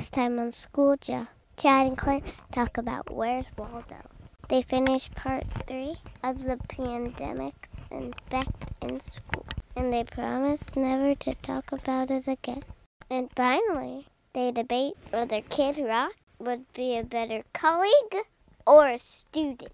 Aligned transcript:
This 0.00 0.08
time 0.08 0.38
on 0.38 0.50
Schooled 0.50 1.06
Ya, 1.10 1.26
Chad 1.58 1.88
and 1.88 1.98
Clint 1.98 2.24
talk 2.52 2.78
about 2.78 3.14
Where's 3.14 3.44
Waldo. 3.58 4.00
They 4.48 4.62
finished 4.62 5.14
part 5.14 5.44
three 5.66 5.96
of 6.22 6.42
the 6.42 6.56
pandemic 6.56 7.68
and 7.90 8.16
back 8.30 8.48
in 8.80 8.98
school, 9.00 9.44
and 9.76 9.92
they 9.92 10.04
promise 10.04 10.62
never 10.74 11.14
to 11.16 11.34
talk 11.42 11.70
about 11.70 12.10
it 12.10 12.26
again. 12.26 12.62
And 13.10 13.28
finally, 13.36 14.06
they 14.32 14.50
debate 14.52 14.94
whether 15.10 15.42
Kid 15.42 15.76
Rock 15.76 16.14
would 16.38 16.72
be 16.72 16.96
a 16.96 17.04
better 17.04 17.42
colleague 17.52 18.24
or 18.66 18.88
a 18.88 18.98
student. 18.98 19.70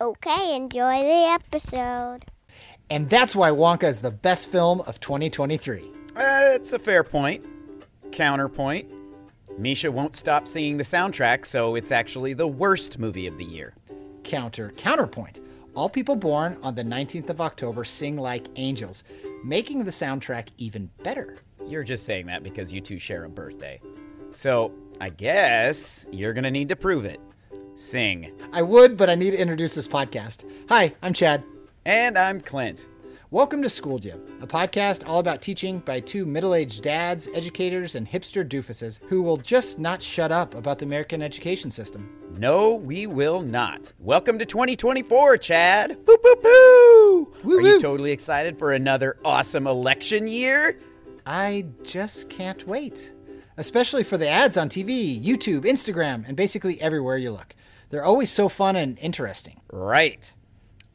Okay, 0.00 0.54
enjoy 0.54 1.00
the 1.00 1.36
episode. 1.40 2.26
And 2.88 3.10
that's 3.10 3.34
why 3.34 3.50
Wonka 3.50 3.88
is 3.88 4.00
the 4.00 4.12
best 4.12 4.46
film 4.46 4.82
of 4.82 5.00
2023. 5.00 5.90
That's 6.14 6.72
uh, 6.72 6.76
a 6.76 6.78
fair 6.78 7.02
point. 7.02 7.44
Counterpoint 8.12 8.86
Misha 9.58 9.90
won't 9.90 10.16
stop 10.16 10.46
singing 10.46 10.76
the 10.76 10.84
soundtrack, 10.84 11.46
so 11.46 11.76
it's 11.76 11.90
actually 11.90 12.34
the 12.34 12.46
worst 12.46 12.98
movie 12.98 13.26
of 13.26 13.38
the 13.38 13.44
year. 13.44 13.72
Counter 14.22 14.70
counterpoint. 14.76 15.40
All 15.74 15.88
people 15.88 16.16
born 16.16 16.58
on 16.62 16.74
the 16.74 16.82
19th 16.82 17.30
of 17.30 17.40
October 17.40 17.84
sing 17.84 18.16
like 18.16 18.48
angels, 18.56 19.04
making 19.44 19.84
the 19.84 19.90
soundtrack 19.90 20.48
even 20.58 20.90
better. 21.02 21.36
You're 21.66 21.84
just 21.84 22.04
saying 22.04 22.26
that 22.26 22.42
because 22.42 22.72
you 22.72 22.80
two 22.80 22.98
share 22.98 23.24
a 23.24 23.28
birthday. 23.28 23.80
So, 24.32 24.72
I 25.00 25.08
guess 25.10 26.06
you're 26.10 26.34
gonna 26.34 26.50
need 26.50 26.68
to 26.68 26.76
prove 26.76 27.04
it. 27.04 27.20
Sing. 27.76 28.32
I 28.52 28.62
would, 28.62 28.96
but 28.96 29.10
I 29.10 29.14
need 29.14 29.32
to 29.32 29.40
introduce 29.40 29.74
this 29.74 29.88
podcast. 29.88 30.44
Hi, 30.68 30.92
I'm 31.02 31.12
Chad. 31.12 31.44
And 31.84 32.18
I'm 32.18 32.40
Clint. 32.40 32.86
Welcome 33.32 33.60
to 33.62 33.68
Schooled 33.68 34.04
Ya, 34.04 34.14
a 34.40 34.46
podcast 34.46 35.02
all 35.04 35.18
about 35.18 35.42
teaching 35.42 35.80
by 35.80 35.98
two 35.98 36.24
middle 36.24 36.54
aged 36.54 36.84
dads, 36.84 37.26
educators, 37.34 37.96
and 37.96 38.06
hipster 38.08 38.48
doofuses 38.48 39.00
who 39.08 39.20
will 39.20 39.36
just 39.36 39.80
not 39.80 40.00
shut 40.00 40.30
up 40.30 40.54
about 40.54 40.78
the 40.78 40.84
American 40.84 41.22
education 41.22 41.70
system. 41.72 42.08
No, 42.38 42.74
we 42.74 43.08
will 43.08 43.40
not. 43.40 43.92
Welcome 43.98 44.38
to 44.38 44.46
2024, 44.46 45.38
Chad. 45.38 46.04
Boo, 46.06 46.16
boo, 46.22 46.36
boo. 46.40 47.34
Woo, 47.42 47.58
Are 47.58 47.62
you 47.62 47.80
totally 47.80 48.12
excited 48.12 48.60
for 48.60 48.72
another 48.72 49.16
awesome 49.24 49.66
election 49.66 50.28
year? 50.28 50.78
I 51.26 51.66
just 51.82 52.28
can't 52.30 52.64
wait. 52.68 53.12
Especially 53.56 54.04
for 54.04 54.16
the 54.18 54.28
ads 54.28 54.56
on 54.56 54.68
TV, 54.68 55.20
YouTube, 55.20 55.64
Instagram, 55.64 56.28
and 56.28 56.36
basically 56.36 56.80
everywhere 56.80 57.18
you 57.18 57.32
look. 57.32 57.56
They're 57.90 58.04
always 58.04 58.30
so 58.30 58.48
fun 58.48 58.76
and 58.76 58.96
interesting. 59.00 59.60
Right. 59.72 60.32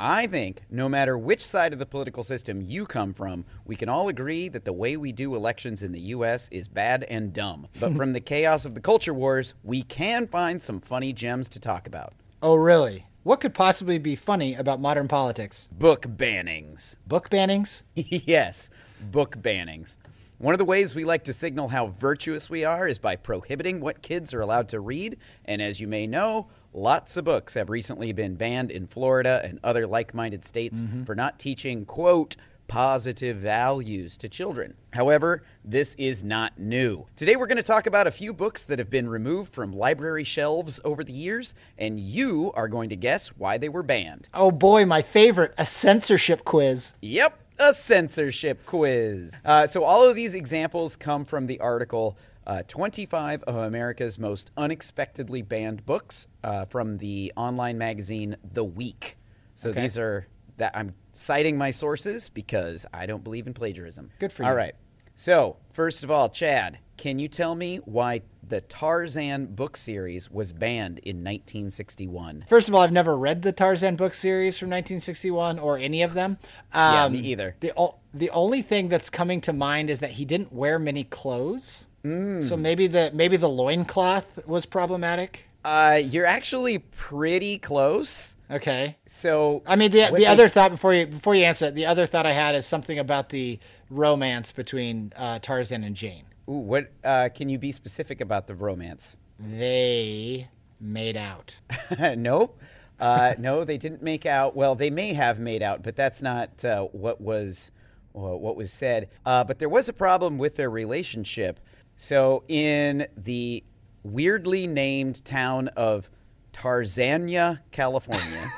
I 0.04 0.26
think 0.26 0.64
no 0.72 0.90
matter 0.90 1.16
which 1.16 1.46
side 1.46 1.74
of 1.74 1.80
the 1.80 1.86
political 1.86 2.24
system 2.24 2.60
you 2.60 2.88
come 2.88 3.14
from, 3.14 3.46
we 3.66 3.76
can 3.76 3.88
all 3.88 4.08
agree 4.08 4.50
that 4.50 4.66
the 4.66 4.74
way 4.74 4.98
we 4.98 5.12
do 5.12 5.36
elections 5.36 5.84
in 5.84 5.92
the 5.92 6.00
U.S. 6.00 6.50
is 6.52 6.68
bad 6.68 7.04
and 7.04 7.32
dumb. 7.32 7.68
But 7.80 7.94
from 7.96 8.12
the 8.12 8.20
chaos 8.20 8.66
of 8.66 8.74
the 8.74 8.82
culture 8.82 9.14
wars, 9.14 9.54
we 9.64 9.84
can 9.84 10.26
find 10.26 10.60
some 10.60 10.82
funny 10.82 11.14
gems 11.14 11.48
to 11.50 11.60
talk 11.60 11.86
about. 11.86 12.14
Oh, 12.42 12.56
really? 12.56 13.06
What 13.22 13.42
could 13.42 13.54
possibly 13.54 14.00
be 14.00 14.16
funny 14.16 14.56
about 14.56 14.82
modern 14.82 15.08
politics? 15.08 15.70
Book 15.74 16.08
bannings. 16.08 16.96
Book 17.06 17.30
bannings? 17.30 17.84
yes, 17.94 18.72
book 19.12 19.38
bannings. 19.44 19.98
One 20.40 20.56
of 20.56 20.58
the 20.58 20.66
ways 20.66 20.96
we 20.96 21.06
like 21.06 21.24
to 21.26 21.34
signal 21.34 21.68
how 21.68 21.94
virtuous 22.00 22.50
we 22.50 22.66
are 22.66 22.88
is 22.88 22.98
by 22.98 23.16
prohibiting 23.18 23.80
what 23.80 24.02
kids 24.02 24.34
are 24.34 24.42
allowed 24.42 24.70
to 24.70 24.80
read. 24.80 25.18
And 25.46 25.62
as 25.62 25.80
you 25.80 25.88
may 25.88 26.08
know, 26.08 26.48
lots 26.74 27.18
of 27.18 27.26
books 27.26 27.54
have 27.54 27.70
recently 27.70 28.12
been 28.14 28.36
banned 28.36 28.72
in 28.72 28.88
Florida 28.88 29.42
and 29.44 29.60
other 29.64 29.88
like 29.88 30.14
minded 30.14 30.46
states 30.46 30.82
for 31.06 31.16
not 31.16 31.40
teaching, 31.40 31.86
quote, 31.86 32.36
positive 32.68 33.36
values 33.36 34.16
to 34.16 34.30
children. 34.30 34.74
However, 34.94 35.44
this 35.66 35.94
is 35.96 36.24
not 36.24 36.58
new. 36.58 37.06
Today 37.18 37.36
we're 37.36 37.48
going 37.48 37.58
to 37.58 37.64
talk 37.64 37.86
about 37.86 38.08
a 38.08 38.12
few 38.12 38.32
books 38.34 38.64
that 38.64 38.80
have 38.80 38.90
been 38.90 39.10
removed 39.10 39.54
from 39.54 39.74
library 39.74 40.24
shelves 40.24 40.80
over 40.86 41.04
the 41.04 41.12
years, 41.12 41.54
and 41.78 42.00
you 42.00 42.52
are 42.54 42.70
going 42.70 42.90
to 42.90 42.96
guess 42.96 43.28
why 43.38 43.58
they 43.58 43.68
were 43.68 43.84
banned. 43.84 44.30
Oh 44.34 44.52
boy, 44.52 44.86
my 44.86 45.02
favorite, 45.02 45.54
a 45.58 45.66
censorship 45.66 46.46
quiz. 46.46 46.94
Yep, 47.02 47.38
a 47.60 47.74
censorship 47.74 48.66
quiz. 48.66 49.34
Uh, 49.44 49.68
so, 49.68 49.84
all 49.84 50.04
of 50.04 50.16
these 50.16 50.34
examples 50.34 50.96
come 50.96 51.26
from 51.26 51.48
the 51.48 51.60
article 51.60 52.18
uh, 52.48 52.64
25 52.68 53.44
of 53.44 53.56
America's 53.56 54.18
Most 54.18 54.52
Unexpectedly 54.58 55.42
Banned 55.42 55.86
Books 55.86 56.28
uh, 56.44 56.66
from 56.66 56.98
the 56.98 57.32
online 57.36 57.78
magazine 57.78 58.36
The 58.54 58.64
Week. 58.64 59.18
So, 59.56 59.70
Okay. 59.70 59.82
these 59.82 59.98
are 59.98 60.26
that 60.58 60.76
I'm 60.76 60.94
citing 61.14 61.58
my 61.58 61.72
sources 61.72 62.30
because 62.30 62.86
I 62.94 63.06
don't 63.06 63.24
believe 63.24 63.48
in 63.48 63.54
plagiarism. 63.54 64.12
Good 64.20 64.32
for 64.32 64.44
you. 64.44 64.50
All 64.50 64.56
right. 64.56 64.76
So, 65.16 65.58
first 65.74 66.04
of 66.04 66.10
all, 66.12 66.30
Chad, 66.30 66.80
can 66.98 67.20
you 67.20 67.28
tell 67.28 67.54
me 67.54 67.78
why 67.86 68.22
the 68.48 68.62
Tarzan 68.62 69.48
book 69.48 69.78
series 69.78 70.32
was 70.32 70.52
banned 70.52 71.00
in 71.00 71.18
1961? 71.24 72.46
First 72.50 72.70
of 72.70 72.76
all, 72.76 72.82
I've 72.82 72.92
never 72.92 73.18
read 73.18 73.42
the 73.42 73.52
Tarzan 73.52 73.96
book 73.96 74.14
series 74.14 74.58
from 74.58 74.70
1961 74.70 75.60
or 75.60 75.78
any 75.78 76.02
of 76.02 76.14
them. 76.14 76.38
Yeah, 76.74 77.06
Um, 77.06 77.14
me 77.14 77.20
either. 77.20 77.56
The, 77.60 77.72
the 78.14 78.30
only 78.32 78.62
thing 78.62 78.88
that's 78.90 79.10
coming 79.10 79.42
to 79.42 79.54
mind 79.54 79.90
is 79.90 80.00
that 80.00 80.12
he 80.12 80.26
didn't 80.26 80.52
wear 80.54 80.80
many 80.80 81.04
clothes. 81.04 81.88
Mm. 82.04 82.44
So 82.44 82.58
maybe 82.58 82.88
the 82.88 83.12
maybe 83.14 83.38
the 83.38 83.50
loincloth 83.50 84.46
was 84.48 84.66
problematic. 84.66 85.46
Uh, 85.64 86.02
you're 86.04 86.26
actually 86.26 86.80
pretty 86.80 87.58
close. 87.60 88.36
Okay. 88.50 88.98
So 89.08 89.62
I 89.66 89.76
mean, 89.76 89.92
the, 89.92 90.08
the 90.08 90.18
they- 90.18 90.26
other 90.26 90.50
thought 90.50 90.72
before 90.72 90.94
you 90.94 91.06
before 91.06 91.36
you 91.36 91.46
answer 91.46 91.68
it, 91.68 91.76
the 91.76 91.86
other 91.86 92.06
thought 92.06 92.26
I 92.26 92.34
had 92.34 92.56
is 92.56 92.66
something 92.66 93.00
about 93.00 93.30
the 93.30 93.60
romance 93.90 94.52
between 94.52 95.14
uh, 95.16 95.40
Tarzan 95.40 95.84
and 95.84 95.96
Jane. 95.96 96.26
Ooh, 96.50 96.54
what 96.54 96.92
uh, 97.04 97.30
can 97.34 97.50
you 97.50 97.58
be 97.58 97.72
specific 97.72 98.20
about 98.20 98.48
the 98.48 98.56
romance? 98.56 99.16
They 99.40 100.48
made 100.80 101.18
out. 101.18 101.56
no, 102.18 102.52
uh, 103.00 103.36
no, 103.38 103.64
they 103.64 103.78
didn't 103.78 104.02
make 104.02 104.26
out. 104.26 104.56
Well, 104.56 104.76
they 104.76 104.90
may 104.90 105.14
have 105.14 105.40
made 105.40 105.64
out, 105.64 105.84
but 105.84 105.96
that's 105.96 106.22
not 106.22 106.66
uh, 106.66 106.84
what 106.86 107.22
was 107.22 107.72
uh, 108.16 108.20
what 108.20 108.56
was 108.56 108.74
said. 108.74 109.10
Uh, 109.26 109.44
but 109.44 109.60
there 109.60 109.70
was 109.70 109.88
a 109.88 109.94
problem 109.94 110.38
with 110.38 110.56
their 110.56 110.70
relationship. 110.70 111.60
So 112.04 112.44
in 112.48 113.06
the 113.16 113.64
weirdly 114.02 114.66
named 114.66 115.24
town 115.24 115.68
of 115.78 116.10
Tarzana, 116.52 117.60
California. 117.72 118.52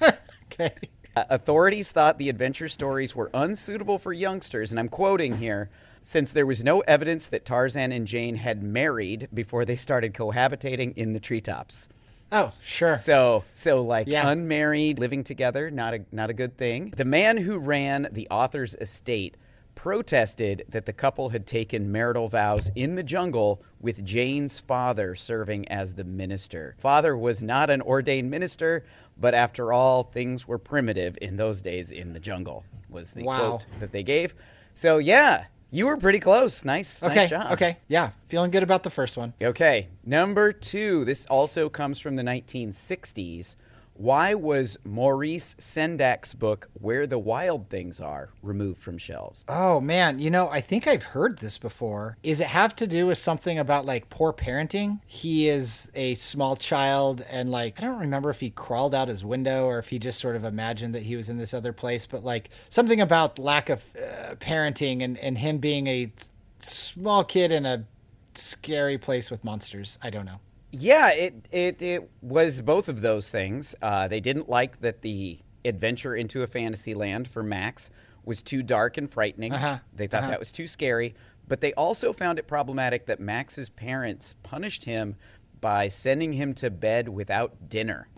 Okay. 0.52 0.74
Uh, 1.16 1.24
authorities 1.30 1.90
thought 1.90 2.18
the 2.18 2.28
adventure 2.28 2.68
stories 2.68 3.16
were 3.16 3.30
unsuitable 3.32 3.98
for 3.98 4.12
youngsters, 4.12 4.70
and 4.70 4.78
I'm 4.78 4.88
quoting 4.90 5.38
here. 5.38 5.70
Since 6.04 6.32
there 6.32 6.44
was 6.44 6.62
no 6.62 6.80
evidence 6.80 7.28
that 7.28 7.46
Tarzan 7.46 7.90
and 7.90 8.06
Jane 8.06 8.34
had 8.36 8.62
married 8.62 9.28
before 9.32 9.64
they 9.64 9.76
started 9.76 10.12
cohabitating 10.12 10.94
in 10.94 11.14
the 11.14 11.20
treetops. 11.20 11.88
Oh, 12.30 12.52
sure. 12.62 12.98
So, 12.98 13.44
so 13.54 13.80
like 13.82 14.08
Yeah. 14.08 14.28
unmarried, 14.28 14.98
living 14.98 15.24
together, 15.24 15.70
not 15.70 15.94
a 15.94 16.04
not 16.12 16.28
a 16.28 16.34
good 16.34 16.58
thing. 16.58 16.92
The 16.96 17.06
man 17.06 17.38
who 17.38 17.56
ran 17.58 18.08
the 18.12 18.28
author's 18.28 18.74
estate 18.74 19.36
protested 19.74 20.64
that 20.68 20.86
the 20.86 20.92
couple 20.92 21.28
had 21.30 21.46
taken 21.46 21.90
marital 21.90 22.28
vows 22.28 22.70
in 22.74 22.94
the 22.94 23.02
jungle 23.02 23.62
with 23.80 24.04
Jane's 24.04 24.58
father 24.58 25.14
serving 25.14 25.66
as 25.68 25.94
the 25.94 26.04
minister. 26.04 26.74
Father 26.78 27.16
was 27.16 27.42
not 27.42 27.70
an 27.70 27.82
ordained 27.82 28.30
minister, 28.30 28.84
but 29.18 29.34
after 29.34 29.72
all, 29.72 30.04
things 30.04 30.46
were 30.46 30.58
primitive 30.58 31.18
in 31.20 31.36
those 31.36 31.60
days 31.62 31.90
in 31.90 32.12
the 32.12 32.20
jungle. 32.20 32.64
Was 32.88 33.12
the 33.12 33.22
Wow. 33.24 33.38
quote 33.58 33.66
that 33.80 33.92
they 33.92 34.02
gave. 34.02 34.34
So 34.74 34.98
yeah, 34.98 35.44
you 35.70 35.86
were 35.86 35.96
pretty 35.96 36.20
close. 36.20 36.64
Nice, 36.64 37.02
Okay. 37.02 37.14
nice 37.14 37.30
job. 37.30 37.52
Okay. 37.52 37.78
Yeah. 37.88 38.10
Feeling 38.28 38.50
good 38.50 38.62
about 38.62 38.82
the 38.82 38.90
first 38.90 39.16
one. 39.16 39.32
Okay, 39.42 39.88
number 40.04 40.52
two. 40.52 41.04
This 41.04 41.26
also 41.26 41.68
comes 41.68 41.98
from 41.98 42.16
the 42.16 42.22
1960s. 42.22 43.54
Why 44.02 44.34
was 44.34 44.76
Maurice 44.82 45.54
Sendak's 45.60 46.34
book 46.34 46.68
"Where 46.72 47.06
the 47.06 47.20
Wild 47.20 47.68
Things 47.68 48.00
Are" 48.00 48.30
removed 48.42 48.82
from 48.82 48.98
shelves? 48.98 49.44
Oh 49.46 49.80
man, 49.80 50.18
you 50.18 50.28
know, 50.28 50.48
I 50.48 50.60
think 50.60 50.88
I've 50.88 51.04
heard 51.04 51.38
this 51.38 51.56
before. 51.56 52.16
Is 52.24 52.40
it 52.40 52.48
have 52.48 52.74
to 52.76 52.88
do 52.88 53.06
with 53.06 53.18
something 53.18 53.60
about 53.60 53.86
like 53.86 54.10
poor 54.10 54.32
parenting? 54.32 54.98
He 55.06 55.48
is 55.48 55.88
a 55.94 56.16
small 56.16 56.56
child 56.56 57.24
and 57.30 57.52
like 57.52 57.80
I 57.80 57.82
don't 57.84 58.00
remember 58.00 58.28
if 58.28 58.40
he 58.40 58.50
crawled 58.50 58.92
out 58.92 59.06
his 59.06 59.24
window 59.24 59.66
or 59.66 59.78
if 59.78 59.90
he 59.90 60.00
just 60.00 60.18
sort 60.18 60.34
of 60.34 60.44
imagined 60.44 60.96
that 60.96 61.04
he 61.04 61.14
was 61.14 61.28
in 61.28 61.38
this 61.38 61.54
other 61.54 61.72
place, 61.72 62.04
but 62.04 62.24
like 62.24 62.50
something 62.70 63.00
about 63.00 63.38
lack 63.38 63.68
of 63.68 63.84
uh, 63.96 64.34
parenting 64.40 65.04
and 65.04 65.16
and 65.18 65.38
him 65.38 65.58
being 65.58 65.86
a 65.86 66.10
small 66.58 67.22
kid 67.22 67.52
in 67.52 67.64
a 67.64 67.84
scary 68.34 68.98
place 68.98 69.30
with 69.30 69.44
monsters. 69.44 69.96
I 70.02 70.10
don't 70.10 70.26
know. 70.26 70.40
Yeah, 70.72 71.10
it 71.10 71.46
it 71.52 71.82
it 71.82 72.10
was 72.22 72.62
both 72.62 72.88
of 72.88 73.02
those 73.02 73.28
things. 73.28 73.74
Uh, 73.82 74.08
they 74.08 74.20
didn't 74.20 74.48
like 74.48 74.80
that 74.80 75.02
the 75.02 75.38
adventure 75.64 76.16
into 76.16 76.42
a 76.42 76.46
fantasy 76.46 76.94
land 76.94 77.28
for 77.28 77.42
Max 77.42 77.90
was 78.24 78.42
too 78.42 78.62
dark 78.62 78.96
and 78.96 79.10
frightening. 79.10 79.52
Uh-huh, 79.52 79.78
They 79.94 80.06
thought 80.06 80.22
uh-huh. 80.22 80.30
that 80.30 80.40
was 80.40 80.52
too 80.52 80.66
scary. 80.66 81.14
But 81.48 81.60
they 81.60 81.72
also 81.74 82.12
found 82.12 82.38
it 82.38 82.46
problematic 82.46 83.06
that 83.06 83.20
Max's 83.20 83.68
parents 83.68 84.34
punished 84.42 84.84
him 84.84 85.16
by 85.60 85.88
sending 85.88 86.32
him 86.32 86.54
to 86.54 86.70
bed 86.70 87.08
without 87.08 87.68
dinner. 87.68 88.08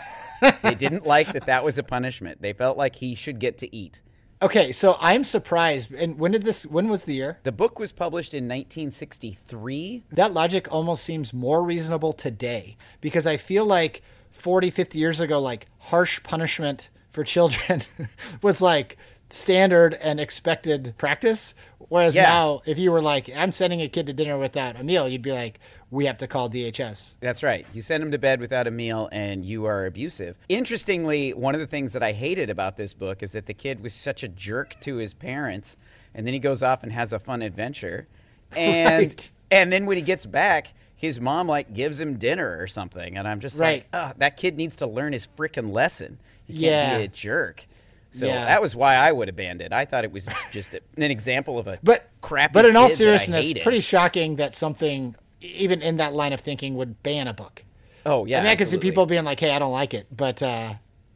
they 0.62 0.74
didn't 0.74 1.06
like 1.06 1.32
that 1.32 1.46
that 1.46 1.64
was 1.64 1.78
a 1.78 1.82
punishment. 1.82 2.40
They 2.40 2.52
felt 2.52 2.76
like 2.76 2.94
he 2.94 3.14
should 3.14 3.38
get 3.38 3.58
to 3.58 3.74
eat. 3.74 4.02
Okay, 4.42 4.72
so 4.72 4.96
I'm 5.00 5.24
surprised. 5.24 5.92
And 5.92 6.18
when 6.18 6.32
did 6.32 6.42
this? 6.42 6.66
When 6.66 6.88
was 6.88 7.04
the 7.04 7.14
year? 7.14 7.38
The 7.44 7.52
book 7.52 7.78
was 7.78 7.92
published 7.92 8.34
in 8.34 8.44
1963. 8.44 10.04
That 10.12 10.32
logic 10.32 10.70
almost 10.70 11.04
seems 11.04 11.32
more 11.32 11.62
reasonable 11.62 12.12
today 12.12 12.76
because 13.00 13.26
I 13.26 13.36
feel 13.36 13.64
like 13.64 14.02
40, 14.32 14.70
50 14.70 14.98
years 14.98 15.20
ago, 15.20 15.40
like 15.40 15.66
harsh 15.78 16.22
punishment 16.22 16.90
for 17.12 17.24
children 17.24 17.82
was 18.42 18.60
like 18.60 18.98
standard 19.34 19.94
and 19.94 20.20
expected 20.20 20.94
practice. 20.96 21.54
Whereas 21.88 22.14
Yeah. 22.16 22.22
now, 22.22 22.62
if 22.66 22.78
you 22.78 22.90
were 22.92 23.02
like, 23.02 23.28
I'm 23.36 23.52
sending 23.52 23.80
a 23.82 23.88
kid 23.88 24.06
to 24.06 24.12
dinner 24.12 24.38
without 24.38 24.78
a 24.80 24.84
meal, 24.84 25.08
you'd 25.08 25.22
be 25.22 25.32
like, 25.32 25.58
we 25.90 26.06
have 26.06 26.18
to 26.18 26.26
call 26.26 26.48
DHS. 26.48 27.14
That's 27.20 27.42
right. 27.42 27.66
You 27.74 27.82
send 27.82 28.02
him 28.02 28.10
to 28.12 28.18
bed 28.18 28.40
without 28.40 28.66
a 28.66 28.70
meal 28.70 29.08
and 29.12 29.44
you 29.44 29.64
are 29.66 29.86
abusive. 29.86 30.36
Interestingly, 30.48 31.34
one 31.34 31.54
of 31.54 31.60
the 31.60 31.66
things 31.66 31.92
that 31.92 32.02
I 32.02 32.12
hated 32.12 32.48
about 32.48 32.76
this 32.76 32.94
book 32.94 33.22
is 33.22 33.32
that 33.32 33.46
the 33.46 33.54
kid 33.54 33.80
was 33.82 33.92
such 33.92 34.22
a 34.22 34.28
jerk 34.28 34.80
to 34.80 34.96
his 34.96 35.14
parents 35.14 35.76
and 36.14 36.26
then 36.26 36.32
he 36.32 36.40
goes 36.40 36.62
off 36.62 36.82
and 36.84 36.92
has 36.92 37.12
a 37.12 37.18
fun 37.18 37.42
adventure. 37.42 38.06
And 38.56 39.06
Right. 39.06 39.30
and 39.50 39.72
then 39.72 39.84
when 39.86 39.96
he 39.96 40.02
gets 40.02 40.26
back, 40.26 40.68
his 40.94 41.18
mom 41.20 41.48
like 41.48 41.74
gives 41.74 41.98
him 41.98 42.18
dinner 42.18 42.56
or 42.60 42.68
something 42.68 43.18
and 43.18 43.26
I'm 43.26 43.40
just 43.40 43.58
Right. 43.58 43.84
like, 43.92 44.10
"Ugh, 44.10 44.14
that 44.18 44.36
kid 44.36 44.56
needs 44.56 44.76
to 44.76 44.86
learn 44.86 45.12
his 45.12 45.26
freaking 45.36 45.72
lesson. 45.72 46.18
He 46.46 46.52
can't 46.60 46.98
be 46.98 47.04
a 47.04 47.08
jerk." 47.08 47.66
So 48.14 48.26
Yeah. 48.26 48.44
that 48.44 48.62
was 48.62 48.76
why 48.76 48.94
I 48.94 49.10
would 49.10 49.26
have 49.28 49.36
banned 49.36 49.60
it. 49.60 49.72
I 49.72 49.84
thought 49.84 50.04
it 50.04 50.12
was 50.12 50.28
just 50.52 50.72
a, 50.74 50.80
an 50.96 51.10
example 51.10 51.58
of 51.58 51.66
a 51.66 51.78
But 51.82 52.08
crappy 52.20 52.52
But 52.52 52.64
in 52.66 52.76
all 52.76 52.84
kid 52.88 52.92
that 52.92 52.94
I 52.94 52.96
seriousness, 52.96 53.62
pretty 53.62 53.80
shocking 53.80 54.36
that 54.36 54.54
something, 54.54 55.16
even 55.40 55.82
in 55.82 55.96
that 55.96 56.12
line 56.12 56.32
of 56.32 56.40
thinking, 56.40 56.76
would 56.76 57.02
ban 57.02 57.26
a 57.26 57.34
book. 57.34 57.64
Oh 58.06 58.24
yeah. 58.24 58.38
I 58.38 58.42
mean, 58.42 58.50
I 58.50 58.56
can 58.56 58.66
see 58.66 58.78
people 58.78 59.06
being 59.06 59.24
like, 59.24 59.40
"Hey, 59.40 59.50
I 59.50 59.58
don't 59.58 59.72
like 59.72 59.94
it," 59.94 60.06
but 60.14 60.42
uh, 60.42 60.74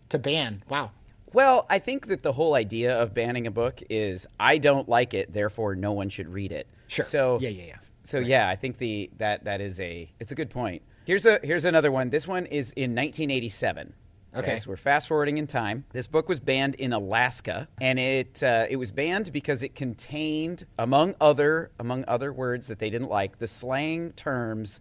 to 0.09 0.19
ban, 0.19 0.65
wow. 0.69 0.91
Well, 1.33 1.67
I 1.69 1.79
think 1.79 2.09
that 2.09 2.23
the 2.23 2.33
whole 2.33 2.55
idea 2.55 2.99
of 3.01 3.13
banning 3.13 3.47
a 3.47 3.51
book 3.51 3.83
is 3.91 4.27
I 4.41 4.57
don't 4.59 4.89
like 4.89 5.13
it, 5.13 5.33
therefore 5.33 5.77
no 5.77 5.93
one 5.93 6.09
should 6.09 6.29
read 6.29 6.51
it. 6.53 6.67
Sure. 6.89 7.05
So 7.05 7.39
Yeah, 7.41 7.51
yeah, 7.51 7.65
yeah. 7.65 7.79
So 8.05 8.19
yeah, 8.19 8.49
I 8.49 8.57
think 8.57 8.79
the 8.79 9.11
that 9.19 9.45
that 9.45 9.61
is 9.61 9.79
a 9.81 10.11
it's 10.19 10.33
a 10.33 10.35
good 10.35 10.51
point. 10.51 10.83
Here's 11.05 11.27
a 11.27 11.39
here's 11.43 11.65
another 11.67 11.93
one. 11.93 12.11
This 12.11 12.27
one 12.27 12.47
is 12.47 12.71
in 12.73 12.95
1987. 12.95 13.93
Okay. 14.39 14.57
so 14.57 14.71
we're 14.71 14.77
fast 14.77 15.09
forwarding 15.09 15.39
in 15.39 15.47
time. 15.47 15.85
This 15.93 16.07
book 16.07 16.29
was 16.29 16.41
banned 16.41 16.75
in 16.77 16.93
Alaska, 16.93 17.69
and 17.81 17.99
it 17.99 18.43
uh, 18.43 18.67
it 18.69 18.77
was 18.77 18.93
banned 18.93 19.33
because 19.33 19.63
it 19.63 19.75
contained, 19.75 20.67
among 20.79 21.15
other 21.21 21.71
among 21.79 22.05
other 22.09 22.33
words 22.33 22.67
that 22.69 22.79
they 22.79 22.91
didn't 22.91 23.11
like, 23.11 23.39
the 23.39 23.49
slang 23.49 24.13
terms 24.13 24.81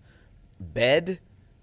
bed, 0.60 1.20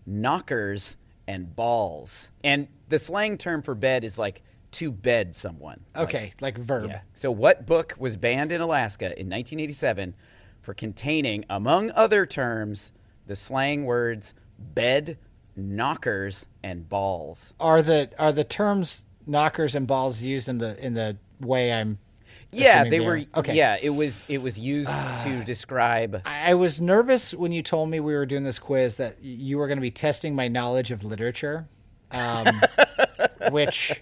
knockers, 0.07 0.97
and 1.27 1.55
balls. 1.55 2.31
And 2.43 2.69
the 2.89 2.99
slang 2.99 3.39
term 3.39 3.63
for 3.63 3.75
bed 3.75 4.05
is 4.05 4.19
like 4.19 4.43
to 4.73 4.91
bed 4.91 5.37
someone. 5.37 5.81
Like, 5.95 6.09
Okay, 6.09 6.33
like 6.41 6.59
verb. 6.59 6.91
yeah. 6.91 7.01
So, 7.15 7.31
what 7.31 7.67
book 7.67 7.95
was 7.99 8.17
banned 8.17 8.53
in 8.53 8.61
Alaska 8.61 9.07
in 9.07 9.29
1987 9.31 10.15
for 10.63 10.75
containing, 10.75 11.45
among 11.51 11.91
other 11.93 12.27
terms, 12.27 12.93
the 13.27 13.37
slang 13.37 13.85
words 13.85 14.35
bed, 14.59 15.19
knockers, 15.57 16.47
and 16.63 16.89
balls? 16.89 17.55
Are 17.61 17.83
the 17.83 18.11
are 18.19 18.33
the 18.33 18.45
terms 18.45 19.05
knockers 19.27 19.75
and 19.75 19.87
balls 19.87 20.23
used 20.23 20.49
in 20.49 20.59
the 20.59 20.83
in 20.85 20.95
the 20.95 21.17
way 21.41 21.73
I'm? 21.73 21.99
Yeah, 22.51 22.83
assuming 22.83 22.91
they 22.91 23.01
were. 23.01 23.21
Okay. 23.35 23.55
Yeah, 23.55 23.77
it 23.81 23.91
was. 23.91 24.25
It 24.29 24.39
was 24.39 24.59
used 24.59 24.89
to 24.89 25.43
describe. 25.45 26.23
I 26.25 26.51
I 26.51 26.55
was 26.55 26.81
nervous 26.81 27.35
when 27.35 27.53
you 27.53 27.63
told 27.63 27.91
me 27.91 28.01
we 28.01 28.15
were 28.15 28.27
doing 28.27 28.45
this 28.45 28.59
quiz 28.59 28.97
that 28.97 29.23
you 29.23 29.59
were 29.59 29.67
going 29.67 29.79
to 29.79 29.83
be 29.83 29.91
testing 29.91 30.35
my 30.35 30.49
knowledge 30.49 30.91
of 30.91 31.03
literature, 31.03 31.67
um, 32.13 32.63
which 33.51 34.01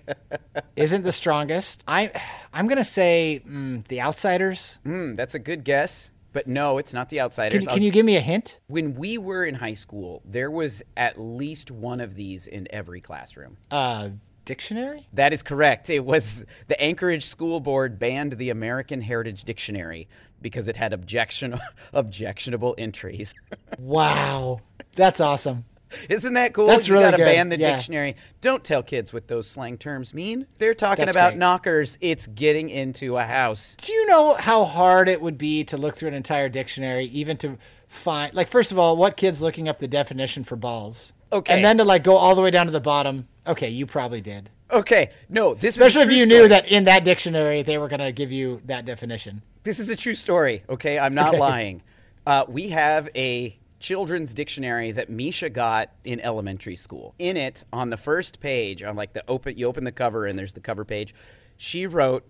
isn't 0.77 1.03
the 1.03 1.13
strongest. 1.13 1.83
I 1.89 2.11
I'm 2.53 2.67
going 2.67 2.79
to 2.79 2.85
say 2.85 3.43
mm, 3.49 3.87
The 3.89 4.03
Outsiders. 4.03 4.79
Hmm, 4.85 5.15
that's 5.15 5.35
a 5.35 5.39
good 5.39 5.65
guess, 5.65 6.11
but 6.33 6.47
no, 6.47 6.79
it's 6.79 6.93
not 6.93 7.09
the 7.09 7.21
Outsiders. 7.21 7.67
Can, 7.67 7.75
can 7.75 7.83
you 7.83 7.91
give 7.91 8.07
me 8.07 8.17
a 8.17 8.21
hint? 8.21 8.59
when 8.67 8.95
we 8.95 9.19
were 9.19 9.45
in 9.45 9.55
high 9.55 9.75
school, 9.75 10.23
there 10.25 10.51
was 10.51 10.83
at 10.97 11.21
least 11.21 11.71
one 11.71 12.01
of 12.01 12.15
these 12.15 12.47
in 12.47 12.67
every 12.71 13.01
classroom. 13.01 13.57
Uh, 13.71 14.11
dictionary? 14.45 15.07
That 15.13 15.33
is 15.33 15.43
correct. 15.43 15.91
It 15.91 16.05
was 16.05 16.45
the 16.69 16.81
Anchorage 16.81 17.27
School 17.27 17.61
Board 17.61 17.99
banned 17.99 18.33
the 18.33 18.51
American 18.51 19.01
Heritage 19.01 19.45
Dictionary 19.45 20.09
because 20.41 20.69
it 20.69 20.77
had 20.77 20.93
objection 20.93 21.59
objectionable 21.93 22.75
entries. 22.79 23.35
Wow, 23.79 24.61
that's 24.97 25.19
awesome. 25.19 25.65
Isn't 26.09 26.35
that 26.35 26.53
cool? 26.55 26.67
That's 26.67 26.89
you 26.89 26.95
really 26.95 27.05
gotta 27.05 27.17
good. 27.19 27.25
ban 27.25 27.49
the 27.49 27.59
Yeah. 27.59 27.77
dictionary. 27.77 28.17
Don't 28.41 28.63
tell 28.65 28.83
kids 28.83 29.13
what 29.13 29.29
those 29.29 29.47
slang 29.49 29.79
terms 29.79 30.13
mean. 30.15 30.47
They're 30.59 30.75
talking 30.75 31.05
That's 31.07 31.15
about 31.17 31.31
great. 31.31 31.39
knockers. 31.39 31.99
It's 32.01 32.27
getting 32.29 32.69
into 32.71 33.17
a 33.17 33.25
house. 33.25 33.77
Do 33.83 33.93
you 33.93 34.07
know 34.07 34.35
how 34.35 34.65
hard 34.65 35.09
it 35.09 35.21
would 35.21 35.39
be 35.39 35.65
to 35.65 35.77
look 35.77 35.97
through 35.97 36.09
an 36.09 36.15
entire 36.15 36.49
dictionary, 36.49 37.05
even 37.07 37.37
to 37.39 37.59
find, 37.89 38.35
like, 38.35 38.49
first 38.49 38.73
of 38.73 38.79
all, 38.79 38.97
what 38.97 39.17
kid's 39.17 39.43
looking 39.43 39.69
up 39.69 39.79
the 39.79 39.89
definition 39.89 40.45
for 40.45 40.57
balls? 40.57 41.13
Okay. 41.33 41.55
And 41.55 41.65
then 41.65 41.79
to, 41.79 41.85
like, 41.85 42.03
go 42.05 42.17
all 42.17 42.35
the 42.35 42.43
way 42.43 42.51
down 42.51 42.67
to 42.67 42.73
the 42.73 42.81
bottom. 42.81 43.29
Okay, 43.47 43.69
you 43.71 43.87
probably 43.87 44.21
did. 44.21 44.51
Okay, 44.71 45.11
no, 45.29 45.53
this 45.55 45.77
Especially 45.77 46.03
if 46.03 46.11
you 46.11 46.25
story. 46.25 46.27
knew 46.43 46.49
that 46.49 46.67
in 46.69 46.85
that 46.85 47.05
dictionary 47.05 47.63
they 47.63 47.77
were 47.77 47.89
going 47.89 48.01
to 48.01 48.11
give 48.13 48.33
you 48.33 48.63
that 48.65 48.87
definition. 48.87 49.43
This 49.65 49.79
is 49.79 49.91
a 49.91 49.97
true 49.97 50.15
story, 50.15 50.63
okay? 50.71 50.99
I'm 50.99 51.15
not 51.15 51.29
Okay. 51.29 51.39
lying. 51.39 51.83
Uh, 52.27 52.45
we 52.49 52.69
have 52.69 53.09
a 53.15 53.55
children's 53.83 54.33
dictionary 54.33 54.93
that 54.93 55.11
Misha 55.11 55.51
got 55.51 55.91
in 56.05 56.21
elementary 56.21 56.77
school. 56.77 57.15
In 57.19 57.37
it, 57.37 57.65
on 57.73 57.91
the 57.91 57.97
first 57.97 58.41
page, 58.41 58.83
on 58.83 58.97
like 58.97 59.13
the 59.13 59.25
open, 59.29 59.59
you 59.59 59.67
open 59.67 59.85
the 59.85 59.93
cover 59.93 60.27
and 60.27 60.39
there's 60.39 60.53
the 60.55 60.61
cover 60.61 60.85
page. 60.85 61.15
She 61.59 61.87
wrote 61.87 62.25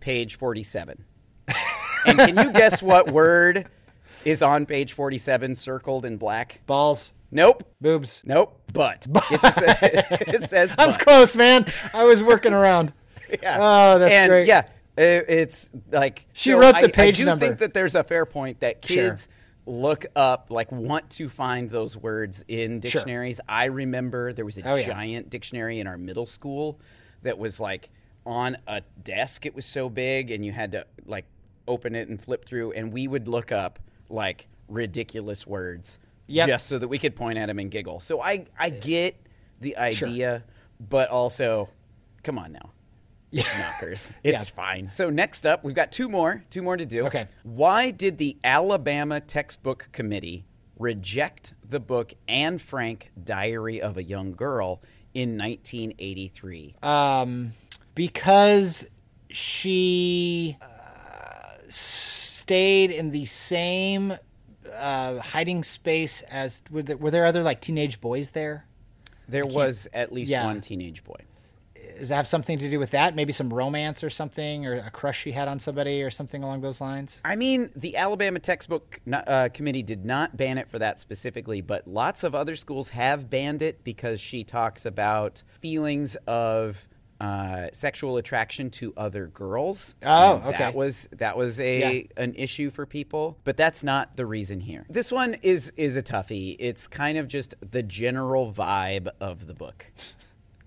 page 0.00 0.36
47. 0.36 1.02
and 2.06 2.18
can 2.18 2.36
you 2.36 2.52
guess 2.52 2.82
what 2.82 3.10
word 3.10 3.66
is 4.24 4.42
on 4.42 4.66
page 4.66 4.92
47 4.92 5.56
circled 5.56 6.04
in 6.04 6.16
black? 6.18 6.60
Balls, 6.66 7.12
Nope. 7.30 7.64
boobs. 7.80 8.22
Nope. 8.24 8.60
But. 8.72 9.06
It, 9.30 9.40
says, 9.40 9.64
it 10.44 10.48
says 10.48 10.74
I 10.78 10.86
was 10.86 10.96
but. 10.96 11.04
close, 11.06 11.36
man. 11.36 11.66
I 11.92 12.04
was 12.04 12.22
working 12.22 12.52
around. 12.54 12.92
Yeah. 13.42 13.56
Oh, 13.58 13.98
that's 13.98 14.12
and, 14.12 14.30
great. 14.30 14.46
Yeah, 14.46 14.68
i- 14.96 15.00
it's 15.00 15.68
like 15.90 16.24
She 16.34 16.50
so 16.50 16.58
wrote 16.58 16.74
the 16.74 16.84
I- 16.88 16.90
page 16.90 17.16
I 17.16 17.18
do 17.18 17.24
number. 17.24 17.46
think 17.46 17.58
that 17.60 17.74
there's 17.74 17.94
a 17.96 18.04
fair 18.04 18.26
point 18.26 18.60
that 18.60 18.84
Sure. 18.84 19.16
Look 19.66 20.06
up, 20.14 20.48
like, 20.50 20.70
want 20.70 21.08
to 21.10 21.28
find 21.28 21.70
those 21.70 21.96
words 21.96 22.44
in 22.48 22.80
Sure. 22.82 22.90
dictionaries. 22.90 23.40
I 23.48 23.64
remember 23.66 24.32
there 24.32 24.44
was 24.44 24.58
a 24.58 24.68
Oh, 24.68 24.74
yeah. 24.74 24.86
giant 24.86 25.30
dictionary 25.30 25.80
in 25.80 25.86
our 25.86 25.96
middle 25.98 26.26
school 26.26 26.78
that 27.22 27.38
was 27.38 27.58
like 27.60 27.88
on 28.26 28.56
a 28.66 28.82
desk. 29.02 29.46
It 29.46 29.54
was 29.54 29.64
so 29.64 29.88
big, 29.88 30.30
and 30.30 30.44
you 30.44 30.52
had 30.52 30.72
to 30.72 30.86
like 31.06 31.24
open 31.66 31.94
it 31.94 32.08
and 32.08 32.20
flip 32.22 32.44
through, 32.44 32.72
and 32.72 32.92
we 32.92 33.08
would 33.08 33.26
look 33.28 33.52
up 33.52 33.78
like 34.10 34.46
ridiculous 34.68 35.46
words 35.46 35.98
Yep. 36.26 36.48
just 36.48 36.66
so 36.66 36.78
that 36.78 36.88
we 36.88 36.98
could 36.98 37.14
point 37.16 37.38
at 37.38 37.46
them 37.46 37.58
and 37.58 37.70
giggle. 37.70 38.00
So 38.00 38.20
I 38.20 38.44
I 38.58 38.70
get 38.70 39.16
the 39.60 39.74
Sure. 39.92 40.08
idea, 40.08 40.42
but 40.90 41.08
also, 41.08 41.68
come 42.22 42.38
on 42.38 42.52
now 42.52 42.70
knockers. 43.58 44.10
It's 44.22 44.32
Yeah. 44.32 44.54
fine. 44.54 44.92
So 44.94 45.10
next 45.10 45.46
up, 45.46 45.64
we've 45.64 45.74
got 45.74 45.92
two 45.92 46.08
more, 46.08 46.44
two 46.50 46.62
more 46.62 46.76
to 46.76 46.86
do. 46.86 47.06
Okay. 47.06 47.26
Why 47.42 47.90
did 47.90 48.18
the 48.18 48.36
Alabama 48.44 49.20
Textbook 49.20 49.88
Committee 49.92 50.44
reject 50.78 51.54
the 51.68 51.80
book 51.80 52.14
Anne 52.28 52.58
Frank 52.58 53.10
Diary 53.22 53.80
of 53.80 53.96
a 53.96 54.02
Young 54.02 54.32
Girl 54.32 54.82
in 55.14 55.36
1983? 55.38 56.76
Um, 56.82 57.52
because 57.94 58.86
she 59.30 60.56
uh, 60.62 61.56
stayed 61.68 62.90
in 62.90 63.10
the 63.10 63.24
same 63.24 64.14
uh, 64.76 65.18
hiding 65.18 65.64
space 65.64 66.22
as 66.22 66.62
were 66.70 66.82
there, 66.82 66.96
were 66.96 67.10
there 67.10 67.26
other 67.26 67.42
like 67.42 67.60
teenage 67.60 68.00
boys 68.00 68.30
there? 68.30 68.66
There 69.28 69.46
was 69.46 69.88
at 69.92 70.12
least 70.12 70.30
yeah. 70.30 70.44
one 70.44 70.60
teenage 70.60 71.02
boy. 71.04 71.16
Does 71.98 72.08
that 72.08 72.16
have 72.16 72.26
something 72.26 72.58
to 72.58 72.70
do 72.70 72.78
with 72.78 72.90
that? 72.90 73.14
Maybe 73.14 73.32
some 73.32 73.52
romance 73.52 74.02
or 74.02 74.10
something, 74.10 74.66
or 74.66 74.74
a 74.74 74.90
crush 74.90 75.20
she 75.20 75.32
had 75.32 75.48
on 75.48 75.60
somebody, 75.60 76.02
or 76.02 76.10
something 76.10 76.42
along 76.42 76.60
those 76.60 76.80
lines. 76.80 77.20
I 77.24 77.36
mean, 77.36 77.70
the 77.76 77.96
Alabama 77.96 78.38
Textbook 78.40 79.00
uh, 79.12 79.48
Committee 79.54 79.82
did 79.82 80.04
not 80.04 80.36
ban 80.36 80.58
it 80.58 80.68
for 80.68 80.78
that 80.78 81.00
specifically, 81.00 81.60
but 81.60 81.86
lots 81.86 82.24
of 82.24 82.34
other 82.34 82.56
schools 82.56 82.88
have 82.90 83.30
banned 83.30 83.62
it 83.62 83.84
because 83.84 84.20
she 84.20 84.44
talks 84.44 84.86
about 84.86 85.42
feelings 85.60 86.16
of 86.26 86.76
uh, 87.20 87.68
sexual 87.72 88.16
attraction 88.16 88.68
to 88.70 88.92
other 88.96 89.28
girls. 89.28 89.94
Oh, 90.02 90.42
okay. 90.46 90.58
That 90.58 90.74
was 90.74 91.08
that 91.12 91.36
was 91.36 91.60
a 91.60 91.78
Yeah. 91.78 92.02
an 92.22 92.34
issue 92.34 92.70
for 92.70 92.86
people, 92.86 93.38
but 93.44 93.56
that's 93.56 93.84
not 93.84 94.16
the 94.16 94.26
reason 94.26 94.60
here. 94.60 94.84
This 94.90 95.12
one 95.12 95.34
is 95.42 95.72
is 95.76 95.96
a 95.96 96.02
toughie. 96.02 96.56
It's 96.58 96.86
kind 96.88 97.16
of 97.16 97.28
just 97.28 97.54
the 97.70 97.82
general 97.84 98.52
vibe 98.52 99.08
of 99.20 99.46
the 99.46 99.54
book. 99.54 99.86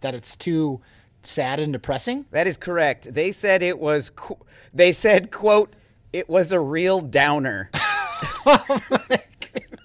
That 0.02 0.14
it's 0.14 0.36
too 0.36 0.80
sad 1.27 1.60
and 1.60 1.74
depressing. 1.74 2.25
That 2.31 2.48
is 2.48 2.57
correct. 2.57 3.13
They 3.13 3.31
said 3.31 3.62
it 3.63 3.77
was. 3.79 4.10
Qu- 4.12 4.38
they 4.74 4.91
said, 4.91 5.31
"quote 5.31 5.75
It 6.13 6.27
was 6.29 6.51
a 6.51 6.60
real 6.60 7.01
downer." 7.01 7.69
Oh 8.50 8.79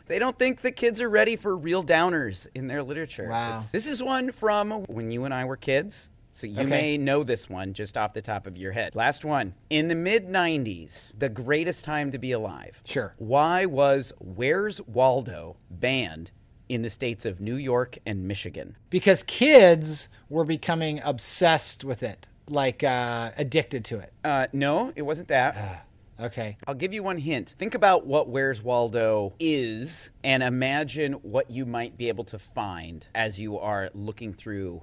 they 0.07 0.19
don't 0.19 0.39
think 0.39 0.61
the 0.63 0.71
kids 0.73 1.01
are 1.03 1.09
ready 1.11 1.37
for 1.37 1.57
real 1.57 1.83
downers 1.85 2.47
in 2.55 2.67
their 2.67 2.83
literature. 2.83 3.29
Wow. 3.29 3.49
It's- 3.57 3.71
this 3.71 3.87
is 3.87 4.03
one 4.03 4.31
from 4.33 4.85
when 4.85 5.11
you 5.11 5.25
and 5.25 5.35
I 5.35 5.45
were 5.45 5.57
kids. 5.57 6.09
So 6.33 6.47
you 6.47 6.61
Okay. 6.61 6.71
may 6.71 6.99
know 6.99 7.25
this 7.25 7.51
one 7.51 7.75
just 7.75 7.99
off 7.99 8.15
the 8.15 8.23
top 8.23 8.47
of 8.47 8.57
your 8.57 8.73
head. 8.73 8.95
Last 8.95 9.23
one. 9.25 9.53
In 9.69 9.89
the 9.89 9.95
mid 9.95 10.29
90s, 10.29 11.13
the 11.19 11.29
greatest 11.29 11.85
time 11.85 12.11
to 12.13 12.19
be 12.19 12.33
alive. 12.33 12.81
Sure. 12.85 13.15
Why 13.19 13.67
was 13.67 14.13
Where's 14.19 14.81
Waldo 14.87 15.57
banned 15.71 16.31
in 16.75 16.83
the 16.83 16.91
states 16.91 17.25
of 17.25 17.41
New 17.41 17.57
York 17.57 17.99
and 18.07 18.27
Michigan? 18.27 18.77
Because 18.91 19.23
kids 19.23 20.09
were 20.29 20.45
becoming 20.45 21.01
obsessed 21.05 21.85
with 21.85 22.03
it, 22.03 22.27
like 22.49 22.83
uh, 22.83 23.31
addicted 23.37 23.85
to 23.87 23.99
it. 23.99 24.13
Uh, 24.25 24.47
no, 24.53 24.93
it 24.97 25.03
wasn't 25.03 25.29
that. 25.29 25.87
Okay. 26.21 26.57
I'll 26.67 26.75
give 26.75 26.93
you 26.93 27.03
one 27.03 27.19
hint. 27.19 27.55
Think 27.59 27.75
about 27.75 28.07
what 28.07 28.29
Where's 28.29 28.63
Waldo 28.63 29.33
is 29.41 30.11
and 30.23 30.43
imagine 30.43 31.15
what 31.15 31.51
you 31.51 31.67
might 31.67 31.97
be 31.97 32.09
able 32.09 32.25
to 32.25 32.39
find 32.39 33.07
as 33.15 33.41
you 33.41 33.59
are 33.59 33.91
looking 33.95 34.33
through 34.33 34.83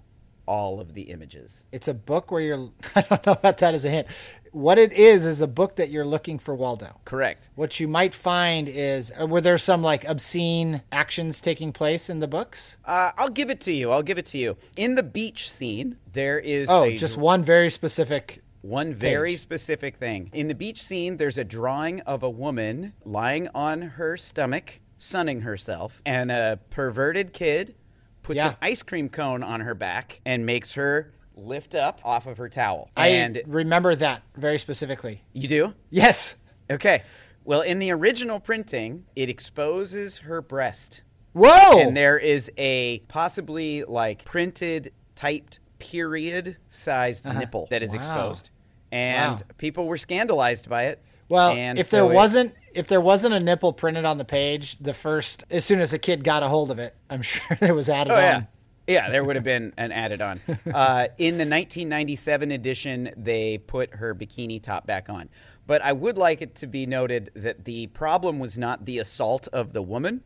all 0.49 0.81
of 0.81 0.95
the 0.95 1.03
images. 1.03 1.67
It's 1.71 1.87
a 1.87 1.93
book 1.93 2.31
where 2.31 2.41
you're. 2.41 2.69
I 2.95 3.01
don't 3.01 3.25
know 3.25 3.33
about 3.33 3.59
that 3.59 3.75
as 3.75 3.85
a 3.85 3.89
hint. 3.89 4.07
What 4.51 4.77
it 4.77 4.91
is 4.93 5.25
is 5.25 5.41
a 5.41 5.47
book 5.47 5.75
that 5.75 5.89
you're 5.89 6.05
looking 6.05 6.39
for 6.39 6.55
Waldo. 6.55 6.99
Correct. 7.05 7.49
What 7.55 7.79
you 7.79 7.87
might 7.87 8.13
find 8.13 8.67
is 8.67 9.11
uh, 9.19 9.27
were 9.27 9.41
there 9.41 9.57
some 9.57 9.81
like 9.81 10.05
obscene 10.07 10.81
actions 10.91 11.39
taking 11.41 11.71
place 11.71 12.09
in 12.09 12.19
the 12.19 12.27
books? 12.27 12.77
Uh, 12.85 13.11
I'll 13.17 13.29
give 13.29 13.49
it 13.49 13.61
to 13.61 13.71
you. 13.71 13.91
I'll 13.91 14.01
give 14.03 14.17
it 14.17 14.25
to 14.27 14.37
you. 14.37 14.57
In 14.75 14.95
the 14.95 15.03
beach 15.03 15.51
scene, 15.51 15.97
there 16.13 16.39
is 16.39 16.67
Oh, 16.69 16.83
a 16.85 16.97
just 16.97 17.17
one 17.17 17.43
very 17.45 17.69
specific. 17.69 18.41
One 18.61 18.93
very 18.93 19.31
Page. 19.33 19.39
specific 19.39 19.97
thing. 19.97 20.29
In 20.33 20.47
the 20.49 20.55
beach 20.55 20.83
scene, 20.83 21.15
there's 21.17 21.37
a 21.37 21.45
drawing 21.45 22.01
of 22.01 22.23
a 22.23 22.29
woman 22.29 22.93
lying 23.05 23.47
on 23.55 23.81
her 23.81 24.17
stomach, 24.17 24.81
sunning 24.97 25.41
herself, 25.41 26.01
and 26.05 26.29
a 26.29 26.59
perverted 26.69 27.31
kid 27.31 27.75
puts 28.21 28.35
Yeah. 28.35 28.49
an 28.49 28.55
ice 28.61 28.81
cream 28.83 29.07
cone 29.07 29.43
on 29.43 29.61
her 29.61 29.73
back 29.73 30.19
and 30.25 30.45
makes 30.45 30.73
her 30.73 31.13
lift 31.45 31.75
up 31.75 31.99
off 32.03 32.27
of 32.27 32.37
her 32.37 32.49
towel. 32.49 32.89
I 32.97 33.07
and 33.09 33.41
remember 33.47 33.95
that 33.95 34.23
very 34.35 34.57
specifically. 34.59 35.23
you 35.33 35.47
do? 35.47 35.73
Yes. 35.89 36.35
Okay. 36.69 37.03
Well, 37.45 37.61
in 37.61 37.79
the 37.79 37.91
original 37.91 38.39
printing, 38.39 39.05
it 39.15 39.29
exposes 39.29 40.17
her 40.19 40.41
breast. 40.41 41.01
Whoa. 41.33 41.79
And 41.79 41.95
there 41.97 42.17
is 42.17 42.51
a 42.57 42.99
possibly 43.07 43.83
like 43.83 44.23
printed, 44.25 44.91
typed, 45.15 45.59
period 45.79 46.57
sized 46.69 47.25
nipple 47.25 47.67
that 47.71 47.81
is 47.81 47.89
Uh-huh. 47.93 47.99
Wow. 48.07 48.13
exposed. 48.15 48.49
And 48.91 49.35
Wow. 49.39 49.45
people 49.57 49.87
were 49.87 49.97
scandalized 49.97 50.67
by 50.69 50.87
it. 50.87 51.01
Well, 51.29 51.51
And 51.51 51.77
if 51.79 51.89
so 51.89 51.97
there 52.05 52.11
it- 52.11 52.15
wasn't 52.15 52.55
if 52.73 52.87
there 52.87 53.01
wasn't 53.01 53.33
a 53.33 53.39
nipple 53.39 53.71
printed 53.73 54.03
on 54.05 54.17
the 54.17 54.25
page, 54.25 54.77
the 54.79 54.93
first 54.93 55.43
as 55.49 55.63
soon 55.65 55.79
as 55.79 55.93
a 55.93 55.97
kid 55.99 56.23
got 56.23 56.43
a 56.43 56.47
hold 56.47 56.69
of 56.71 56.79
it, 56.79 56.95
I'm 57.09 57.21
sure 57.23 57.57
it 57.61 57.73
was 57.73 57.87
added 57.89 58.11
Oh, 58.11 58.15
on. 58.15 58.21
yeah. 58.21 58.41
Yeah, 58.89 59.09
there 59.11 59.23
would 59.23 59.35
have 59.35 59.45
been 59.45 59.71
an 59.77 59.91
added 59.91 60.21
on. 60.21 60.41
Uh, 60.73 61.07
in 61.17 61.37
the 61.37 61.45
1997 61.45 62.51
edition, 62.51 63.11
they 63.15 63.57
put 63.59 63.93
her 63.93 64.13
bikini 64.15 64.61
top 64.61 64.85
back 64.87 65.09
on. 65.09 65.29
But 65.67 65.83
I 65.83 65.93
would 65.93 66.17
like 66.17 66.41
it 66.41 66.55
to 66.55 66.67
be 66.67 66.85
noted 66.85 67.31
that 67.35 67.65
the 67.65 67.87
problem 67.87 68.39
was 68.39 68.57
not 68.57 68.85
the 68.85 68.97
assault 68.99 69.47
of 69.53 69.73
the 69.73 69.81
woman 69.81 70.21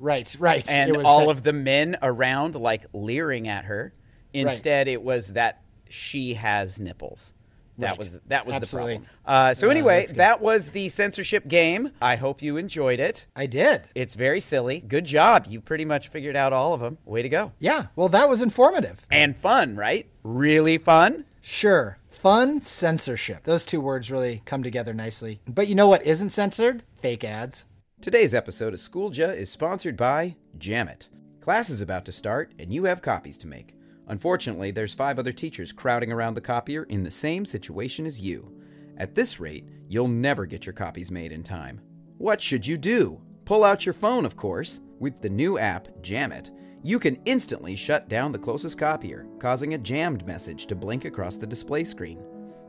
Right, 0.00 0.34
right. 0.38 0.68
and 0.70 0.90
It 0.90 0.96
was 0.96 1.06
all 1.06 1.20
that- 1.26 1.30
of 1.30 1.42
the 1.42 1.52
men 1.52 1.96
around 2.02 2.54
like 2.54 2.86
leering 2.92 3.48
at 3.48 3.64
her. 3.64 3.92
Instead, 4.32 4.88
it 4.88 5.02
was 5.02 5.28
that 5.28 5.62
she 5.88 6.34
has 6.34 6.78
nipples. 6.78 7.34
That 7.78 7.90
Right. 7.90 7.98
was 7.98 8.20
that 8.26 8.44
was 8.44 8.54
Absolutely. 8.56 8.94
the 8.94 8.98
problem. 9.00 9.16
Uh, 9.24 9.54
so 9.54 9.68
Uh, 9.68 9.70
anyway, 9.70 10.06
that 10.16 10.40
was 10.40 10.70
the 10.70 10.88
censorship 10.88 11.46
game. 11.46 11.92
I 12.02 12.16
hope 12.16 12.42
you 12.42 12.56
enjoyed 12.56 12.98
it. 13.00 13.26
I 13.36 13.46
did. 13.46 13.82
It's 13.94 14.14
very 14.14 14.40
silly. 14.40 14.80
Good 14.80 15.04
job. 15.04 15.46
You 15.48 15.60
pretty 15.60 15.84
much 15.84 16.08
figured 16.08 16.34
out 16.36 16.52
all 16.52 16.74
of 16.74 16.80
them. 16.80 16.98
Way 17.04 17.22
to 17.22 17.28
go. 17.28 17.52
Yeah. 17.60 17.86
Well, 17.94 18.08
that 18.10 18.28
was 18.28 18.42
informative. 18.42 19.00
And 19.10 19.36
fun, 19.36 19.76
right? 19.76 20.06
Really 20.24 20.76
fun. 20.78 21.24
Sure. 21.40 21.98
Fun 22.10 22.60
censorship. 22.62 23.44
Those 23.44 23.64
two 23.64 23.80
words 23.80 24.10
really 24.10 24.42
come 24.44 24.62
together 24.64 24.92
nicely. 24.92 25.40
But 25.46 25.68
you 25.68 25.76
know 25.76 25.86
what 25.86 26.04
isn't 26.04 26.30
censored? 26.30 26.82
Fake 27.00 27.22
ads. 27.22 27.64
Today's 28.00 28.34
episode 28.34 28.74
of 28.74 28.80
Schooled 28.80 29.16
Ya 29.16 29.28
is 29.28 29.50
sponsored 29.50 29.96
by 29.96 30.34
Jamit. 30.58 31.06
Class 31.40 31.70
is 31.70 31.80
about 31.80 32.04
to 32.06 32.12
start, 32.12 32.52
and 32.58 32.72
you 32.72 32.84
have 32.84 33.02
copies 33.02 33.38
to 33.38 33.46
make. 33.46 33.74
Unfortunately, 34.08 34.70
there's 34.70 34.94
five 34.94 35.18
other 35.18 35.32
teachers 35.32 35.72
crowding 35.72 36.10
around 36.10 36.34
the 36.34 36.40
copier 36.40 36.84
in 36.84 37.02
the 37.02 37.10
same 37.10 37.44
situation 37.44 38.06
as 38.06 38.20
you. 38.20 38.52
At 38.96 39.14
this 39.14 39.38
rate, 39.38 39.68
you'll 39.86 40.08
never 40.08 40.46
get 40.46 40.66
your 40.66 40.72
copies 40.72 41.10
made 41.10 41.30
in 41.30 41.42
time. 41.42 41.80
What 42.16 42.40
should 42.40 42.66
you 42.66 42.76
do? 42.76 43.20
Pull 43.44 43.64
out 43.64 43.86
your 43.86 43.92
phone, 43.92 44.24
of 44.24 44.36
course. 44.36 44.80
With 44.98 45.20
the 45.20 45.28
new 45.28 45.58
app, 45.58 45.88
Jamit, 46.02 46.50
you 46.82 46.98
can 46.98 47.18
instantly 47.24 47.76
shut 47.76 48.08
down 48.08 48.32
the 48.32 48.38
closest 48.38 48.78
copier, 48.78 49.26
causing 49.38 49.74
a 49.74 49.78
jammed 49.78 50.26
message 50.26 50.66
to 50.66 50.74
blink 50.74 51.04
across 51.04 51.36
the 51.36 51.46
display 51.46 51.84
screen. 51.84 52.18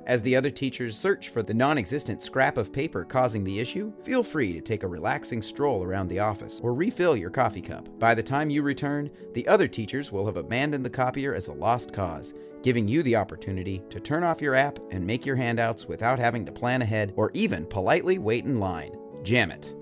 As 0.10 0.24
the 0.24 0.36
other 0.36 0.50
teachers 0.50 0.98
search 0.98 1.30
for 1.30 1.44
the 1.44 1.54
non 1.54 1.78
existent 1.78 2.24
scrap 2.24 2.58
of 2.58 2.74
paper 2.74 3.06
causing 3.06 3.44
the 3.44 3.60
issue, 3.60 3.94
feel 4.04 4.24
free 4.24 4.52
to 4.54 4.60
take 4.60 4.82
a 4.82 4.88
relaxing 4.88 5.40
stroll 5.40 5.84
around 5.84 6.08
the 6.08 6.18
office 6.18 6.60
or 6.64 6.74
refill 6.74 7.16
your 7.16 7.30
coffee 7.30 7.62
cup. 7.62 7.88
By 8.00 8.16
the 8.16 8.24
time 8.24 8.50
you 8.50 8.64
return, 8.64 9.12
the 9.36 9.48
other 9.48 9.68
teachers 9.68 10.12
will 10.12 10.26
have 10.26 10.38
abandoned 10.38 10.84
the 10.84 10.90
copier 10.90 11.36
as 11.36 11.46
a 11.46 11.54
lost 11.54 11.94
cause, 11.94 12.34
giving 12.64 12.88
you 12.88 13.04
the 13.04 13.16
opportunity 13.16 13.84
to 13.92 14.00
turn 14.00 14.24
off 14.24 14.42
your 14.42 14.56
app 14.56 14.80
and 14.90 15.06
make 15.06 15.28
your 15.28 15.36
handouts 15.36 15.86
without 15.86 16.18
having 16.18 16.44
to 16.44 16.52
plan 16.52 16.82
ahead 16.82 17.14
or 17.16 17.30
even 17.36 17.68
politely 17.68 18.18
wait 18.18 18.46
in 18.46 18.60
line. 18.60 18.98
Jam 19.22 19.52
it. 19.52 19.76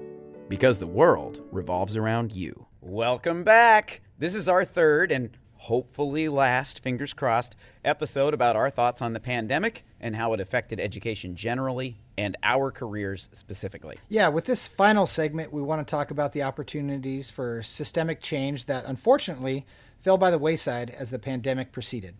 Because 0.49 0.77
the 0.77 0.85
world 0.85 1.41
revolves 1.53 1.95
around 1.95 2.33
you. 2.33 2.67
Welcome 2.81 3.45
back. 3.45 4.01
This 4.19 4.35
is 4.35 4.49
our 4.49 4.65
third 4.65 5.13
and 5.13 5.29
hopefully 5.57 6.29
last, 6.29 6.81
fingers 6.81 7.13
crossed, 7.13 7.55
episode 7.83 8.33
about 8.33 8.55
our 8.55 8.69
thoughts 8.69 9.01
on 9.01 9.13
the 9.13 9.19
pandemic 9.19 9.83
and 9.99 10.15
how 10.15 10.33
it 10.33 10.39
affected 10.39 10.79
education 10.79 11.35
generally 11.35 11.97
and 12.17 12.37
our 12.43 12.71
careers 12.71 13.29
specifically. 13.31 13.97
Yeah, 14.09 14.27
with 14.29 14.45
this 14.45 14.67
final 14.67 15.05
segment, 15.05 15.53
we 15.53 15.61
want 15.61 15.85
to 15.85 15.89
talk 15.89 16.11
about 16.11 16.33
the 16.33 16.43
opportunities 16.43 17.29
for 17.29 17.61
systemic 17.63 18.21
change 18.21 18.65
that 18.65 18.85
unfortunately 18.85 19.65
fell 20.01 20.17
by 20.17 20.31
the 20.31 20.39
wayside 20.39 20.89
as 20.89 21.09
the 21.09 21.19
pandemic 21.19 21.71
proceeded. 21.71 22.15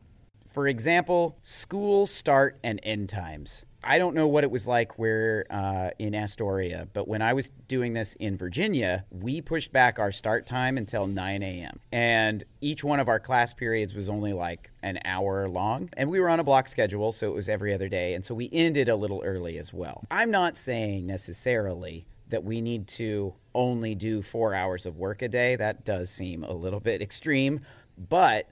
For 0.53 0.67
example, 0.67 1.38
school 1.44 2.08
start 2.08 2.58
and 2.63 2.79
end 2.82 3.10
times. 3.10 3.63
I 3.88 4.00
don't 4.00 4.15
know 4.15 4.27
what 4.27 4.44
it 4.44 4.51
was 4.51 4.67
like 4.67 5.00
where 5.00 5.46
uh, 5.50 5.91
in 5.98 6.13
Astoria, 6.13 6.89
but 6.91 7.08
when 7.08 7.22
I 7.22 7.32
was 7.32 7.51
doing 7.70 7.94
this 7.94 8.15
in 8.20 8.36
Virginia, 8.38 9.06
we 9.12 9.39
pushed 9.39 9.72
back 9.72 9.98
our 9.98 10.12
start 10.12 10.46
time 10.46 10.77
until 10.77 11.08
9 11.08 11.41
a.m. 11.41 11.79
And 11.94 12.44
each 12.60 12.84
one 12.84 13.00
of 13.00 13.08
our 13.08 13.17
class 13.17 13.53
periods 13.53 13.94
was 13.94 14.10
only 14.10 14.34
like 14.34 14.72
an 14.84 15.00
hour 15.06 15.48
long. 15.48 15.89
And 15.96 16.10
we 16.10 16.20
were 16.20 16.27
on 16.27 16.41
a 16.41 16.44
block 16.44 16.67
schedule, 16.67 17.13
so 17.13 17.27
it 17.27 17.34
was 17.34 17.48
every 17.48 17.74
other 17.74 17.88
day. 17.88 18.15
And 18.15 18.25
so 18.25 18.36
we 18.36 18.50
ended 18.51 18.89
a 18.89 18.96
little 18.96 19.22
early 19.24 19.58
as 19.58 19.72
well. 19.72 20.03
I'm 20.12 20.32
not 20.32 20.58
saying 20.58 21.08
necessarily 21.08 22.06
that 22.27 22.44
we 22.44 22.60
need 22.60 22.89
to 22.89 23.34
only 23.56 23.96
do 23.96 24.22
four 24.22 24.53
hours 24.53 24.86
of 24.86 24.98
work 24.98 25.22
a 25.22 25.29
day. 25.29 25.56
That 25.56 25.86
does 25.86 26.10
seem 26.10 26.44
a 26.44 26.51
little 26.51 26.82
bit 26.82 27.01
extreme. 27.01 27.62
But 28.10 28.50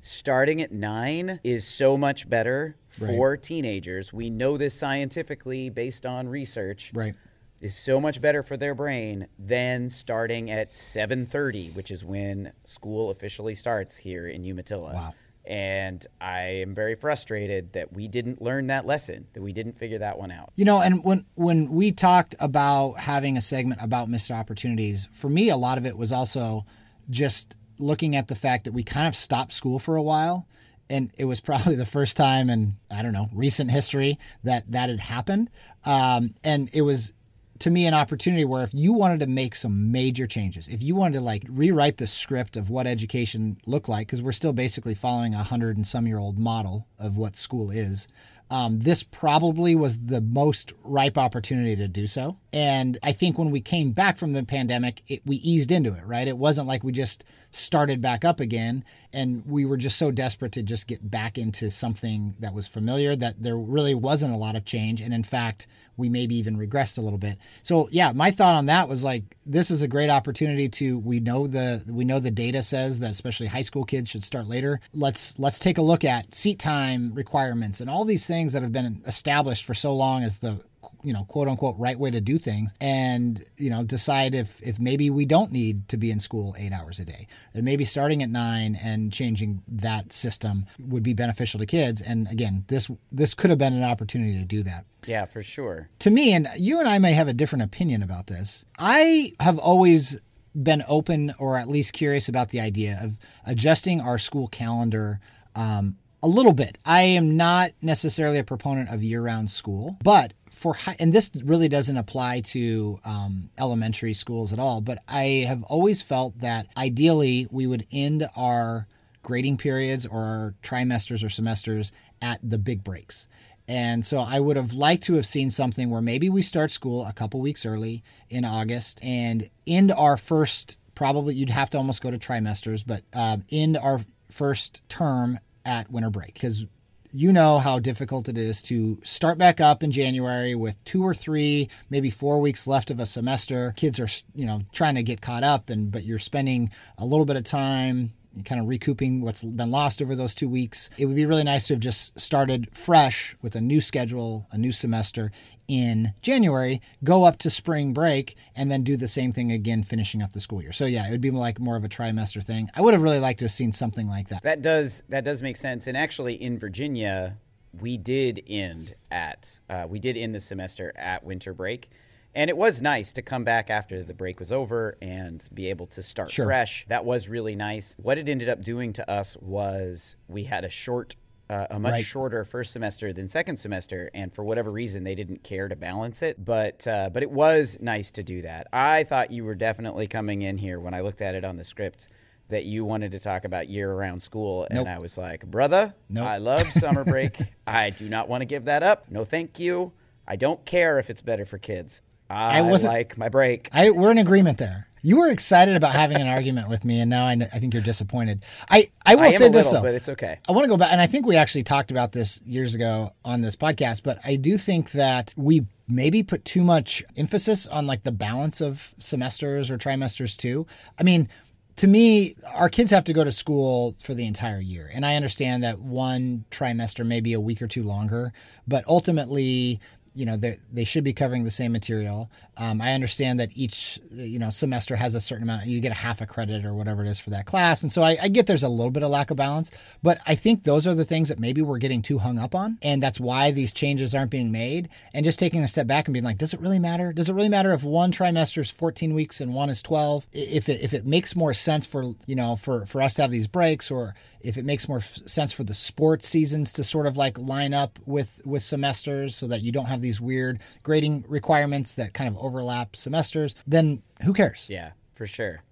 starting 0.00 0.60
at 0.60 0.72
nine 0.72 1.38
is 1.44 1.64
so 1.64 1.96
much 1.96 2.28
better 2.28 2.74
for 2.98 3.36
teenagers. 3.36 4.12
We 4.12 4.30
know 4.30 4.56
this 4.56 4.74
scientifically 4.74 5.70
based 5.70 6.06
on 6.06 6.28
research. 6.28 6.90
Right. 6.94 7.14
Is 7.60 7.76
so 7.76 8.00
much 8.00 8.20
better 8.20 8.42
for 8.42 8.56
their 8.56 8.74
brain 8.74 9.28
than 9.38 9.88
starting 9.88 10.50
at 10.50 10.72
7:30, 10.72 11.70
which 11.76 11.92
is 11.92 12.04
when 12.04 12.50
school 12.64 13.10
officially 13.10 13.54
starts 13.54 13.96
here 13.96 14.26
in 14.26 14.42
Umatilla. 14.42 14.92
Wow. 14.92 15.14
And 15.44 16.04
I 16.20 16.40
am 16.40 16.74
very 16.74 16.96
frustrated 16.96 17.72
that 17.72 17.92
we 17.92 18.08
didn't 18.08 18.42
learn 18.42 18.66
that 18.66 18.84
lesson, 18.84 19.26
that 19.34 19.42
we 19.42 19.52
didn't 19.52 19.78
figure 19.78 19.98
that 19.98 20.18
one 20.18 20.32
out. 20.32 20.52
You 20.56 20.64
know, 20.64 20.80
and 20.80 21.04
when 21.04 21.24
when 21.36 21.70
we 21.70 21.92
talked 21.92 22.34
about 22.40 22.94
having 22.94 23.36
a 23.36 23.40
segment 23.40 23.80
about 23.80 24.08
missed 24.08 24.32
opportunities, 24.32 25.08
for 25.12 25.28
me 25.28 25.48
a 25.48 25.56
lot 25.56 25.78
of 25.78 25.86
it 25.86 25.96
was 25.96 26.10
also 26.10 26.66
just 27.10 27.56
looking 27.78 28.16
at 28.16 28.26
the 28.26 28.34
fact 28.34 28.64
that 28.64 28.72
we 28.72 28.82
kind 28.82 29.06
of 29.06 29.14
stopped 29.14 29.52
school 29.52 29.78
for 29.78 29.94
a 29.94 30.02
while 30.02 30.48
and 30.92 31.10
it 31.18 31.24
was 31.24 31.40
probably 31.40 31.74
the 31.74 31.86
first 31.86 32.16
time 32.16 32.50
in 32.50 32.76
I 32.90 33.02
don't 33.02 33.12
know, 33.12 33.28
recent 33.32 33.70
history 33.70 34.18
that 34.44 34.70
that 34.70 34.88
had 34.90 35.00
happened. 35.00 35.50
Um, 35.84 36.34
and 36.44 36.72
it 36.74 36.82
was 36.82 37.12
to 37.60 37.70
me 37.70 37.86
an 37.86 37.94
opportunity 37.94 38.44
where 38.44 38.64
if 38.64 38.74
you 38.74 38.92
wanted 38.92 39.20
to 39.20 39.26
make 39.26 39.54
some 39.54 39.92
major 39.92 40.26
changes, 40.26 40.68
if 40.68 40.82
you 40.82 40.94
wanted 40.94 41.18
to 41.18 41.24
like 41.24 41.44
rewrite 41.48 41.96
the 41.96 42.06
script 42.06 42.56
of 42.56 42.70
what 42.70 42.86
education 42.86 43.56
looked 43.66 43.88
like, 43.88 44.06
because 44.06 44.22
we're 44.22 44.32
still 44.32 44.52
basically 44.52 44.94
following 44.94 45.34
a 45.34 45.42
hundred 45.42 45.76
and 45.76 45.86
some 45.86 46.06
year 46.06 46.18
old 46.18 46.38
model 46.38 46.86
of 46.98 47.16
what 47.16 47.36
school 47.36 47.70
is, 47.70 48.08
um, 48.52 48.80
this 48.80 49.02
probably 49.02 49.74
was 49.74 49.96
the 49.96 50.20
most 50.20 50.74
ripe 50.84 51.16
opportunity 51.16 51.74
to 51.74 51.88
do 51.88 52.06
so. 52.06 52.36
And 52.52 52.98
I 53.02 53.12
think 53.12 53.38
when 53.38 53.50
we 53.50 53.62
came 53.62 53.92
back 53.92 54.18
from 54.18 54.34
the 54.34 54.42
pandemic, 54.42 55.00
it, 55.08 55.22
we 55.24 55.36
eased 55.36 55.72
into 55.72 55.94
it, 55.94 56.04
right? 56.04 56.28
It 56.28 56.36
wasn't 56.36 56.68
like 56.68 56.84
we 56.84 56.92
just 56.92 57.24
started 57.50 58.02
back 58.02 58.26
up 58.26 58.40
again 58.40 58.84
and 59.14 59.42
we 59.46 59.64
were 59.64 59.78
just 59.78 59.96
so 59.96 60.10
desperate 60.10 60.52
to 60.52 60.62
just 60.62 60.86
get 60.86 61.10
back 61.10 61.38
into 61.38 61.70
something 61.70 62.36
that 62.40 62.52
was 62.52 62.68
familiar 62.68 63.16
that 63.16 63.42
there 63.42 63.56
really 63.56 63.94
wasn't 63.94 64.34
a 64.34 64.38
lot 64.38 64.54
of 64.54 64.66
change. 64.66 65.00
And 65.00 65.14
in 65.14 65.22
fact, 65.22 65.66
we 65.96 66.08
maybe 66.08 66.36
even 66.36 66.56
regressed 66.56 66.98
a 66.98 67.00
little 67.00 67.18
bit. 67.18 67.38
So 67.62 67.88
yeah, 67.90 68.12
my 68.12 68.30
thought 68.30 68.54
on 68.54 68.66
that 68.66 68.88
was 68.88 69.04
like 69.04 69.24
this 69.46 69.70
is 69.70 69.82
a 69.82 69.88
great 69.88 70.10
opportunity 70.10 70.68
to 70.68 70.98
we 70.98 71.20
know 71.20 71.46
the 71.46 71.82
we 71.90 72.04
know 72.04 72.18
the 72.18 72.30
data 72.30 72.62
says 72.62 73.00
that 73.00 73.10
especially 73.10 73.46
high 73.46 73.62
school 73.62 73.84
kids 73.84 74.10
should 74.10 74.24
start 74.24 74.46
later. 74.46 74.80
Let's 74.94 75.38
let's 75.38 75.58
take 75.58 75.78
a 75.78 75.82
look 75.82 76.04
at 76.04 76.34
seat 76.34 76.58
time 76.58 77.12
requirements 77.14 77.80
and 77.80 77.90
all 77.90 78.04
these 78.04 78.26
things 78.26 78.52
that 78.52 78.62
have 78.62 78.72
been 78.72 79.02
established 79.06 79.64
for 79.64 79.74
so 79.74 79.94
long 79.94 80.22
as 80.22 80.38
the 80.38 80.60
you 81.02 81.12
know 81.12 81.24
quote 81.24 81.48
unquote 81.48 81.74
right 81.78 81.98
way 81.98 82.10
to 82.10 82.20
do 82.20 82.38
things 82.38 82.72
and 82.80 83.44
you 83.56 83.70
know 83.70 83.82
decide 83.82 84.34
if 84.34 84.60
if 84.62 84.78
maybe 84.78 85.10
we 85.10 85.24
don't 85.24 85.50
need 85.52 85.88
to 85.88 85.96
be 85.96 86.10
in 86.10 86.20
school 86.20 86.54
eight 86.58 86.72
hours 86.72 86.98
a 87.00 87.04
day 87.04 87.26
and 87.54 87.64
maybe 87.64 87.84
starting 87.84 88.22
at 88.22 88.30
nine 88.30 88.76
and 88.82 89.12
changing 89.12 89.62
that 89.68 90.12
system 90.12 90.64
would 90.78 91.02
be 91.02 91.12
beneficial 91.14 91.58
to 91.60 91.66
kids 91.66 92.00
and 92.00 92.28
again 92.30 92.64
this 92.68 92.90
this 93.10 93.34
could 93.34 93.50
have 93.50 93.58
been 93.58 93.72
an 93.74 93.82
opportunity 93.82 94.38
to 94.38 94.44
do 94.44 94.62
that 94.62 94.84
Yeah, 95.06 95.26
for 95.26 95.42
sure. 95.42 95.88
to 96.00 96.10
me, 96.10 96.32
and 96.32 96.46
you 96.56 96.78
and 96.78 96.88
I 96.88 96.98
may 96.98 97.12
have 97.12 97.26
a 97.28 97.32
different 97.32 97.64
opinion 97.64 98.02
about 98.02 98.28
this, 98.28 98.64
I 98.78 99.32
have 99.40 99.58
always 99.58 100.16
been 100.54 100.84
open 100.86 101.34
or 101.38 101.56
at 101.58 101.66
least 101.66 101.92
curious 101.92 102.28
about 102.28 102.50
the 102.50 102.60
idea 102.60 103.00
of 103.02 103.16
adjusting 103.46 104.00
our 104.00 104.18
school 104.18 104.46
calendar 104.48 105.18
um, 105.56 105.96
a 106.22 106.28
little 106.28 106.52
bit. 106.52 106.78
I 106.84 107.02
am 107.02 107.36
not 107.36 107.72
necessarily 107.82 108.38
a 108.38 108.44
proponent 108.44 108.90
of 108.90 109.02
year 109.02 109.22
round 109.22 109.50
school, 109.50 109.96
but 110.04 110.32
for 110.62 110.74
high, 110.74 110.94
and 111.00 111.12
this 111.12 111.28
really 111.44 111.68
doesn't 111.68 111.96
apply 111.96 112.40
to 112.40 113.00
um, 113.04 113.50
elementary 113.58 114.14
schools 114.14 114.52
at 114.52 114.60
all, 114.60 114.80
but 114.80 115.02
I 115.08 115.44
have 115.48 115.64
always 115.64 116.02
felt 116.02 116.38
that 116.38 116.68
ideally 116.76 117.48
we 117.50 117.66
would 117.66 117.84
end 117.92 118.28
our 118.36 118.86
grading 119.24 119.56
periods 119.56 120.06
or 120.06 120.22
our 120.22 120.54
trimesters 120.62 121.24
or 121.24 121.28
semesters 121.28 121.90
at 122.22 122.38
the 122.44 122.58
big 122.58 122.84
breaks. 122.84 123.26
And 123.66 124.06
so 124.06 124.20
I 124.20 124.38
would 124.38 124.56
have 124.56 124.72
liked 124.72 125.04
to 125.04 125.14
have 125.14 125.26
seen 125.26 125.50
something 125.50 125.90
where 125.90 126.00
maybe 126.00 126.28
we 126.28 126.42
start 126.42 126.70
school 126.70 127.04
a 127.06 127.12
couple 127.12 127.40
weeks 127.40 127.66
early 127.66 128.04
in 128.30 128.44
August 128.44 129.04
and 129.04 129.48
end 129.66 129.90
our 129.90 130.16
first, 130.16 130.76
probably 130.94 131.34
you'd 131.34 131.50
have 131.50 131.70
to 131.70 131.78
almost 131.78 132.02
go 132.02 132.10
to 132.10 132.18
trimesters, 132.18 132.84
but 132.86 133.02
um, 133.14 133.44
end 133.50 133.76
our 133.76 134.00
first 134.30 134.82
term 134.88 135.40
at 135.64 135.90
winter 135.90 136.10
break 136.10 136.34
because 136.34 136.66
you 137.12 137.32
know 137.32 137.58
how 137.58 137.78
difficult 137.78 138.28
it 138.28 138.38
is 138.38 138.62
to 138.62 138.98
start 139.02 139.38
back 139.38 139.60
up 139.60 139.82
in 139.82 139.90
January 139.90 140.54
with 140.54 140.82
two 140.84 141.04
or 141.04 141.14
three, 141.14 141.68
maybe 141.90 142.10
four 142.10 142.40
weeks 142.40 142.66
left 142.66 142.90
of 142.90 143.00
a 143.00 143.06
semester. 143.06 143.74
Kids 143.76 144.00
are, 144.00 144.08
you 144.34 144.46
know, 144.46 144.62
trying 144.72 144.94
to 144.94 145.02
get 145.02 145.20
caught 145.20 145.44
up, 145.44 145.70
and 145.70 145.90
but 145.90 146.04
you're 146.04 146.18
spending 146.18 146.70
a 146.98 147.04
little 147.04 147.26
bit 147.26 147.36
of 147.36 147.44
time 147.44 148.12
kind 148.44 148.60
of 148.60 148.68
recouping 148.68 149.20
what's 149.20 149.42
been 149.42 149.70
lost 149.70 150.00
over 150.00 150.14
those 150.14 150.34
two 150.34 150.48
weeks. 150.48 150.90
It 150.98 151.06
would 151.06 151.16
be 151.16 151.26
really 151.26 151.44
nice 151.44 151.66
to 151.66 151.74
have 151.74 151.80
just 151.80 152.18
started 152.18 152.68
fresh 152.72 153.36
with 153.42 153.54
a 153.54 153.60
new 153.60 153.80
schedule, 153.80 154.46
a 154.50 154.58
new 154.58 154.72
semester 154.72 155.32
in 155.68 156.12
January, 156.22 156.80
go 157.04 157.24
up 157.24 157.38
to 157.38 157.50
spring 157.50 157.92
break, 157.92 158.36
and 158.56 158.70
then 158.70 158.82
do 158.82 158.96
the 158.96 159.08
same 159.08 159.32
thing 159.32 159.52
again, 159.52 159.82
finishing 159.82 160.22
up 160.22 160.32
the 160.32 160.40
school 160.40 160.62
year. 160.62 160.72
So 160.72 160.84
yeah, 160.86 161.06
it 161.06 161.10
would 161.10 161.20
be 161.20 161.30
like 161.30 161.58
more 161.60 161.76
of 161.76 161.84
a 161.84 161.88
trimester 161.88 162.42
thing. 162.42 162.68
I 162.74 162.80
would 162.80 162.94
have 162.94 163.02
really 163.02 163.20
liked 163.20 163.38
to 163.40 163.46
have 163.46 163.52
seen 163.52 163.72
something 163.72 164.08
like 164.08 164.28
that. 164.28 164.42
That 164.42 164.62
does 164.62 165.02
that 165.08 165.24
does 165.24 165.42
make 165.42 165.56
sense. 165.56 165.86
And 165.86 165.96
actually, 165.96 166.34
in 166.34 166.58
Virginia, 166.58 167.36
we 167.80 167.96
did 167.96 168.42
end 168.48 168.94
at 169.10 169.58
uh, 169.70 169.86
we 169.88 169.98
did 169.98 170.16
end 170.16 170.34
the 170.34 170.40
semester 170.40 170.92
at 170.96 171.24
winter 171.24 171.54
break, 171.54 171.90
and 172.34 172.48
it 172.48 172.56
was 172.56 172.80
nice 172.82 173.12
to 173.14 173.22
come 173.22 173.44
back 173.44 173.70
after 173.70 174.02
the 174.02 174.14
break 174.14 174.40
was 174.40 174.50
over 174.52 174.96
and 175.02 175.46
be 175.54 175.68
able 175.68 175.86
to 175.88 176.02
start 176.02 176.30
Sure. 176.30 176.46
fresh. 176.46 176.84
That 176.88 177.04
was 177.04 177.28
really 177.28 177.54
nice. 177.56 177.94
What 178.02 178.18
it 178.18 178.28
ended 178.28 178.48
up 178.48 178.62
doing 178.62 178.92
to 178.94 179.10
us 179.10 179.36
was 179.40 180.16
we 180.28 180.44
had 180.44 180.64
a 180.64 180.70
short. 180.70 181.16
Uh, 181.50 181.66
a 181.70 181.78
much 181.78 181.92
Right. 181.92 182.04
shorter 182.06 182.44
first 182.46 182.72
semester 182.72 183.12
than 183.12 183.28
second 183.28 183.58
semester, 183.58 184.10
and 184.14 184.32
for 184.32 184.42
whatever 184.42 184.70
reason, 184.70 185.04
they 185.04 185.14
didn't 185.14 185.42
care 185.42 185.68
to 185.68 185.76
balance 185.76 186.22
it. 186.22 186.42
But 186.42 186.86
uh, 186.86 187.10
but 187.12 187.22
it 187.22 187.30
was 187.30 187.76
nice 187.78 188.10
to 188.12 188.22
do 188.22 188.40
that. 188.40 188.68
I 188.72 189.04
thought 189.04 189.30
you 189.30 189.44
were 189.44 189.56
definitely 189.56 190.06
coming 190.06 190.42
in 190.42 190.56
here 190.56 190.80
when 190.80 190.94
I 190.94 191.02
looked 191.02 191.20
at 191.20 191.34
it 191.34 191.44
on 191.44 191.58
the 191.58 191.64
script 191.64 192.08
that 192.48 192.64
you 192.64 192.86
wanted 192.86 193.10
to 193.12 193.18
talk 193.18 193.44
about 193.44 193.68
year-round 193.68 194.22
school, 194.22 194.64
and 194.70 194.76
Nope. 194.76 194.88
I 194.88 194.98
was 194.98 195.18
like, 195.18 195.44
brother, 195.44 195.92
Nope. 196.08 196.26
I 196.26 196.38
love 196.38 196.66
summer 196.72 197.04
break. 197.12 197.36
I 197.66 197.90
do 197.90 198.08
not 198.08 198.28
want 198.30 198.40
to 198.40 198.46
give 198.46 198.64
that 198.66 198.82
up. 198.82 199.10
No, 199.10 199.22
thank 199.24 199.58
you. 199.58 199.92
I 200.26 200.36
don't 200.36 200.64
care 200.64 200.98
if 200.98 201.10
it's 201.10 201.20
better 201.20 201.44
for 201.44 201.58
kids. 201.58 202.00
I, 202.32 202.62
wasn't- 202.62 202.92
like 202.94 203.18
my 203.18 203.28
break. 203.28 203.68
I 203.72 203.90
we're 203.90 204.10
in 204.10 204.18
agreement 204.18 204.58
there. 204.58 204.86
You 205.04 205.16
were 205.16 205.30
excited 205.30 205.74
about 205.74 205.92
having 205.94 206.18
an 206.18 206.28
argument 206.38 206.68
with 206.68 206.84
me, 206.84 207.00
and 207.00 207.10
now 207.10 207.24
I, 207.26 207.32
I 207.32 207.58
think 207.58 207.74
you're 207.74 207.82
disappointed. 207.82 208.44
I 208.70 208.90
I 209.04 209.16
will 209.16 209.24
I 209.24 209.30
say 209.30 209.46
a 209.46 209.50
this 209.50 209.66
little, 209.66 209.82
though. 209.82 209.88
but 209.88 209.94
it's 209.94 210.08
okay. 210.08 210.38
I 210.48 210.52
want 210.52 210.64
to 210.64 210.68
go 210.68 210.76
back, 210.76 210.92
and 210.92 211.00
I 211.00 211.06
think 211.08 211.26
we 211.26 211.36
actually 211.36 211.64
talked 211.64 211.90
about 211.90 212.12
this 212.12 212.40
years 212.42 212.74
ago 212.76 213.12
on 213.24 213.40
this 213.42 213.56
podcast, 213.56 214.02
but 214.04 214.18
I 214.24 214.36
do 214.36 214.56
think 214.56 214.92
that 214.92 215.34
we 215.36 215.66
maybe 215.88 216.22
put 216.22 216.44
too 216.44 216.62
much 216.62 217.02
emphasis 217.16 217.66
on 217.66 217.86
like 217.88 218.04
the 218.04 218.12
balance 218.12 218.60
of 218.60 218.94
semesters 218.98 219.70
or 219.70 219.76
trimesters 219.76 220.36
too. 220.36 220.66
I 220.98 221.02
mean, 221.02 221.28
to 221.76 221.86
me, 221.88 222.34
our 222.54 222.68
kids 222.68 222.90
have 222.92 223.04
to 223.04 223.12
go 223.12 223.24
to 223.24 223.32
school 223.32 223.96
for 224.02 224.14
the 224.14 224.26
entire 224.26 224.60
year. 224.60 224.88
And 224.94 225.04
I 225.04 225.16
understand 225.16 225.64
that 225.64 225.80
one 225.80 226.44
trimester 226.50 227.04
may 227.04 227.20
be 227.20 227.32
a 227.32 227.40
week 227.40 227.60
or 227.60 227.66
two 227.66 227.82
longer, 227.82 228.32
but 228.68 228.84
ultimately, 228.86 229.80
you 230.14 230.26
know, 230.26 230.36
they 230.36 230.84
should 230.84 231.04
be 231.04 231.12
covering 231.12 231.44
the 231.44 231.50
same 231.50 231.72
material. 231.72 232.30
Um, 232.58 232.82
I 232.82 232.92
understand 232.92 233.40
that 233.40 233.56
each 233.56 233.98
you 234.12 234.38
know 234.38 234.50
semester 234.50 234.94
has 234.94 235.14
a 235.14 235.20
certain 235.20 235.44
amount. 235.44 235.66
You 235.66 235.80
get 235.80 235.92
a 235.92 235.94
half 235.94 236.20
a 236.20 236.26
credit 236.26 236.66
or 236.66 236.74
whatever 236.74 237.02
it 237.02 237.08
is 237.08 237.18
for 237.18 237.30
that 237.30 237.46
class, 237.46 237.82
and 237.82 237.90
so 237.90 238.02
I, 238.02 238.18
I 238.22 238.28
get 238.28 238.46
there's 238.46 238.62
a 238.62 238.68
little 238.68 238.90
bit 238.90 239.02
of 239.02 239.10
lack 239.10 239.30
of 239.30 239.38
balance. 239.38 239.70
But 240.02 240.18
I 240.26 240.34
think 240.34 240.64
those 240.64 240.86
are 240.86 240.94
the 240.94 241.06
things 241.06 241.30
that 241.30 241.38
maybe 241.38 241.62
we're 241.62 241.78
getting 241.78 242.02
too 242.02 242.18
hung 242.18 242.38
up 242.38 242.54
on, 242.54 242.78
and 242.82 243.02
that's 243.02 243.18
why 243.18 243.52
these 243.52 243.72
changes 243.72 244.14
aren't 244.14 244.30
being 244.30 244.52
made. 244.52 244.90
And 245.14 245.24
just 245.24 245.38
taking 245.38 245.62
a 245.62 245.68
step 245.68 245.86
back 245.86 246.06
and 246.06 246.12
being 246.12 246.24
like, 246.24 246.38
does 246.38 246.52
it 246.52 246.60
really 246.60 246.78
matter? 246.78 247.12
Does 247.12 247.30
it 247.30 247.34
really 247.34 247.48
matter 247.48 247.72
if 247.72 247.82
one 247.82 248.12
trimester 248.12 248.58
is 248.58 248.70
14 248.70 249.14
weeks 249.14 249.40
and 249.40 249.54
one 249.54 249.70
is 249.70 249.80
12? 249.80 250.26
If 250.32 250.68
it 250.68 250.82
if 250.82 250.92
it 250.92 251.06
makes 251.06 251.34
more 251.34 251.54
sense 251.54 251.86
for 251.86 252.04
you 252.26 252.36
know 252.36 252.56
for 252.56 252.84
for 252.84 253.00
us 253.00 253.14
to 253.14 253.22
have 253.22 253.30
these 253.30 253.46
breaks, 253.46 253.90
or 253.90 254.14
if 254.42 254.56
it 254.58 254.64
makes 254.64 254.88
more 254.88 255.00
sense 255.00 255.52
for 255.52 255.64
the 255.64 255.74
sports 255.74 256.28
seasons 256.28 256.72
to 256.74 256.84
sort 256.84 257.06
of 257.06 257.16
like 257.16 257.38
line 257.38 257.72
up 257.72 257.98
with 258.04 258.42
with 258.44 258.62
semesters 258.62 259.34
so 259.34 259.46
that 259.46 259.62
you 259.62 259.72
don't 259.72 259.86
have 259.86 260.01
these 260.02 260.20
weird 260.20 260.60
grading 260.82 261.24
requirements 261.28 261.94
that 261.94 262.12
kind 262.14 262.28
of 262.28 262.36
overlap 262.38 262.94
semesters, 262.96 263.54
then 263.66 264.02
who 264.22 264.32
cares? 264.32 264.66
Yeah, 264.68 264.92
for 265.14 265.26
sure. 265.26 265.62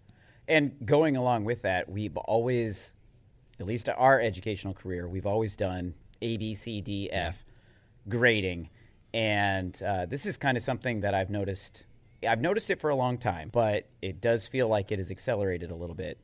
And 0.49 0.73
going 0.85 1.17
along 1.17 1.45
with 1.45 1.63
that, 1.63 1.89
we've 1.89 2.17
always, 2.17 2.93
at 3.61 3.67
least 3.67 3.89
our 3.89 4.21
educational 4.21 4.75
career, 4.75 5.09
we've 5.09 5.27
always 5.27 5.55
done 5.55 5.95
A, 6.23 6.37
B, 6.37 6.55
C, 6.55 6.81
D, 6.81 7.11
F 7.13 7.37
grading. 8.09 8.69
And 9.13 9.81
uh, 9.83 10.07
this 10.07 10.27
is 10.27 10.37
kind 10.37 10.57
of 10.57 10.63
something 10.63 11.01
that 11.01 11.15
I've 11.15 11.31
noticed. 11.31 11.85
I've 12.27 12.41
noticed 12.41 12.71
it 12.71 12.81
for 12.81 12.91
a 12.91 12.97
long 12.97 13.17
time, 13.17 13.49
but 13.53 13.87
it 14.03 14.21
does 14.21 14.47
feel 14.47 14.69
like 14.69 14.93
it 14.93 14.99
has 14.99 15.11
accelerated 15.11 15.71
a 15.71 15.75
little 15.75 15.95
bit. 15.95 16.19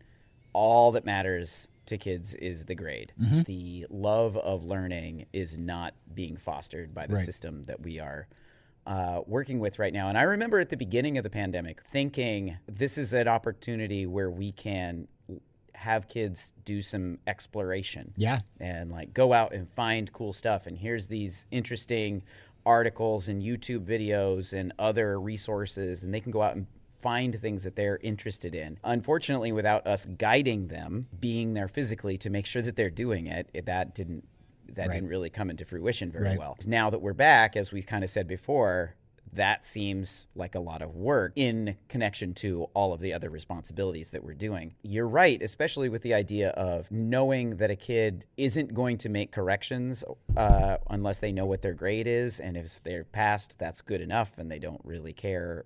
All 0.52 0.92
that 0.92 1.04
matters 1.04 1.68
to 1.86 1.98
kids 1.98 2.34
is 2.34 2.64
the 2.64 2.74
grade. 2.74 3.12
The 3.46 3.86
love 3.90 4.36
of 4.38 4.64
learning 4.64 5.26
is 5.32 5.56
not 5.58 5.94
being 6.14 6.36
fostered 6.36 6.94
by 6.94 7.06
the 7.06 7.14
Right. 7.14 7.24
system 7.24 7.64
that 7.64 7.80
we 7.80 7.98
are 8.00 8.26
uh, 8.86 9.22
working 9.26 9.58
with 9.58 9.78
right 9.80 9.92
now. 9.92 10.08
And 10.08 10.16
I 10.16 10.22
remember 10.22 10.60
at 10.60 10.68
the 10.68 10.76
beginning 10.76 11.18
of 11.18 11.24
the 11.24 11.30
pandemic 11.30 11.82
thinking 11.90 12.56
this 12.68 12.96
is 12.98 13.12
an 13.12 13.26
opportunity 13.26 14.06
where 14.06 14.30
we 14.30 14.52
can 14.52 15.08
have 15.74 16.08
kids 16.08 16.52
do 16.64 16.80
some 16.82 17.18
exploration 17.26 18.12
Yeah. 18.16 18.40
and 18.60 18.90
like 18.92 19.12
go 19.12 19.32
out 19.32 19.52
and 19.52 19.68
find 19.72 20.12
cool 20.12 20.32
stuff. 20.32 20.66
And 20.66 20.78
here's 20.78 21.06
these 21.08 21.46
interesting 21.50 22.22
articles 22.64 23.28
and 23.28 23.42
YouTube 23.42 23.84
videos 23.84 24.52
and 24.52 24.72
other 24.78 25.20
resources, 25.20 26.02
and 26.02 26.12
they 26.14 26.20
can 26.20 26.32
go 26.32 26.42
out 26.42 26.56
and 26.56 26.66
find 27.00 27.38
things 27.40 27.62
that 27.64 27.76
they're 27.76 27.98
interested 27.98 28.54
in. 28.54 28.78
Unfortunately, 28.84 29.52
without 29.52 29.86
us 29.86 30.06
guiding 30.18 30.68
them, 30.68 31.06
being 31.20 31.54
there 31.54 31.68
physically 31.68 32.16
to 32.18 32.30
make 32.30 32.46
sure 32.46 32.62
that 32.62 32.76
they're 32.76 32.90
doing 32.90 33.26
it, 33.26 33.48
it- 33.54 33.66
that 33.66 33.94
didn't 33.94 34.26
that 34.74 34.88
Right. 34.88 34.94
didn't 34.94 35.08
really 35.10 35.30
come 35.30 35.48
into 35.48 35.64
fruition 35.64 36.10
very 36.10 36.24
Right. 36.30 36.38
well. 36.38 36.58
Now 36.66 36.90
that 36.90 37.00
we're 37.00 37.12
back, 37.14 37.56
as 37.56 37.70
we 37.70 37.82
kind 37.82 38.02
of 38.02 38.10
said 38.10 38.26
before, 38.26 38.94
that 39.32 39.64
seems 39.64 40.26
like 40.34 40.56
a 40.56 40.60
lot 40.60 40.82
of 40.82 40.96
work 40.96 41.32
in 41.36 41.76
connection 41.88 42.34
to 42.34 42.64
all 42.74 42.92
of 42.92 42.98
the 43.00 43.12
other 43.12 43.30
responsibilities 43.30 44.10
that 44.10 44.24
we're 44.24 44.34
doing. 44.34 44.74
You're 44.82 45.06
right, 45.06 45.40
especially 45.40 45.88
with 45.88 46.02
the 46.02 46.14
idea 46.14 46.50
of 46.50 46.90
knowing 46.90 47.50
that 47.58 47.70
a 47.70 47.76
kid 47.76 48.24
isn't 48.36 48.74
going 48.74 48.98
to 48.98 49.08
make 49.08 49.30
corrections 49.30 50.02
uh, 50.36 50.78
unless 50.90 51.20
they 51.20 51.30
know 51.32 51.46
what 51.46 51.62
their 51.62 51.74
grade 51.74 52.08
is, 52.08 52.40
and 52.40 52.56
if 52.56 52.82
they're 52.82 53.04
passed, 53.04 53.56
that's 53.60 53.80
good 53.80 54.00
enough, 54.00 54.32
and 54.36 54.50
they 54.50 54.58
don't 54.58 54.80
really 54.84 55.12
care 55.12 55.64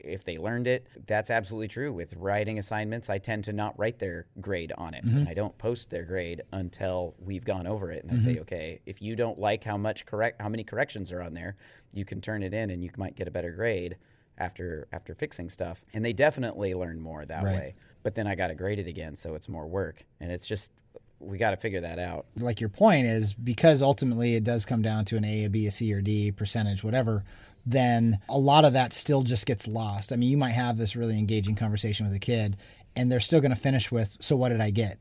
if 0.00 0.24
they 0.24 0.38
learned 0.38 0.66
it. 0.66 0.86
That's 1.06 1.30
absolutely 1.30 1.68
true. 1.68 1.92
With 1.92 2.14
writing 2.14 2.58
assignments, 2.58 3.08
I 3.10 3.18
tend 3.18 3.44
to 3.44 3.52
not 3.52 3.78
write 3.78 3.98
their 3.98 4.26
grade 4.40 4.72
on 4.76 4.94
it. 4.94 5.04
Mm-hmm. 5.04 5.28
I 5.28 5.34
don't 5.34 5.56
post 5.58 5.90
their 5.90 6.04
grade 6.04 6.42
until 6.52 7.14
we've 7.18 7.44
gone 7.44 7.66
over 7.66 7.90
it. 7.90 8.04
And 8.04 8.12
I 8.12 8.16
say, 8.22 8.38
okay, 8.40 8.80
if 8.86 9.00
you 9.02 9.16
don't 9.16 9.38
like 9.38 9.64
how 9.64 9.76
much 9.76 10.06
correct, 10.06 10.40
how 10.40 10.48
many 10.48 10.64
corrections 10.64 11.12
are 11.12 11.22
on 11.22 11.34
there, 11.34 11.56
you 11.92 12.04
can 12.04 12.20
turn 12.20 12.42
it 12.42 12.52
in 12.54 12.70
and 12.70 12.82
you 12.82 12.90
might 12.96 13.14
get 13.16 13.28
a 13.28 13.30
better 13.30 13.50
grade 13.52 13.96
after 14.38 14.86
after 14.92 15.14
fixing 15.14 15.48
stuff. 15.48 15.82
And 15.94 16.04
they 16.04 16.12
definitely 16.12 16.74
learn 16.74 17.00
more 17.00 17.24
that 17.24 17.42
Right. 17.44 17.54
way. 17.54 17.74
But 18.02 18.14
then 18.14 18.26
I 18.26 18.34
got 18.34 18.48
to 18.48 18.54
grade 18.54 18.78
it 18.78 18.86
again, 18.86 19.16
so 19.16 19.34
it's 19.34 19.48
more 19.48 19.66
work. 19.66 20.04
And 20.20 20.30
it's 20.30 20.46
just 20.46 20.70
we 21.18 21.38
got 21.38 21.52
to 21.52 21.56
figure 21.56 21.80
that 21.80 21.98
out. 21.98 22.26
like 22.38 22.60
your 22.60 22.68
point 22.68 23.06
is 23.06 23.32
because 23.32 23.80
ultimately 23.80 24.34
it 24.34 24.44
does 24.44 24.66
come 24.66 24.82
down 24.82 25.04
to 25.06 25.16
an 25.16 25.24
A, 25.24 25.44
a 25.44 25.48
B, 25.50 25.66
a 25.66 25.70
C, 25.70 25.90
or 25.94 26.02
D 26.02 26.30
percentage, 26.30 26.84
whatever. 26.84 27.24
Then 27.66 28.20
a 28.28 28.38
lot 28.38 28.64
of 28.64 28.74
that 28.74 28.92
still 28.92 29.22
just 29.22 29.44
gets 29.44 29.66
lost. 29.66 30.12
I 30.12 30.16
mean, 30.16 30.30
you 30.30 30.36
might 30.36 30.50
have 30.50 30.78
this 30.78 30.96
really 30.96 31.18
engaging 31.18 31.56
conversation 31.56 32.06
with 32.06 32.14
a 32.14 32.20
kid, 32.20 32.56
and 32.94 33.10
they're 33.10 33.20
still 33.20 33.40
going 33.40 33.50
to 33.50 33.56
finish 33.56 33.90
with, 33.90 34.16
"So 34.20 34.36
what 34.36 34.50
did 34.50 34.60
I 34.60 34.70
get?" 34.70 34.98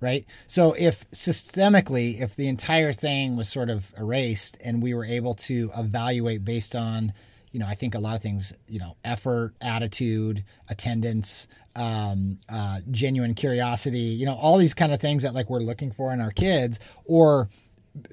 Right. 0.00 0.24
So 0.46 0.74
if 0.78 1.08
systemically, 1.10 2.20
if 2.20 2.36
the 2.36 2.48
entire 2.48 2.92
thing 2.92 3.36
was 3.36 3.48
sort 3.48 3.68
of 3.68 3.92
erased, 3.98 4.56
and 4.64 4.82
we 4.82 4.94
were 4.94 5.04
able 5.04 5.34
to 5.34 5.70
evaluate 5.76 6.44
based 6.44 6.74
on 6.74 7.12
you 7.52 7.60
know, 7.60 7.66
I 7.66 7.74
think 7.74 7.94
a 7.94 7.98
lot 7.98 8.14
of 8.14 8.22
things, 8.22 8.52
you 8.68 8.78
know, 8.78 8.96
effort, 9.04 9.54
attitude, 9.60 10.44
attendance, 10.68 11.48
um, 11.74 12.38
uh, 12.48 12.80
genuine 12.90 13.34
curiosity, 13.34 13.98
you 13.98 14.26
know, 14.26 14.34
all 14.34 14.58
these 14.58 14.74
kind 14.74 14.92
of 14.92 15.00
things 15.00 15.22
that 15.22 15.34
like 15.34 15.48
we're 15.48 15.60
looking 15.60 15.90
for 15.90 16.12
in 16.12 16.20
our 16.20 16.30
kids, 16.30 16.78
or 17.04 17.48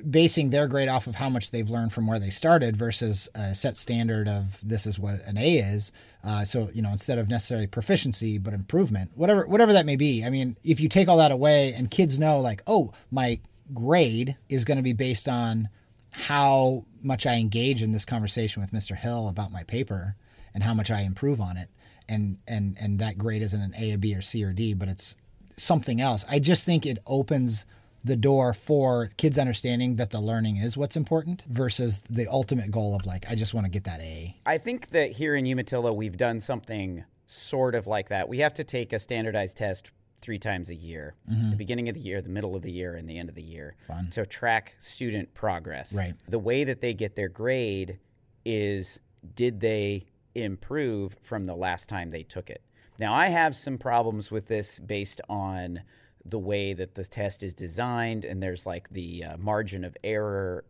basing 0.10 0.50
their 0.50 0.68
grade 0.68 0.90
off 0.90 1.08
of 1.08 1.16
how 1.16 1.30
much 1.30 1.52
they've 1.52 1.70
learned 1.70 1.94
from 1.94 2.08
where 2.08 2.20
they 2.20 2.30
started 2.30 2.78
versus 2.78 3.30
a 3.36 3.54
set 3.56 3.78
standard 3.78 4.28
of 4.28 4.58
this 4.64 4.86
is 4.86 5.00
what 5.00 5.26
an 5.26 5.38
A 5.38 5.58
is. 5.58 5.92
Uh, 6.24 6.44
so 6.44 6.70
you 6.74 6.82
know, 6.82 6.92
instead 6.92 7.18
of 7.18 7.30
necessarily 7.30 7.68
proficiency, 7.68 8.38
but 8.38 8.54
improvement, 8.54 9.12
whatever 9.16 9.46
whatever 9.48 9.74
that 9.74 9.86
may 9.86 9.96
be. 9.96 10.26
I 10.26 10.30
mean, 10.30 10.58
if 10.64 10.80
you 10.80 10.90
take 10.90 11.08
all 11.08 11.18
that 11.18 11.32
away 11.32 11.74
and 11.74 11.90
kids 11.92 12.18
know 12.18 12.40
like, 12.40 12.64
oh, 12.68 12.94
my 13.12 13.40
grade 13.74 14.36
is 14.50 14.66
going 14.66 14.78
to 14.78 14.84
be 14.84 14.94
based 14.94 15.28
on 15.28 15.70
how 16.10 16.86
much 17.04 17.26
I 17.26 17.36
engage 17.36 17.84
in 17.84 17.92
this 17.92 18.06
conversation 18.06 18.62
with 18.62 18.72
Mr. 18.72 18.96
Hill 18.96 19.28
about 19.28 19.52
my 19.52 19.64
paper 19.64 20.16
and 20.54 20.64
how 20.64 20.74
much 20.74 20.90
I 20.90 21.02
improve 21.02 21.42
on 21.42 21.58
it. 21.58 21.70
And 22.08 22.38
and 22.48 22.78
and 22.80 23.00
that 23.00 23.18
grade 23.18 23.42
isn't 23.42 23.62
an 23.62 23.74
A, 23.78 23.94
a 23.94 23.98
B, 23.98 24.16
or 24.16 24.22
C 24.22 24.44
or 24.44 24.54
D, 24.54 24.74
but 24.74 24.88
it's 24.88 25.16
something 25.50 26.02
else. 26.02 26.26
I 26.30 26.40
just 26.40 26.66
think 26.66 26.86
it 26.86 27.00
opens 27.06 27.66
the 28.06 28.16
door 28.16 28.54
for 28.54 29.08
kids 29.18 29.40
understanding 29.40 29.96
that 29.96 30.12
the 30.12 30.20
learning 30.20 30.58
is 30.58 30.78
what's 30.78 30.96
important 30.96 31.44
versus 31.50 32.04
the 32.10 32.28
ultimate 32.28 32.70
goal 32.70 32.96
of 32.96 33.06
like 33.06 33.26
I 33.30 33.34
just 33.36 33.54
want 33.54 33.66
to 33.66 33.72
get 33.72 33.84
that 33.86 34.00
A. 34.00 34.36
I 34.46 34.60
think 34.60 34.92
that 34.92 35.12
here 35.12 35.36
in 35.36 35.46
Umatilla, 35.46 35.92
we've 35.92 36.16
done 36.16 36.40
something 36.40 37.04
sort 37.26 37.74
of 37.74 37.88
like 37.88 38.10
that. 38.10 38.30
We 38.30 38.38
have 38.40 38.54
to 38.54 38.64
take 38.64 38.94
a 38.94 39.00
standardized 39.00 39.58
test 39.58 39.92
three 40.22 40.38
times 40.38 40.70
a 40.70 40.76
year 40.76 41.16
mm-hmm. 41.30 41.52
the 41.52 41.56
beginning 41.56 41.90
of 41.90 41.96
the 41.96 42.02
year, 42.02 42.22
the 42.22 42.30
middle 42.30 42.56
of 42.56 42.62
the 42.62 42.72
year, 42.72 42.96
and 42.96 43.10
the 43.10 43.18
end 43.18 43.28
of 43.28 43.36
the 43.36 43.42
year 43.42 43.76
Fun. 43.88 44.10
to 44.12 44.26
track 44.26 44.76
student 44.80 45.34
progress. 45.34 45.92
Right. 45.92 46.14
The 46.30 46.40
way 46.40 46.64
that 46.64 46.82
they 46.82 46.94
get 46.94 47.16
their 47.16 47.30
grade 47.30 48.00
is 48.46 49.00
did 49.36 49.60
they 49.60 50.06
improve 50.36 51.16
from 51.24 51.48
the 51.48 51.56
last 51.56 51.90
time 51.90 52.12
they 52.12 52.24
took 52.24 52.52
it? 52.52 52.62
Now, 53.00 53.14
I 53.14 53.28
have 53.28 53.56
some 53.56 53.78
problems 53.78 54.30
with 54.30 54.48
this 54.48 54.80
based 54.80 55.22
on 55.28 55.82
the 56.26 56.40
way 56.40 56.74
that 56.74 56.96
the 56.96 57.06
test 57.06 57.44
is 57.44 57.54
designed, 57.54 58.26
and 58.26 58.42
there's 58.42 58.66
like 58.66 58.90
the 58.90 59.24
uh, 59.24 59.38
margin 59.38 59.84
of 59.84 59.96
error 60.04 60.66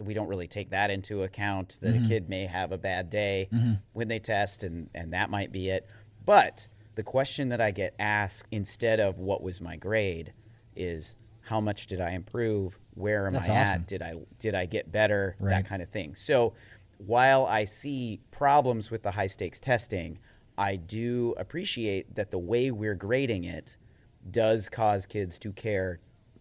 we 0.00 0.14
don't 0.14 0.28
really 0.28 0.48
take 0.48 0.70
that 0.70 0.90
into 0.90 1.22
account 1.22 1.78
that 1.80 1.94
a 1.94 2.08
kid 2.08 2.28
may 2.28 2.44
have 2.46 2.72
a 2.72 2.78
bad 2.78 3.08
day 3.08 3.48
when 3.92 4.08
they 4.08 4.18
test 4.18 4.64
and 4.64 4.88
and 4.94 5.12
that 5.12 5.30
might 5.30 5.52
be 5.52 5.68
it. 5.68 5.88
But 6.24 6.66
the 6.94 7.02
question 7.02 7.48
that 7.50 7.60
i 7.60 7.70
get 7.70 7.94
asked 7.98 8.46
instead 8.50 9.00
of 9.00 9.18
what 9.18 9.42
was 9.42 9.60
my 9.60 9.76
grade 9.76 10.32
is 10.76 11.16
how 11.40 11.60
much 11.60 11.86
did 11.86 12.00
i 12.00 12.10
improve? 12.10 12.78
Where 12.94 13.26
am 13.26 13.32
That's 13.32 13.48
i 13.48 13.60
awesome. 13.60 13.82
at 13.82 13.86
did 13.86 14.02
i 14.02 14.14
did 14.38 14.54
i 14.54 14.66
get 14.66 14.90
better? 14.90 15.36
Right. 15.38 15.50
that 15.50 15.66
kind 15.66 15.82
of 15.82 15.88
thing. 15.88 16.14
So 16.16 16.54
while 16.98 17.46
i 17.46 17.64
see 17.64 18.20
problems 18.30 18.90
with 18.90 19.02
the 19.02 19.10
high 19.10 19.26
stakes 19.26 19.58
testing 19.58 20.18
i 20.58 20.76
do 20.76 21.34
appreciate 21.36 22.14
that 22.14 22.30
the 22.30 22.38
way 22.38 22.70
we're 22.70 22.94
grading 22.94 23.44
it 23.44 23.76
does 24.30 24.68
cause 24.68 25.04
kids 25.06 25.38
to 25.38 25.52
care 25.52 25.98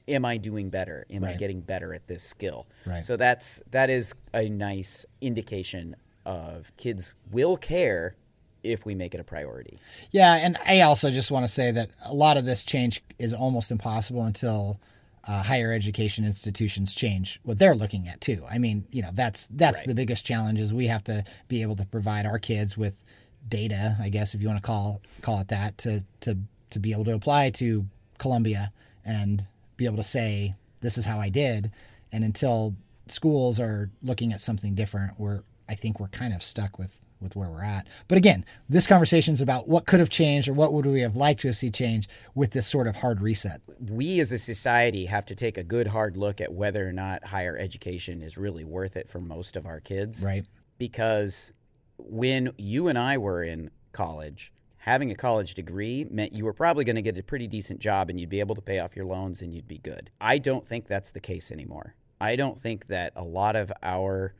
am 0.07 0.25
i 0.25 0.37
doing 0.37 0.69
better 0.69 1.05
am 1.09 1.23
i 1.23 1.33
getting 1.33 1.61
better 1.61 1.93
at 1.93 2.05
this 2.07 2.23
skill 2.23 2.67
Right. 2.85 3.03
so 3.03 3.17
that's 3.17 3.61
that 3.71 3.89
is 3.89 4.13
a 4.33 4.47
nice 4.49 5.05
indication 5.21 5.95
of 6.25 6.71
kids 6.77 7.15
will 7.31 7.57
care 7.57 8.15
if 8.63 8.85
we 8.85 8.93
make 8.93 9.15
it 9.15 9.19
a 9.19 9.23
priority. 9.23 9.79
Yeah, 10.11 10.35
and 10.35 10.55
I 10.67 10.81
also 10.81 11.09
just 11.09 11.31
want 11.31 11.43
to 11.45 11.51
say 11.51 11.71
that 11.71 11.89
a 12.05 12.13
lot 12.13 12.37
of 12.37 12.45
this 12.45 12.63
change 12.63 13.01
is 13.17 13.33
almost 13.33 13.71
impossible 13.71 14.21
until 14.25 14.79
uh, 15.27 15.41
higher 15.41 15.71
education 15.71 16.23
institutions 16.25 16.93
change 16.93 17.39
what 17.41 17.57
they're 17.57 17.73
looking 17.73 18.07
at 18.07 18.21
too. 18.21 18.45
I 18.47 18.59
mean, 18.59 18.85
you 18.91 19.01
know, 19.01 19.09
that's 19.13 19.47
that's 19.47 19.79
Right. 19.79 19.87
the 19.87 19.95
biggest 19.95 20.27
challenge 20.27 20.59
is 20.59 20.75
we 20.75 20.85
have 20.85 21.03
to 21.05 21.23
be 21.47 21.63
able 21.63 21.75
to 21.77 21.85
provide 21.87 22.27
our 22.27 22.37
kids 22.37 22.77
with 22.77 23.03
data, 23.49 23.97
I 23.99 24.09
guess 24.09 24.35
if 24.35 24.43
you 24.43 24.47
want 24.47 24.61
to 24.61 24.67
call 24.67 25.01
call 25.23 25.39
it 25.39 25.47
that, 25.47 25.79
to 25.79 26.03
to 26.19 26.37
to 26.71 26.79
be 26.79 26.91
able 26.91 27.05
to 27.05 27.13
apply 27.13 27.49
to 27.51 27.85
Columbia 28.17 28.71
and 29.05 29.45
be 29.77 29.85
able 29.85 29.97
to 29.97 30.03
say 30.03 30.55
this 30.81 30.97
is 30.97 31.05
how 31.05 31.19
I 31.19 31.29
did. 31.29 31.71
And 32.11 32.23
until 32.23 32.75
schools 33.07 33.59
are 33.59 33.89
looking 34.01 34.33
at 34.33 34.41
something 34.41 34.75
different, 34.75 35.19
we're 35.19 35.43
I 35.69 35.75
think 35.75 35.99
we're 35.99 36.09
kind 36.09 36.33
of 36.33 36.43
stuck 36.43 36.77
with 36.77 36.99
with 37.21 37.35
where 37.35 37.49
we're 37.49 37.63
at. 37.63 37.87
But 38.07 38.17
again, 38.17 38.43
this 38.67 38.87
conversation 38.87 39.33
is 39.33 39.41
about 39.41 39.67
what 39.67 39.85
could 39.85 39.99
have 39.99 40.09
changed 40.09 40.47
or 40.47 40.53
what 40.53 40.73
would 40.73 40.85
we 40.85 41.01
have 41.01 41.15
liked 41.15 41.41
to 41.41 41.53
see 41.53 41.69
change 41.69 42.09
with 42.35 42.51
this 42.51 42.67
sort 42.67 42.87
of 42.87 42.95
hard 42.95 43.21
reset. 43.21 43.61
We 43.79 44.19
as 44.19 44.31
a 44.31 44.37
society 44.37 45.05
have 45.05 45.25
to 45.27 45.35
take 45.35 45.57
a 45.57 45.63
good 45.63 45.87
hard 45.87 46.17
look 46.17 46.41
at 46.41 46.51
whether 46.51 46.87
or 46.87 46.91
not 46.91 47.23
higher 47.23 47.57
education 47.57 48.21
is 48.21 48.37
really 48.37 48.63
worth 48.63 48.97
it 48.97 49.07
for 49.07 49.19
most 49.19 49.55
of 49.55 49.65
our 49.65 49.79
kids. 49.79 50.23
Right. 50.23 50.45
Because 50.77 51.53
when 51.97 52.51
you 52.57 52.87
and 52.87 52.97
I 52.97 53.17
were 53.17 53.43
in 53.43 53.69
college, 53.93 54.51
having 54.81 55.11
a 55.11 55.15
college 55.15 55.53
degree 55.53 56.05
meant 56.09 56.33
you 56.33 56.43
were 56.43 56.53
probably 56.53 56.83
going 56.83 56.95
to 56.95 57.03
get 57.03 57.15
a 57.15 57.21
pretty 57.21 57.45
decent 57.47 57.79
job 57.79 58.09
and 58.09 58.19
you'd 58.19 58.29
be 58.29 58.39
able 58.39 58.55
to 58.55 58.61
pay 58.61 58.79
off 58.79 58.95
your 58.95 59.05
loans 59.05 59.43
and 59.43 59.53
you'd 59.53 59.67
be 59.67 59.77
good. 59.77 60.09
I 60.19 60.39
don't 60.39 60.67
think 60.67 60.87
that's 60.87 61.11
the 61.11 61.19
case 61.19 61.51
anymore. 61.51 61.93
I 62.19 62.35
don't 62.35 62.59
think 62.59 62.87
that 62.87 63.13
a 63.15 63.23
lot 63.23 63.55
of 63.55 63.71
our 63.83 64.33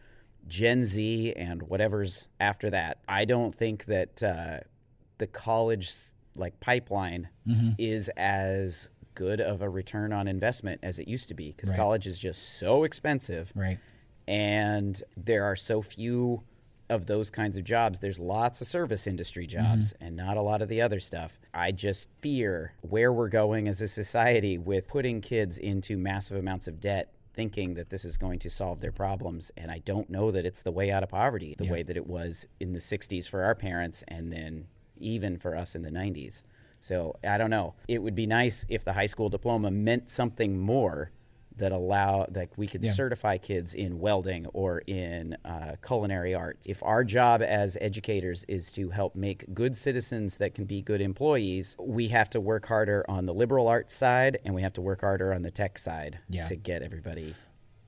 Gen 0.48 0.84
Z 0.86 1.34
and 1.36 1.62
whatever's 1.62 2.28
after 2.40 2.72
that, 2.72 2.98
I 3.08 3.26
don't 3.26 3.54
think 3.56 3.86
that 3.86 4.24
uh, 4.24 4.60
the 5.20 5.28
college 5.28 5.92
like 6.36 6.60
pipeline 6.60 7.30
is 7.78 8.10
as 8.18 8.90
good 9.14 9.42
of 9.42 9.62
a 9.62 9.70
return 9.70 10.12
on 10.12 10.28
investment 10.28 10.80
as 10.82 10.98
it 10.98 11.08
used 11.08 11.28
to 11.28 11.34
be 11.36 11.52
because 11.52 11.70
Right. 11.70 11.78
college 11.78 12.08
is 12.08 12.18
just 12.18 12.58
so 12.58 12.84
expensive 12.84 13.52
Right. 13.54 13.78
and 14.28 15.04
there 15.18 15.44
are 15.44 15.56
so 15.56 15.82
few 15.82 16.42
of 16.92 17.06
those 17.06 17.30
kinds 17.30 17.58
of 17.58 17.64
jobs. 17.64 18.00
There's 18.00 18.20
lots 18.20 18.62
of 18.62 18.68
service 18.68 19.08
industry 19.08 19.48
jobs 19.48 19.94
mm-hmm. 19.94 20.04
and 20.04 20.16
not 20.16 20.38
a 20.38 20.42
lot 20.42 20.62
of 20.62 20.70
the 20.70 20.82
other 20.82 21.00
stuff. 21.00 21.40
I 21.54 21.72
just 21.72 22.10
fear 22.22 22.74
where 22.82 23.14
we're 23.14 23.30
going 23.30 23.68
as 23.68 23.82
a 23.82 23.88
society 23.88 24.58
with 24.58 24.88
putting 24.88 25.22
kids 25.22 25.58
into 25.58 25.98
massive 25.98 26.38
amounts 26.38 26.68
of 26.68 26.80
debt 26.80 27.14
thinking 27.34 27.74
that 27.76 27.90
this 27.90 28.04
is 28.04 28.18
going 28.18 28.40
to 28.40 28.50
solve 28.50 28.82
their 28.82 28.92
problems 28.92 29.52
and 29.56 29.72
I 29.72 29.80
don't 29.80 30.10
know 30.10 30.32
that 30.32 30.46
it's 30.46 30.62
the 30.62 30.72
way 30.72 30.92
out 30.92 31.02
of 31.02 31.08
poverty 31.08 31.56
the 31.58 31.72
way 31.72 31.82
that 31.82 31.96
it 31.96 32.06
was 32.06 32.46
in 32.60 32.74
the 32.74 32.80
60s 32.80 33.26
for 33.26 33.42
our 33.42 33.56
parents 33.56 34.04
and 34.10 34.32
then 34.32 34.68
even 34.98 35.38
for 35.40 35.56
us 35.56 35.74
in 35.74 35.82
the 35.82 35.90
90s. 35.90 36.42
So, 36.82 37.16
I 37.24 37.38
don't 37.38 37.52
know. 37.52 37.76
It 37.88 38.00
would 38.00 38.16
be 38.16 38.26
nice 38.26 38.66
if 38.68 38.84
the 38.84 38.92
high 38.92 39.06
school 39.06 39.30
diploma 39.30 39.72
meant 39.72 40.10
something 40.10 40.58
more 40.58 41.12
that 41.62 41.72
allow 41.72 42.26
that 42.32 42.50
we 42.58 42.68
could 42.68 42.84
Yeah. 42.84 42.92
certify 42.92 43.38
kids 43.38 43.74
in 43.76 44.00
welding 44.00 44.48
or 44.48 44.80
in 44.88 45.38
uh, 45.46 45.76
culinary 45.86 46.34
arts. 46.34 46.66
If 46.68 46.82
our 46.84 47.04
job 47.04 47.42
as 47.42 47.78
educators 47.80 48.44
is 48.48 48.72
to 48.74 48.90
help 48.90 49.16
make 49.16 49.46
good 49.54 49.78
citizens 49.78 50.38
that 50.38 50.56
can 50.56 50.66
be 50.66 50.82
good 50.82 51.02
employees, 51.02 51.76
we 51.80 52.08
have 52.10 52.30
to 52.32 52.42
work 52.42 52.66
harder 52.66 53.06
on 53.08 53.26
the 53.28 53.34
liberal 53.34 53.68
arts 53.68 53.94
side 53.96 54.40
and 54.44 54.54
we 54.56 54.62
have 54.64 54.74
to 54.74 54.82
work 54.82 55.02
harder 55.02 55.34
on 55.34 55.44
the 55.44 55.52
tech 55.52 55.78
side 55.78 56.18
Yeah. 56.30 56.48
to 56.48 56.56
get 56.56 56.82
everybody 56.82 57.36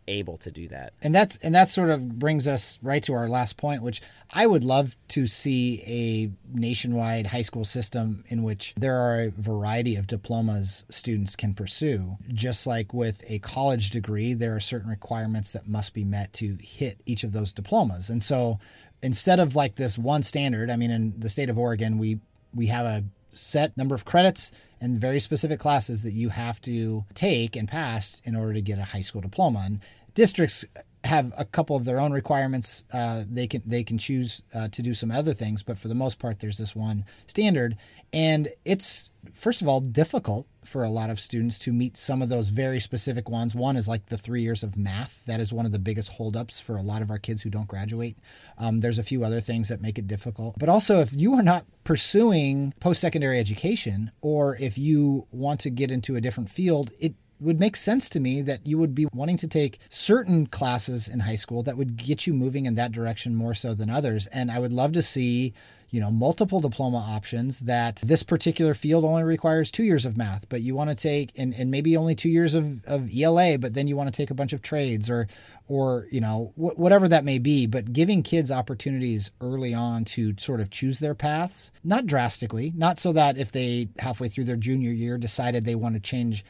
able 0.07 0.37
to 0.37 0.51
do 0.51 0.67
that. 0.67 0.93
and 1.01 1.13
that's 1.13 1.37
and 1.37 1.55
that 1.55 1.69
sort 1.69 1.89
of 1.89 2.19
brings 2.19 2.47
us 2.47 2.77
right 2.81 3.03
to 3.03 3.13
our 3.13 3.29
last 3.29 3.57
point 3.57 3.81
which 3.81 4.01
i 4.33 4.45
would 4.45 4.63
love 4.63 4.95
to 5.07 5.25
see 5.27 5.81
a 5.85 6.57
nationwide 6.57 7.27
high 7.27 7.41
school 7.41 7.65
system 7.65 8.23
in 8.27 8.43
which 8.43 8.73
there 8.77 8.97
are 8.97 9.21
a 9.21 9.29
variety 9.31 9.95
of 9.95 10.07
diplomas 10.07 10.85
students 10.89 11.35
can 11.35 11.53
pursue 11.53 12.17
just 12.33 12.67
like 12.67 12.93
with 12.93 13.23
a 13.29 13.39
college 13.39 13.91
degree 13.91 14.33
there 14.33 14.55
are 14.55 14.59
certain 14.59 14.89
requirements 14.89 15.53
that 15.53 15.67
must 15.67 15.93
be 15.93 16.03
met 16.03 16.31
to 16.33 16.57
hit 16.61 16.97
each 17.05 17.23
of 17.23 17.31
those 17.31 17.53
diplomas 17.53 18.09
and 18.09 18.21
so 18.21 18.59
instead 19.01 19.39
of 19.39 19.55
like 19.55 19.75
this 19.75 19.97
one 19.97 20.23
standard 20.23 20.69
i 20.69 20.75
mean 20.75 20.91
in 20.91 21.13
the 21.19 21.29
state 21.29 21.49
of 21.49 21.57
oregon 21.57 21.97
we 21.97 22.19
we 22.55 22.67
have 22.67 22.85
a 22.85 23.03
set 23.31 23.75
number 23.77 23.95
of 23.95 24.05
credits 24.05 24.51
and 24.83 24.99
very 24.99 25.21
specific 25.21 25.61
classes 25.61 26.03
that 26.03 26.11
you 26.11 26.27
have 26.27 26.59
to 26.59 27.05
take 27.13 27.55
and 27.55 27.69
pass 27.69 28.21
in 28.25 28.35
order 28.35 28.51
to 28.53 28.61
get 28.61 28.77
a 28.77 28.83
high 28.83 29.01
school 29.01 29.21
diploma. 29.21 29.63
And 29.65 29.79
districts 30.13 30.65
have 31.03 31.33
a 31.37 31.45
couple 31.45 31.75
of 31.75 31.85
their 31.85 31.99
own 31.99 32.13
requirements. 32.13 32.83
Uh, 32.93 33.23
they 33.29 33.47
can 33.47 33.61
they 33.65 33.83
can 33.83 33.97
choose 33.97 34.41
uh, 34.53 34.67
to 34.69 34.81
do 34.81 34.93
some 34.93 35.11
other 35.11 35.33
things, 35.33 35.63
but 35.63 35.77
for 35.77 35.87
the 35.87 35.95
most 35.95 36.19
part, 36.19 36.39
there's 36.39 36.57
this 36.57 36.75
one 36.75 37.05
standard, 37.27 37.77
and 38.13 38.47
it's 38.65 39.09
first 39.33 39.61
of 39.61 39.67
all 39.67 39.81
difficult 39.81 40.47
for 40.63 40.83
a 40.83 40.89
lot 40.89 41.09
of 41.09 41.19
students 41.19 41.59
to 41.59 41.73
meet 41.73 41.97
some 41.97 42.21
of 42.21 42.29
those 42.29 42.49
very 42.49 42.79
specific 42.79 43.29
ones. 43.29 43.53
One 43.53 43.75
is 43.75 43.87
like 43.87 44.05
the 44.05 44.17
three 44.17 44.41
years 44.41 44.63
of 44.63 44.77
math. 44.77 45.23
That 45.25 45.39
is 45.39 45.51
one 45.51 45.65
of 45.65 45.73
the 45.73 45.79
biggest 45.79 46.11
holdups 46.11 46.61
for 46.61 46.77
a 46.77 46.81
lot 46.81 47.01
of 47.01 47.11
our 47.11 47.19
kids 47.19 47.41
who 47.41 47.49
don't 47.49 47.67
graduate. 47.67 48.17
Um, 48.57 48.79
there's 48.79 48.99
a 48.99 49.03
few 49.03 49.23
other 49.25 49.41
things 49.41 49.69
that 49.69 49.81
make 49.81 49.99
it 49.99 50.07
difficult, 50.07 50.55
but 50.57 50.69
also 50.69 50.99
if 50.99 51.13
you 51.13 51.33
are 51.33 51.43
not 51.43 51.65
pursuing 51.83 52.73
post 52.79 53.01
secondary 53.01 53.39
education 53.39 54.11
or 54.21 54.55
if 54.55 54.77
you 54.77 55.27
want 55.31 55.59
to 55.61 55.69
get 55.69 55.91
into 55.91 56.15
a 56.15 56.21
different 56.21 56.49
field, 56.49 56.91
it 56.99 57.13
would 57.39 57.59
make 57.59 57.75
sense 57.75 58.09
to 58.09 58.19
me 58.19 58.41
that 58.41 58.65
you 58.65 58.77
would 58.77 58.95
be 58.95 59.07
wanting 59.13 59.37
to 59.37 59.47
take 59.47 59.79
certain 59.89 60.47
classes 60.47 61.07
in 61.07 61.19
high 61.19 61.35
school 61.35 61.63
that 61.63 61.77
would 61.77 61.97
get 61.97 62.25
you 62.25 62.33
moving 62.33 62.65
in 62.65 62.75
that 62.75 62.91
direction 62.91 63.35
more 63.35 63.53
so 63.53 63.73
than 63.73 63.89
others. 63.89 64.27
And 64.27 64.51
I 64.51 64.59
would 64.59 64.73
love 64.73 64.93
to 64.93 65.01
see 65.01 65.53
you 65.93 65.99
know 65.99 66.09
multiple 66.09 66.59
diploma 66.59 66.97
options 66.97 67.59
that 67.59 67.97
this 67.97 68.23
particular 68.23 68.73
field 68.73 69.05
only 69.05 69.21
requires 69.21 69.69
two 69.69 69.83
years 69.83 70.05
of 70.05 70.17
math 70.17 70.49
but 70.49 70.61
you 70.61 70.73
want 70.73 70.89
to 70.89 70.95
take 70.95 71.31
and, 71.37 71.53
and 71.53 71.69
maybe 71.69 71.95
only 71.95 72.15
two 72.15 72.29
years 72.29 72.55
of, 72.55 72.83
of 72.85 73.11
ela 73.15 73.59
but 73.59 73.75
then 73.75 73.87
you 73.87 73.95
want 73.95 74.11
to 74.11 74.17
take 74.17 74.31
a 74.31 74.33
bunch 74.33 74.53
of 74.53 74.63
trades 74.63 75.07
or 75.07 75.27
or 75.67 76.07
you 76.11 76.19
know 76.19 76.51
wh- 76.55 76.77
whatever 76.79 77.07
that 77.07 77.23
may 77.23 77.37
be 77.37 77.67
but 77.67 77.93
giving 77.93 78.23
kids 78.23 78.49
opportunities 78.49 79.29
early 79.39 79.71
on 79.71 80.03
to 80.03 80.33
sort 80.39 80.59
of 80.59 80.71
choose 80.71 80.97
their 80.97 81.13
paths 81.13 81.71
not 81.83 82.07
drastically 82.07 82.73
not 82.75 82.97
so 82.97 83.13
that 83.13 83.37
if 83.37 83.51
they 83.51 83.87
halfway 83.99 84.27
through 84.27 84.45
their 84.45 84.55
junior 84.55 84.91
year 84.91 85.19
decided 85.19 85.63
they 85.63 85.75
want 85.75 85.93
to 85.93 86.01
change 86.01 86.43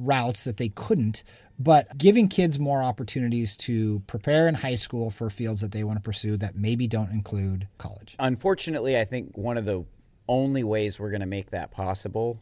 routes 0.00 0.44
that 0.44 0.56
they 0.56 0.70
couldn't, 0.70 1.22
but 1.58 1.96
giving 1.98 2.28
kids 2.28 2.58
more 2.58 2.82
opportunities 2.82 3.56
to 3.58 4.00
prepare 4.06 4.48
in 4.48 4.54
high 4.54 4.74
school 4.74 5.10
for 5.10 5.28
fields 5.30 5.60
that 5.60 5.72
they 5.72 5.84
want 5.84 5.98
to 5.98 6.02
pursue 6.02 6.36
that 6.38 6.56
maybe 6.56 6.86
don't 6.86 7.10
include 7.10 7.68
college. 7.78 8.16
Unfortunately, 8.18 8.98
I 8.98 9.04
think 9.04 9.36
one 9.36 9.58
of 9.58 9.64
the 9.64 9.84
only 10.28 10.64
ways 10.64 10.98
we're 10.98 11.10
going 11.10 11.20
to 11.20 11.26
make 11.26 11.50
that 11.50 11.70
possible, 11.70 12.40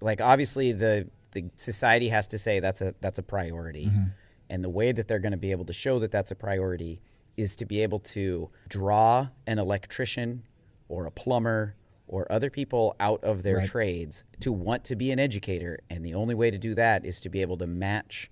like 0.00 0.20
obviously 0.20 0.72
the 0.72 1.08
the 1.32 1.46
society 1.56 2.10
has 2.10 2.26
to 2.26 2.38
say 2.38 2.60
that's 2.60 2.82
a 2.82 2.94
that's 3.00 3.18
a 3.18 3.22
priority, 3.22 3.86
mm-hmm. 3.86 4.04
and 4.50 4.62
the 4.62 4.68
way 4.68 4.92
that 4.92 5.08
they're 5.08 5.18
going 5.18 5.32
to 5.32 5.38
be 5.38 5.50
able 5.50 5.64
to 5.64 5.72
show 5.72 5.98
that 6.00 6.10
that's 6.10 6.30
a 6.30 6.34
priority 6.34 7.00
is 7.36 7.56
to 7.56 7.64
be 7.64 7.80
able 7.80 8.00
to 8.00 8.50
draw 8.68 9.26
an 9.46 9.58
electrician 9.58 10.42
or 10.88 11.06
a 11.06 11.10
plumber 11.10 11.74
or 12.12 12.30
other 12.30 12.50
people 12.50 12.94
out 13.00 13.24
of 13.24 13.42
their 13.42 13.56
right. 13.56 13.68
trades 13.68 14.22
to 14.38 14.52
want 14.52 14.84
to 14.84 14.94
be 14.94 15.10
an 15.10 15.18
educator. 15.18 15.80
And 15.88 16.04
the 16.04 16.14
only 16.14 16.34
way 16.34 16.50
to 16.50 16.58
do 16.58 16.74
that 16.74 17.06
is 17.06 17.20
to 17.22 17.30
be 17.30 17.40
able 17.40 17.56
to 17.56 17.66
match 17.66 18.30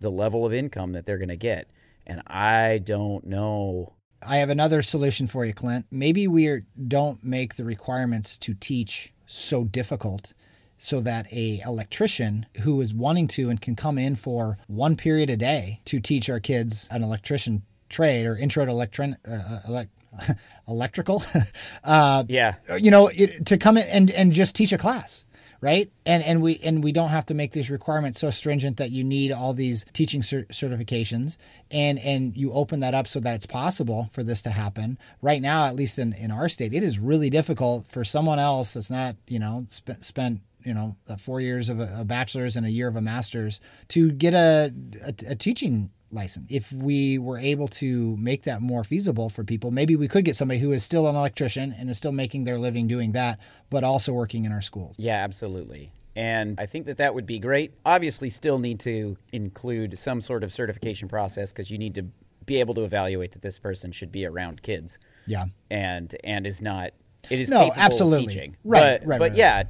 the 0.00 0.10
level 0.10 0.46
of 0.46 0.54
income 0.54 0.92
that 0.92 1.04
they're 1.04 1.18
going 1.18 1.28
to 1.28 1.36
get. 1.36 1.68
And 2.06 2.22
I 2.26 2.78
don't 2.78 3.26
know. 3.26 3.92
I 4.26 4.38
have 4.38 4.48
another 4.48 4.82
solution 4.82 5.26
for 5.26 5.44
you, 5.44 5.52
Clint. 5.52 5.84
Maybe 5.90 6.26
we 6.26 6.62
don't 6.88 7.22
make 7.22 7.56
the 7.56 7.64
requirements 7.64 8.38
to 8.38 8.54
teach 8.54 9.12
so 9.26 9.64
difficult 9.64 10.32
so 10.78 11.00
that 11.02 11.30
a 11.30 11.60
electrician 11.66 12.46
who 12.62 12.80
is 12.80 12.94
wanting 12.94 13.26
to 13.26 13.50
and 13.50 13.60
can 13.60 13.76
come 13.76 13.98
in 13.98 14.16
for 14.16 14.56
one 14.68 14.96
period 14.96 15.28
a 15.28 15.36
day 15.36 15.80
to 15.84 16.00
teach 16.00 16.30
our 16.30 16.40
kids 16.40 16.88
an 16.90 17.02
electrician 17.02 17.62
trade 17.90 18.24
or 18.24 18.36
intro 18.36 18.64
to 18.64 18.70
electron, 18.70 19.16
uh, 19.28 19.60
uh 19.68 19.84
electrical. 20.68 21.22
uh, 21.84 22.24
yeah, 22.28 22.54
you 22.78 22.90
know, 22.90 23.08
it, 23.08 23.46
to 23.46 23.58
come 23.58 23.76
in 23.76 23.86
and 23.88 24.10
and 24.10 24.32
just 24.32 24.54
teach 24.54 24.72
a 24.72 24.78
class 24.78 25.24
right? 25.60 25.90
And 26.06 26.22
and 26.22 26.42
we 26.42 26.58
and 26.64 26.82
we 26.82 26.92
don't 26.92 27.08
have 27.08 27.26
to 27.26 27.34
make 27.34 27.52
these 27.52 27.70
requirements 27.70 28.20
so 28.20 28.30
stringent 28.30 28.76
that 28.76 28.90
you 28.90 29.04
need 29.04 29.32
all 29.32 29.54
these 29.54 29.84
teaching 29.92 30.22
cer- 30.22 30.44
certifications. 30.44 31.36
And 31.70 31.98
and 31.98 32.36
you 32.36 32.52
open 32.52 32.80
that 32.80 32.94
up 32.94 33.08
so 33.08 33.20
that 33.20 33.34
it's 33.34 33.46
possible 33.46 34.08
for 34.12 34.22
this 34.22 34.42
to 34.42 34.50
happen. 34.50 34.98
Right 35.20 35.42
now 35.42 35.64
at 35.64 35.74
least 35.74 35.98
in 35.98 36.12
in 36.12 36.30
our 36.30 36.48
state 36.48 36.74
it 36.74 36.82
is 36.82 36.98
really 36.98 37.30
difficult 37.30 37.86
for 37.86 38.04
someone 38.04 38.38
else 38.38 38.74
that's 38.74 38.90
not 38.90 39.16
you 39.26 39.38
know 39.38 39.66
spent 39.68 40.04
spent 40.04 40.40
you 40.64 40.74
know 40.74 40.96
four 41.18 41.40
years 41.40 41.68
of 41.68 41.80
a, 41.80 41.98
a 42.00 42.04
bachelor's 42.04 42.56
and 42.56 42.66
a 42.66 42.70
year 42.70 42.88
of 42.88 42.96
a 42.96 43.00
master's 43.00 43.60
to 43.88 44.10
get 44.10 44.34
a, 44.34 44.72
a, 45.04 45.32
a 45.32 45.34
teaching 45.34 45.90
license. 46.10 46.50
If 46.50 46.72
we 46.72 47.18
were 47.18 47.38
able 47.38 47.68
to 47.68 48.16
make 48.16 48.44
that 48.44 48.60
more 48.62 48.84
feasible 48.84 49.28
for 49.28 49.44
people, 49.44 49.70
maybe 49.70 49.96
we 49.96 50.08
could 50.08 50.24
get 50.24 50.36
somebody 50.36 50.60
who 50.60 50.72
is 50.72 50.82
still 50.82 51.06
an 51.08 51.16
electrician 51.16 51.74
and 51.78 51.90
is 51.90 51.98
still 51.98 52.12
making 52.12 52.44
their 52.44 52.58
living 52.58 52.86
doing 52.86 53.12
that, 53.12 53.38
but 53.70 53.84
also 53.84 54.12
working 54.12 54.44
in 54.44 54.52
our 54.52 54.60
schools. 54.60 54.96
Yeah, 54.98 55.22
absolutely. 55.22 55.92
And 56.16 56.58
I 56.58 56.66
think 56.66 56.86
that 56.86 56.96
that 56.96 57.14
would 57.14 57.26
be 57.26 57.38
great. 57.38 57.72
Obviously, 57.86 58.28
still 58.30 58.58
need 58.58 58.80
to 58.80 59.16
include 59.32 59.98
some 59.98 60.20
sort 60.20 60.42
of 60.42 60.52
certification 60.52 61.08
process 61.08 61.52
because 61.52 61.70
you 61.70 61.78
need 61.78 61.94
to 61.94 62.04
be 62.44 62.58
able 62.58 62.74
to 62.74 62.84
evaluate 62.84 63.32
that 63.32 63.42
this 63.42 63.58
person 63.58 63.92
should 63.92 64.10
be 64.10 64.26
around 64.26 64.62
kids. 64.62 64.98
Yeah. 65.26 65.44
And 65.70 66.16
and 66.24 66.46
is 66.46 66.60
not 66.60 66.90
it 67.30 67.40
is 67.40 67.50
no 67.50 67.70
absolutely 67.76 68.34
teaching. 68.34 68.56
right 68.64 69.00
but, 69.00 69.06
right 69.06 69.18
but 69.18 69.30
right, 69.30 69.36
yeah 69.36 69.62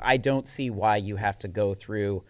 I 0.00 0.16
don't 0.16 0.46
see 0.46 0.70
why 0.70 0.96
you 0.96 1.16
have 1.16 1.38
to 1.40 1.48
go 1.48 1.74
through 1.74 2.24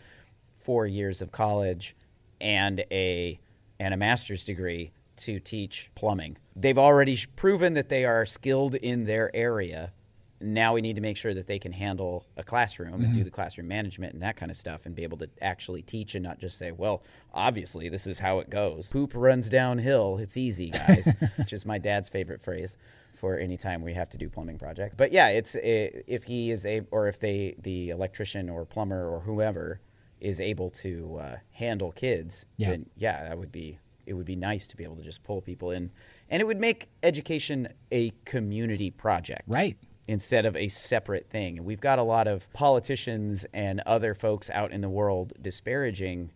four 0.61 0.87
years 0.87 1.23
of 1.23 1.33
college 1.33 1.97
and 2.41 2.85
a 2.91 3.39
and 3.81 3.95
a 3.95 3.97
master's 3.97 4.45
degree 4.45 4.93
to 5.17 5.41
teach 5.41 5.91
plumbing. 5.95 6.37
They've 6.57 6.79
already 6.79 7.19
proven 7.37 7.75
that 7.75 7.89
they 7.89 8.05
are 8.05 8.25
skilled 8.25 8.75
in 8.77 9.05
their 9.05 9.35
area. 9.35 9.93
Now 10.41 10.75
we 10.75 10.81
need 10.81 10.95
to 10.95 11.03
make 11.03 11.17
sure 11.17 11.35
that 11.35 11.49
they 11.49 11.59
can 11.59 11.73
handle 11.73 12.25
a 12.37 12.45
classroom 12.45 12.93
mm-hmm. 12.93 13.03
and 13.03 13.13
do 13.13 13.19
mm-hmm. 13.19 13.25
the 13.25 13.31
classroom 13.31 13.67
management 13.67 14.15
and 14.15 14.23
that 14.23 14.37
kind 14.37 14.51
of 14.51 14.57
stuff 14.57 14.87
and 14.87 14.95
be 14.95 15.03
able 15.03 15.19
to 15.19 15.29
actually 15.43 15.83
teach 15.83 16.15
and 16.15 16.23
not 16.23 16.39
just 16.39 16.59
say, 16.59 16.71
well, 16.71 17.03
obviously 17.35 17.89
this 17.89 18.07
is 18.07 18.19
how 18.19 18.39
it 18.39 18.49
goes. 18.49 18.91
Poop 18.91 19.13
runs 19.15 19.49
downhill. 19.49 20.19
It's 20.19 20.37
easy, 20.37 20.71
guys, 20.71 21.13
which 21.37 21.53
is 21.53 21.67
my 21.67 21.79
dad's 21.79 22.09
favorite 22.09 22.41
phrase 22.41 22.77
for 23.17 23.37
any 23.37 23.57
time 23.57 23.83
we 23.83 23.93
have 23.95 24.09
to 24.11 24.19
do 24.19 24.29
plumbing 24.29 24.59
projects. 24.59 24.95
But 24.97 25.11
yeah, 25.11 25.29
it's 25.29 25.57
if 25.61 26.23
he 26.23 26.53
is 26.53 26.65
a 26.65 26.83
or 26.93 27.09
if 27.09 27.19
they 27.19 27.57
the 27.63 27.91
electrician 27.91 28.49
or 28.49 28.65
plumber 28.65 29.09
or 29.09 29.19
whoever 29.21 29.81
is 30.21 30.41
able 30.41 30.71
to 30.71 31.19
uh, 31.21 31.37
handle 31.51 31.93
kids, 31.93 32.47
yeah. 32.57 32.71
then 32.71 32.87
yeah, 32.97 33.29
that 33.29 33.39
would 33.39 33.53
be 33.53 33.79
it 34.07 34.15
would 34.15 34.27
be 34.27 34.37
nice 34.37 34.67
to 34.67 34.77
be 34.77 34.85
able 34.85 34.97
to 34.97 35.03
just 35.03 35.23
pull 35.23 35.43
people 35.43 35.71
in, 35.71 35.91
and 36.31 36.41
it 36.41 36.47
would 36.47 36.61
make 36.61 36.89
education 37.03 37.69
a 37.93 38.11
community 38.25 38.91
project, 38.91 39.43
right? 39.47 39.77
Instead 40.09 40.47
of 40.47 40.57
a 40.57 40.69
separate 40.69 41.29
thing. 41.29 41.59
And 41.59 41.67
we've 41.67 41.81
got 41.81 41.99
a 41.99 42.03
lot 42.03 42.27
of 42.27 42.51
politicians 42.55 43.45
and 43.53 43.81
other 43.81 44.15
folks 44.15 44.49
out 44.49 44.73
in 44.73 44.81
the 44.81 44.89
world 44.89 45.35
disparaging 45.43 46.31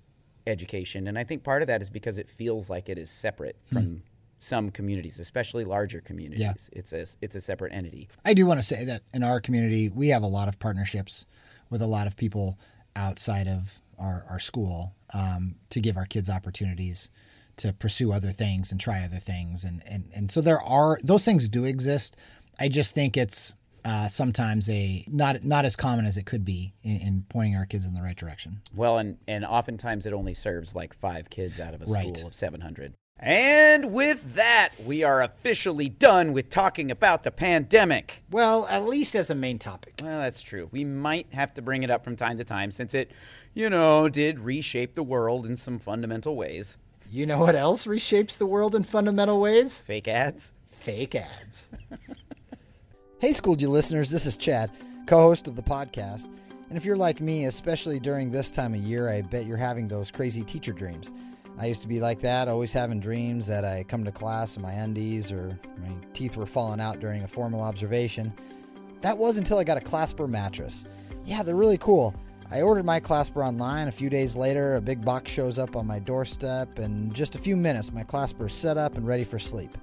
education, 0.47 1.09
and 1.09 1.19
I 1.19 1.25
think 1.25 1.43
part 1.43 1.63
of 1.63 1.69
that 1.69 1.81
is 1.81 1.89
because 1.89 2.19
it 2.19 2.29
feels 2.29 2.69
like 2.69 2.89
it 2.89 2.99
is 2.99 3.11
separate 3.11 3.57
hmm. 3.69 3.77
from. 3.77 4.03
Some 4.39 4.73
communities, 4.73 5.21
especially 5.21 5.65
larger 5.65 6.01
communities, 6.01 6.43
yeah. 6.43 6.55
it's 6.73 6.93
a 6.93 7.07
it's 7.21 7.37
a 7.37 7.41
separate 7.41 7.73
entity. 7.73 8.09
I 8.25 8.35
do 8.35 8.45
want 8.45 8.59
to 8.59 8.67
say 8.67 8.85
that 8.87 9.03
in 9.15 9.23
our 9.23 9.41
community, 9.41 9.89
we 9.89 10.09
have 10.09 10.25
a 10.25 10.27
lot 10.27 10.49
of 10.49 10.59
partnerships 10.59 11.27
with 11.71 11.81
a 11.81 11.87
lot 11.87 12.09
of 12.09 12.17
people 12.17 12.59
outside 12.97 13.49
of 13.49 13.73
our, 13.99 14.25
our 14.29 14.39
school 14.39 14.95
um, 15.15 15.55
to 15.71 15.81
give 15.81 15.97
our 15.97 16.07
kids 16.07 16.29
opportunities 16.29 17.11
to 17.59 17.73
pursue 17.73 18.13
other 18.13 18.33
things 18.33 18.73
and 18.73 18.81
try 18.81 19.03
other 19.05 19.19
things. 19.19 19.65
And, 19.65 19.83
and 19.89 20.09
and 20.15 20.33
so 20.33 20.41
there 20.41 20.61
are 20.61 20.99
those 21.03 21.25
things 21.25 21.49
do 21.49 21.65
exist. 21.65 22.17
I 22.59 22.69
just 22.69 22.95
think 22.95 23.17
it's 23.17 23.55
uh, 23.85 24.09
sometimes 24.09 24.69
a 24.69 25.05
not 25.09 25.45
not 25.45 25.65
as 25.65 25.77
common 25.77 26.07
as 26.07 26.17
it 26.17 26.25
could 26.25 26.45
be 26.45 26.73
in, 26.83 26.97
in, 26.99 27.25
pointing 27.29 27.57
our 27.57 27.67
kids 27.67 27.87
in 27.87 27.95
the 27.95 28.03
right 28.03 28.17
direction. 28.17 28.63
Well 28.75 28.99
and 28.99 29.19
and 29.27 29.45
oftentimes 29.45 30.07
it 30.07 30.13
only 30.13 30.35
serves 30.35 30.75
like 30.75 30.95
five 30.95 31.31
kids 31.31 31.61
out 31.61 31.75
of 31.75 31.83
a 31.83 31.87
right. 31.87 32.17
school 32.17 32.29
of 32.29 32.35
700 32.35 32.95
and 33.23 33.93
with 33.93 34.35
that, 34.35 34.71
we 34.85 35.05
are 35.05 35.23
officially 35.23 35.89
done 35.89 36.33
with 36.33 36.51
talking 36.51 36.91
about 36.91 37.23
the 37.23 37.31
pandemic. 37.31 38.21
Well, 38.33 38.67
at 38.67 38.85
least 38.85 39.15
as 39.15 39.31
a 39.31 39.35
main 39.37 39.61
topic. 39.61 40.01
Well, 40.03 40.19
that's 40.19 40.43
true. 40.43 40.69
We 40.73 40.85
might 40.85 41.33
have 41.33 41.55
to 41.55 41.63
bring 41.63 41.85
it 41.85 41.91
up 41.91 42.03
from 42.03 42.17
time 42.17 42.37
to 42.39 42.45
time 42.45 42.73
since 42.73 42.95
it, 42.95 43.13
you 43.55 43.71
know, 43.71 44.09
did 44.09 44.41
reshape 44.41 44.97
the 44.97 45.05
world 45.05 45.47
in 45.47 45.57
some 45.57 45.79
fundamental 45.79 46.35
ways. 46.35 46.77
You 47.13 47.27
know 47.27 47.39
what 47.39 47.55
else 47.55 47.87
reshapes 47.87 48.39
the 48.39 48.47
world 48.47 48.75
in 48.75 48.83
fundamental 48.83 49.41
ways? 49.41 49.83
Fake 49.83 50.09
ads. 50.09 50.51
Fake 50.73 51.15
ads. 51.15 51.69
hey, 53.21 53.33
Schooled 53.33 53.61
Ya 53.61 53.69
listeners, 53.69 54.11
this 54.11 54.27
is 54.27 54.37
Chad, 54.37 54.73
co 55.07 55.19
host 55.19 55.47
of 55.47 55.55
the 55.55 55.63
podcast. 55.63 56.25
And 56.71 56.77
if 56.77 56.85
you're 56.85 56.97
like 56.97 57.21
me, 57.21 57.45
especially 57.45 58.01
during 58.01 58.33
this 58.33 58.51
time 58.51 58.75
of 58.75 58.81
year, 58.81 59.09
I 59.11 59.21
bet 59.23 59.47
you're 59.47 59.57
having 59.59 59.87
those 59.87 60.11
crazy 60.11 60.43
teacher 60.43 60.73
dreams. 60.73 61.13
I 61.59 61.67
used 61.67 61.83
to 61.83 61.89
be 61.89 62.01
like 62.01 62.21
that, 62.23 62.49
always 62.49 62.73
having 62.73 62.99
dreams 62.99 63.47
that 63.47 63.65
I 63.65 63.85
come 63.85 64.05
to 64.05 64.13
class 64.13 64.57
in 64.57 64.63
my 64.63 64.73
undies 64.73 65.31
or 65.31 65.59
my 65.79 65.93
teeth 66.15 66.37
were 66.37 66.47
falling 66.47 66.81
out 66.81 66.99
during 66.99 67.23
a 67.23 67.29
formal 67.29 67.61
observation. 67.61 68.33
That 69.03 69.19
was 69.19 69.37
until 69.37 69.59
I 69.59 69.65
got 69.65 69.77
a 69.77 69.81
Clasper 69.81 70.29
mattress. 70.29 70.85
Yeah, 71.25 71.43
they're 71.43 71.55
really 71.55 71.79
cool. 71.79 72.15
I 72.51 72.63
ordered 72.63 72.85
my 72.85 73.01
Clasper 73.01 73.47
online. 73.47 73.89
A 73.89 73.93
few 73.93 74.11
days 74.11 74.37
later, 74.37 74.75
a 74.75 74.81
big 74.81 75.05
box 75.05 75.31
shows 75.31 75.59
up 75.59 75.75
on 75.77 75.87
my 75.87 75.99
doorstep, 75.99 76.79
and 76.79 77.11
in 77.11 77.13
just 77.13 77.35
a 77.35 77.39
few 77.39 77.57
minutes, 77.57 77.93
my 77.93 78.05
Clasper 78.05 78.47
is 78.47 78.53
set 78.53 78.77
up 78.77 78.97
and 78.97 79.07
ready 79.07 79.25
for 79.25 79.39
sleep. 79.39 79.77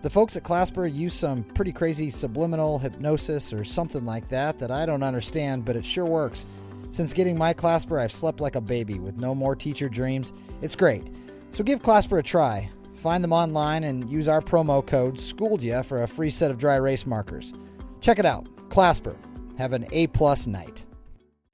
The 0.00 0.10
folks 0.10 0.36
at 0.36 0.44
Clasper 0.44 0.92
use 0.92 1.14
some 1.14 1.42
pretty 1.42 1.72
crazy 1.72 2.08
subliminal 2.08 2.78
hypnosis 2.78 3.52
or 3.52 3.64
something 3.64 4.06
like 4.06 4.28
that 4.28 4.58
that 4.58 4.70
I 4.70 4.86
don't 4.86 5.02
understand, 5.02 5.64
but 5.64 5.76
it 5.76 5.84
sure 5.84 6.06
works. 6.06 6.46
Since 6.90 7.12
getting 7.12 7.36
my 7.36 7.54
Clasper, 7.54 8.00
I've 8.00 8.12
slept 8.12 8.40
like 8.40 8.56
a 8.56 8.60
baby 8.60 8.98
with 8.98 9.18
no 9.18 9.34
more 9.34 9.54
teacher 9.54 9.88
dreams. 9.88 10.32
It's 10.62 10.74
great. 10.74 11.12
So 11.50 11.62
give 11.62 11.82
Clasper 11.82 12.18
a 12.18 12.22
try. 12.22 12.70
Find 13.02 13.22
them 13.22 13.32
online 13.32 13.84
and 13.84 14.10
use 14.10 14.26
our 14.26 14.40
promo 14.40 14.84
code 14.84 15.16
SCHOOLEDYA 15.18 15.84
for 15.84 16.02
a 16.02 16.08
free 16.08 16.30
set 16.30 16.50
of 16.50 16.58
dry 16.58 16.76
erase 16.76 17.06
markers. 17.06 17.52
Check 18.00 18.18
it 18.18 18.26
out. 18.26 18.48
Clasper. 18.70 19.16
Have 19.56 19.72
an 19.72 19.86
A 19.92 20.08
plus 20.08 20.46
night. 20.46 20.84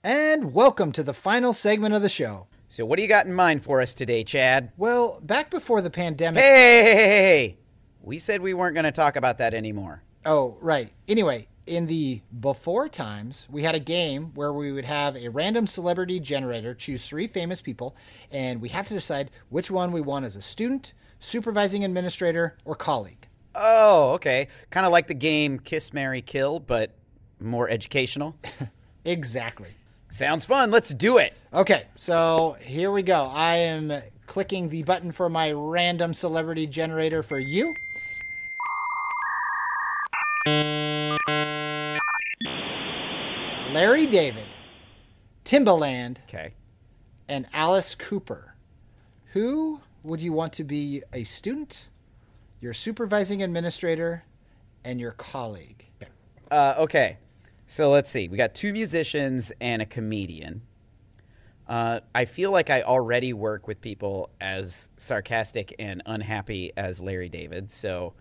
And 0.03 0.55
welcome 0.55 0.93
to 0.93 1.03
the 1.03 1.15
final 1.15 1.53
segment 1.53 1.95
of 1.95 2.03
the 2.03 2.09
show. 2.09 2.47
So, 2.69 2.85
what 2.85 2.97
do 2.97 3.03
you 3.03 3.09
got 3.09 3.27
in 3.27 3.33
mind 3.33 3.63
for 3.63 3.81
us 3.81 3.95
today, 3.95 4.25
Chad? 4.25 4.73
Well, 4.77 5.21
back 5.23 5.51
before 5.51 5.81
the 5.81 5.91
pandemic. 5.91 6.43
Hey, 6.43 6.51
hey, 6.51 6.83
hey, 6.83 6.95
hey, 6.95 7.09
hey. 7.09 7.59
we 8.03 8.19
said 8.19 8.41
we 8.41 8.53
weren't 8.55 8.75
going 8.75 8.85
to 8.85 8.93
talk 8.93 9.17
about 9.17 9.39
that 9.39 9.55
anymore. 9.55 10.03
Oh, 10.27 10.57
right. 10.61 10.91
Anyway, 11.07 11.47
in 11.67 11.87
the 11.87 12.21
before 12.41 12.89
times, 12.89 13.47
we 13.51 13.63
had 13.63 13.75
a 13.75 13.81
game 13.81 14.33
where 14.35 14.53
we 14.53 14.73
would 14.73 14.85
have 14.85 15.17
a 15.17 15.29
random 15.29 15.67
celebrity 15.67 16.21
generator 16.21 16.75
choose 16.75 17.05
three 17.07 17.27
famous 17.27 17.63
people, 17.63 17.97
and 18.31 18.61
we 18.61 18.69
have 18.71 18.87
to 18.89 18.95
decide 18.95 19.31
which 19.49 19.71
one 19.71 19.93
we 19.93 20.01
want 20.01 20.25
as 20.25 20.37
a 20.37 20.43
student, 20.43 20.93
supervising 21.19 21.85
administrator, 21.85 22.57
or 22.65 22.75
colleague. 22.75 23.29
Oh, 23.55 24.13
okay. 24.13 24.49
Kind 24.71 24.85
of 24.85 24.93
like 24.93 25.07
the 25.07 25.15
game 25.15 25.59
Kiss, 25.59 25.93
Marry, 25.93 26.23
Kill, 26.23 26.61
but 26.61 26.91
more 27.41 27.69
educational. 27.69 28.37
Exactly. 29.05 29.69
Sounds 30.11 30.47
fun. 30.47 30.71
Let's 30.71 30.91
do 30.91 31.19
it. 31.19 31.35
Okay, 31.53 31.87
so 31.97 32.57
here 32.61 32.91
we 32.91 33.03
go. 33.03 33.25
I 33.25 33.57
am 33.57 33.93
clicking 34.27 34.69
the 34.69 34.83
button 34.83 35.13
for 35.13 35.29
my 35.29 35.53
random 35.53 36.15
celebrity 36.15 36.67
generator 36.67 37.23
for 37.23 37.39
you. 37.39 37.75
Larry 43.73 44.07
David, 44.07 44.47
Timbaland, 45.45 46.19
Okay. 46.29 46.53
and 47.29 47.47
Alice 47.53 47.95
Cooper. 47.95 48.55
Who 49.33 49.81
would 50.03 50.21
you 50.21 50.33
want 50.33 50.53
to 50.55 50.65
be 50.65 51.03
a 51.13 51.25
student, 51.25 51.89
your 52.61 52.73
supervising 52.75 53.43
administrator, 53.43 54.25
and 54.85 55.01
your 55.01 55.13
colleague? 55.13 55.87
Uh, 56.51 56.75
okay. 56.79 57.17
So 57.67 57.91
let's 57.91 58.11
see. 58.11 58.29
We 58.29 58.37
got 58.37 58.55
two 58.55 58.73
musicians 58.73 59.51
and 59.61 59.81
a 59.83 59.87
comedian. 59.87 60.61
Uh, 61.67 62.01
I 62.15 62.27
feel 62.27 62.51
like 62.51 62.69
I 62.69 62.83
already 62.83 63.33
work 63.33 63.67
with 63.67 63.81
people 63.81 64.29
as 64.41 64.91
sarcastic 64.99 65.75
and 65.79 66.03
unhappy 66.05 66.73
as 66.77 67.01
Larry 67.01 67.31
David, 67.31 67.71
so 67.71 68.13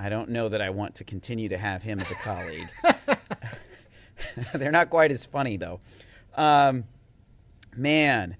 I 0.00 0.08
don't 0.08 0.30
know 0.30 0.48
that 0.48 0.62
I 0.62 0.70
want 0.70 0.94
to 0.96 1.04
continue 1.04 1.48
to 1.50 1.58
have 1.58 1.82
him 1.82 2.00
as 2.00 2.10
a 2.10 2.14
colleague. 2.14 2.68
They're 4.54 4.70
not 4.72 4.88
quite 4.90 5.10
as 5.12 5.24
funny, 5.26 5.56
though. 5.58 5.80
Um, 6.34 6.84
man. 7.76 8.36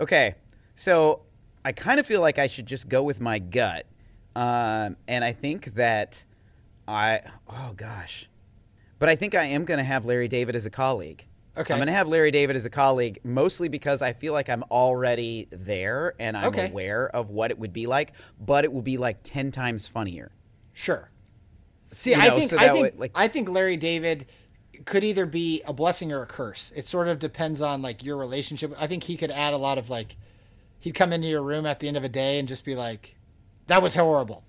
Okay. 0.00 0.34
So 0.76 1.20
I 1.64 1.72
kind 1.72 2.00
of 2.00 2.06
feel 2.06 2.20
like 2.22 2.38
I 2.38 2.46
should 2.46 2.66
just 2.66 2.88
go 2.88 3.02
with 3.02 3.20
my 3.20 3.38
gut. 3.38 3.86
Um, 4.34 4.96
and 5.06 5.22
I 5.22 5.32
think 5.32 5.74
that 5.74 6.24
I, 6.88 7.20
oh 7.48 7.72
gosh. 7.76 8.28
But 8.98 9.08
I 9.10 9.16
think 9.16 9.34
I 9.34 9.44
am 9.44 9.64
going 9.64 9.78
to 9.78 9.84
have 9.84 10.06
Larry 10.06 10.28
David 10.28 10.56
as 10.56 10.64
a 10.66 10.70
colleague. 10.70 11.24
Okay. 11.56 11.72
I'm 11.72 11.78
going 11.78 11.86
to 11.86 11.92
have 11.92 12.08
Larry 12.08 12.30
David 12.30 12.56
as 12.56 12.64
a 12.64 12.70
colleague 12.70 13.20
mostly 13.24 13.68
because 13.68 14.00
I 14.02 14.12
feel 14.14 14.32
like 14.32 14.48
I'm 14.48 14.64
already 14.70 15.48
there 15.50 16.14
and 16.18 16.36
I'm 16.36 16.48
Okay. 16.48 16.68
aware 16.68 17.08
of 17.14 17.30
what 17.30 17.50
it 17.50 17.58
would 17.58 17.72
be 17.72 17.86
like, 17.86 18.12
but 18.40 18.64
it 18.64 18.72
will 18.72 18.82
be 18.82 18.96
like 18.96 19.18
10 19.22 19.52
times 19.52 19.86
funnier. 19.86 20.32
Sure. 20.74 21.08
See, 21.92 22.10
You 22.10 22.16
I 22.16 22.28
know, 22.28 22.36
think 22.36 22.50
so 22.50 22.58
I 22.58 22.68
think 22.68 22.82
would, 22.92 22.98
like- 22.98 23.12
I 23.14 23.28
think 23.28 23.48
Larry 23.48 23.76
David 23.78 24.26
could 24.84 25.04
either 25.04 25.24
be 25.24 25.62
a 25.66 25.72
blessing 25.72 26.12
or 26.12 26.20
a 26.22 26.26
curse. 26.26 26.72
It 26.74 26.86
sort 26.86 27.08
of 27.08 27.18
depends 27.20 27.62
on 27.62 27.80
like 27.80 28.02
your 28.04 28.16
relationship. 28.16 28.74
I 28.78 28.86
think 28.88 29.04
he 29.04 29.16
could 29.16 29.30
add 29.30 29.54
a 29.54 29.56
lot 29.56 29.78
of 29.78 29.88
like 29.88 30.16
he'd 30.80 30.92
come 30.94 31.12
into 31.12 31.28
your 31.28 31.42
room 31.42 31.64
at 31.64 31.80
the 31.80 31.88
end 31.88 31.96
of 31.96 32.04
a 32.04 32.08
day 32.08 32.38
and 32.38 32.46
just 32.48 32.64
be 32.64 32.74
like, 32.74 33.14
"That 33.68 33.80
was 33.82 33.94
horrible," 33.94 34.42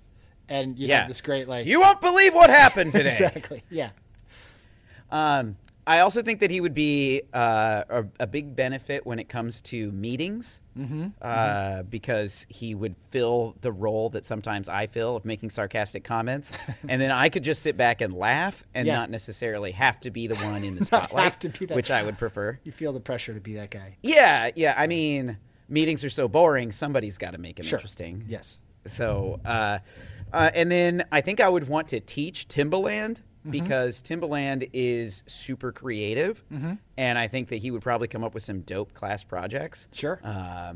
and 0.50 0.78
you'd 0.78 0.90
Yeah. 0.90 1.02
have 1.02 1.08
this 1.08 1.22
great 1.22 1.48
like 1.48 1.68
You 1.68 1.80
won't 1.80 2.02
believe 2.02 2.34
what 2.34 2.50
happened 2.50 2.92
today. 2.94 3.06
exactly 3.06 3.64
yeah 3.70 3.92
Um, 5.12 5.58
I 5.88 6.00
also 6.00 6.24
think 6.24 6.40
that 6.40 6.50
he 6.50 6.62
would 6.62 6.74
be 6.74 7.22
uh, 7.34 7.84
a, 7.90 8.06
a 8.22 8.28
big 8.28 8.56
benefit 8.56 9.06
when 9.06 9.20
it 9.20 9.30
comes 9.30 9.62
to 9.62 9.92
meetings, 9.92 10.60
mm-hmm. 10.76 11.08
Uh, 11.22 11.84
because 11.84 12.46
he 12.50 12.74
would 12.74 12.96
fill 13.12 13.56
the 13.62 13.72
role 13.72 14.10
that 14.10 14.26
sometimes 14.26 14.68
I 14.68 14.88
fill 14.88 15.16
of 15.16 15.26
making 15.26 15.52
sarcastic 15.52 16.04
comments, 16.04 16.52
and 16.90 17.00
then 17.00 17.12
I 17.12 17.30
could 17.30 17.44
just 17.44 17.62
sit 17.62 17.78
back 17.78 18.02
and 18.02 18.14
laugh 18.16 18.64
and 18.74 18.88
Yeah. 18.88 18.96
not 18.96 19.10
necessarily 19.12 19.72
have 19.74 20.00
to 20.02 20.10
be 20.12 20.26
the 20.28 20.36
one 20.36 20.64
in 20.64 20.76
the 20.76 20.86
spotlight, 20.90 21.24
have 21.24 21.40
to 21.40 21.50
be 21.50 21.66
that- 21.68 21.76
which 21.76 21.92
I 21.92 22.02
would 22.04 22.18
prefer. 22.18 22.60
you 22.64 22.72
feel 22.72 22.92
the 22.92 23.00
pressure 23.00 23.34
to 23.36 23.40
be 23.40 23.54
that 23.56 23.70
guy. 23.70 23.96
Yeah, 24.02 24.50
yeah. 24.56 24.74
I 24.76 24.88
mean, 24.88 25.38
meetings 25.70 26.04
are 26.04 26.10
so 26.10 26.28
boring. 26.28 26.72
Somebody's 26.72 27.18
got 27.20 27.32
to 27.32 27.38
make 27.38 27.58
them 27.58 27.66
Sure. 27.66 27.78
interesting. 27.78 28.26
Yes. 28.28 28.60
So, 28.88 29.40
uh, 29.46 29.80
uh, 30.34 30.50
and 30.56 30.72
then 30.72 31.06
I 31.12 31.22
think 31.22 31.40
I 31.40 31.48
would 31.50 31.68
want 31.68 31.88
to 31.90 32.00
teach 32.00 32.48
Timbaland 32.48 33.22
Mm-hmm. 33.46 33.52
because 33.52 34.02
Timbaland 34.02 34.68
is 34.74 35.22
super 35.28 35.72
creative, 35.72 36.44
and 36.98 37.18
I 37.20 37.28
think 37.28 37.50
that 37.50 37.58
he 37.58 37.70
would 37.70 37.84
probably 37.84 38.08
come 38.08 38.24
up 38.24 38.34
with 38.34 38.44
some 38.44 38.62
dope 38.62 38.92
class 38.96 39.24
projects. 39.24 39.88
Sure. 39.94 40.20
Uh, 40.24 40.74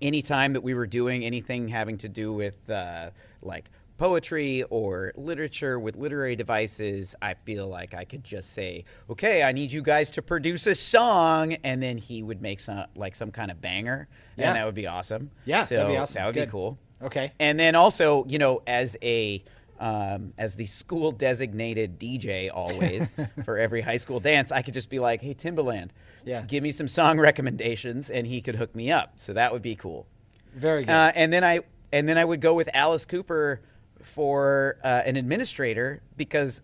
anytime 0.00 0.52
that 0.52 0.60
we 0.62 0.74
were 0.74 0.86
doing 0.86 1.24
anything 1.24 1.68
having 1.68 1.98
to 1.98 2.08
do 2.08 2.32
with 2.32 2.68
uh, 2.70 3.10
like 3.42 3.64
poetry 3.98 4.62
or 4.70 5.12
literature 5.16 5.78
with 5.78 5.96
literary 5.96 6.34
devices, 6.36 7.14
I 7.22 7.34
feel 7.34 7.68
like 7.68 7.94
I 7.94 8.04
could 8.04 8.24
just 8.24 8.52
say, 8.52 8.84
"Okay, 9.10 9.42
I 9.42 9.52
need 9.52 9.70
you 9.72 9.82
guys 9.82 10.10
to 10.12 10.22
produce 10.22 10.66
a 10.66 10.74
song," 10.74 11.54
and 11.64 11.82
then 11.82 11.98
he 11.98 12.22
would 12.22 12.40
make 12.42 12.60
some 12.60 12.84
like 12.96 13.14
some 13.14 13.30
kind 13.30 13.50
of 13.50 13.60
banger, 13.60 14.08
Yeah. 14.36 14.48
and 14.48 14.56
that 14.56 14.64
would 14.66 14.74
be 14.74 14.86
awesome. 14.86 15.30
Yeah, 15.44 15.64
so 15.64 15.76
that'd 15.76 15.90
be 15.92 15.96
awesome. 15.98 16.14
That 16.20 16.26
would 16.26 16.34
Good. 16.34 16.46
be 16.46 16.50
cool. 16.52 16.78
Okay. 17.02 17.32
And 17.40 17.58
then 17.58 17.74
also, 17.74 18.24
you 18.28 18.38
know, 18.38 18.62
as 18.68 18.96
a 19.02 19.42
um, 19.80 20.32
as 20.38 20.54
the 20.54 20.66
school 20.66 21.10
designated 21.12 21.98
DJ 21.98 22.50
always 22.52 23.10
for 23.44 23.58
every 23.58 23.80
high 23.80 23.96
school 23.96 24.20
dance, 24.20 24.52
I 24.52 24.62
could 24.62 24.74
just 24.74 24.88
be 24.88 24.98
like, 24.98 25.20
"Hey, 25.22 25.34
Timbaland, 25.34 25.88
Yeah. 26.24 26.42
give 26.42 26.62
me 26.62 26.70
some 26.72 26.88
song 26.88 27.18
recommendations," 27.18 28.10
and 28.10 28.26
he 28.26 28.40
could 28.40 28.54
hook 28.56 28.74
me 28.74 28.90
up. 28.92 29.12
So 29.16 29.32
that 29.32 29.52
would 29.52 29.62
be 29.62 29.74
cool. 29.74 30.06
Very 30.54 30.84
good. 30.84 30.92
Uh, 30.92 31.12
and 31.14 31.32
then 31.32 31.42
I 31.44 31.60
and 31.92 32.08
then 32.08 32.16
I 32.18 32.24
would 32.24 32.40
go 32.40 32.54
with 32.54 32.68
Alice 32.74 33.04
Cooper 33.04 33.60
for 34.02 34.76
uh, 34.84 35.02
an 35.04 35.16
administrator 35.16 36.00
because 36.16 36.62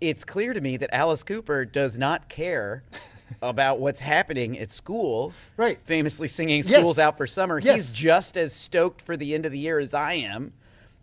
it's 0.00 0.24
clear 0.24 0.52
to 0.52 0.60
me 0.60 0.76
that 0.78 0.94
Alice 0.94 1.22
Cooper 1.22 1.64
does 1.64 1.98
not 1.98 2.28
care 2.28 2.82
about 3.42 3.78
what's 3.80 4.00
happening 4.00 4.58
at 4.58 4.70
school. 4.70 5.32
Right. 5.56 5.78
Famously 5.84 6.28
singing 6.28 6.62
Yes. 6.64 6.80
"Schools 6.80 6.98
Out 6.98 7.16
for 7.16 7.26
Summer." 7.26 7.58
Yes. 7.58 7.76
He's 7.76 7.90
just 7.90 8.36
as 8.36 8.52
stoked 8.52 9.02
for 9.02 9.16
the 9.16 9.34
end 9.34 9.46
of 9.46 9.52
the 9.52 9.58
year 9.58 9.78
as 9.78 9.94
I 9.94 10.14
am. 10.14 10.52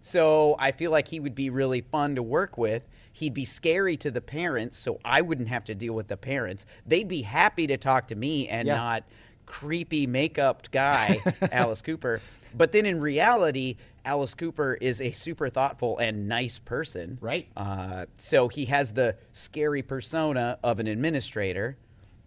So 0.08 0.56
I 0.58 0.72
feel 0.72 0.91
like 0.91 1.08
he 1.08 1.20
would 1.20 1.36
be 1.36 1.50
really 1.50 1.82
fun 1.82 2.15
to 2.15 2.24
work 2.24 2.58
with. 2.58 2.84
He'd 3.13 3.34
be 3.34 3.46
scary 3.46 3.98
to 3.98 4.12
the 4.12 4.22
parents, 4.22 4.78
so 4.78 5.00
I 5.04 5.22
wouldn't 5.22 5.50
have 5.50 5.65
to 5.65 5.76
deal 5.76 5.93
with 5.93 6.08
the 6.08 6.17
parents. 6.17 6.65
They'd 6.86 7.08
be 7.08 7.22
happy 7.24 7.67
to 7.67 7.78
talk 7.78 8.08
to 8.10 8.15
me 8.15 8.48
and 8.48 8.67
Yeah. 8.67 8.76
not 8.76 9.04
creepy 9.46 10.08
makeup 10.08 10.67
guy, 10.72 11.20
Alice 11.52 11.82
Cooper. 11.82 12.22
But 12.56 12.72
then 12.72 12.86
in 12.86 13.02
reality, 13.02 13.76
Alice 14.06 14.34
Cooper 14.34 14.76
is 14.80 15.02
a 15.02 15.12
super 15.12 15.50
thoughtful 15.50 15.98
and 15.98 16.28
nice 16.30 16.58
person. 16.60 17.17
Right. 17.20 17.48
Uh, 17.58 18.06
so 18.17 18.48
he 18.48 18.65
has 18.65 18.93
the 18.93 19.15
scary 19.34 19.82
persona 19.82 20.58
of 20.63 20.80
an 20.80 20.88
administrator, 20.88 21.76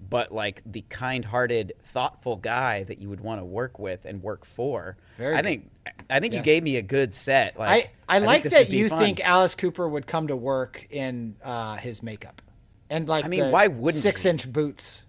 but 0.09 0.33
like 0.33 0.61
the 0.67 0.83
kind-hearted, 0.89 1.73
thoughtful 1.85 2.37
guy 2.37 2.83
that 2.85 2.99
you 2.99 3.09
would 3.09 3.21
want 3.21 3.41
to 3.41 3.45
work 3.45 3.79
with 3.79 4.05
and 4.05 4.23
work 4.23 4.45
for. 4.45 4.97
Very 5.19 5.35
I 5.35 5.43
good. 5.43 5.49
think 5.49 5.71
I 6.09 6.21
think 6.21 6.33
Yeah. 6.33 6.41
you 6.41 6.45
gave 6.45 6.63
me 6.63 6.77
a 6.77 6.83
good 6.83 7.15
set. 7.15 7.59
Like, 7.59 7.93
I, 8.09 8.17
I 8.17 8.19
think 8.21 8.27
like 8.27 8.43
that 8.45 8.71
you 8.71 8.89
fun. 8.89 8.99
think 9.01 9.21
Alice 9.21 9.55
Cooper 9.55 9.89
would 9.89 10.07
come 10.07 10.27
to 10.29 10.37
work 10.37 10.87
in 10.91 11.37
uh, 11.45 11.77
his 11.77 12.03
makeup. 12.03 12.43
And 12.89 13.09
like 13.09 13.25
I 13.25 13.29
mean, 13.29 13.51
why 13.53 13.69
wouldn't 13.69 14.03
six 14.03 14.25
he? 14.25 14.29
inch 14.31 14.53
boots, 14.53 15.03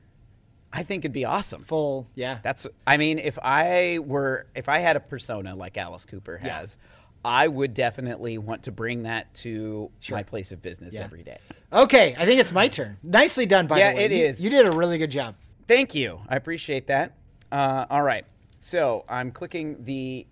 I 0.71 0.83
think 0.83 1.03
it'd 1.03 1.11
be 1.13 1.25
awesome. 1.25 1.63
full 1.63 2.07
yeah. 2.15 2.37
That's 2.43 2.67
I 2.85 2.97
mean, 2.97 3.17
if 3.19 3.39
I 3.41 3.99
were 4.05 4.45
if 4.55 4.69
I 4.69 4.79
had 4.79 4.95
a 4.95 4.99
persona 4.99 5.55
like 5.55 5.77
Alice 5.77 6.05
Cooper 6.05 6.39
Yeah. 6.43 6.59
has, 6.59 6.77
I 7.25 7.47
would 7.47 7.73
definitely 7.73 8.37
want 8.37 8.63
to 8.63 8.71
bring 8.71 9.03
that 9.03 9.33
to 9.35 9.89
Sure. 9.99 10.17
my 10.17 10.23
place 10.23 10.51
of 10.51 10.61
business 10.61 10.93
Yeah. 10.93 11.03
every 11.03 11.23
day. 11.23 11.39
Okay, 11.73 12.15
I 12.17 12.25
think 12.25 12.39
it's 12.39 12.51
my 12.51 12.67
turn. 12.67 12.97
Nicely 13.03 13.45
done, 13.47 13.65
by 13.67 13.79
Yeah, 13.79 13.91
the 13.91 13.97
way. 13.97 14.05
it 14.05 14.11
You- 14.11 14.25
is. 14.25 14.41
You 14.41 14.49
did 14.51 14.67
a 14.67 14.71
really 14.71 14.97
good 14.99 15.11
job. 15.11 15.35
Thank 15.67 15.95
you. 15.95 16.19
I 16.29 16.35
appreciate 16.35 16.87
that. 16.87 17.13
Uh, 17.51 17.85
all 17.89 18.01
right. 18.03 18.25
So 18.59 19.05
I'm 19.09 19.31
clicking 19.31 19.83
the 19.85 20.27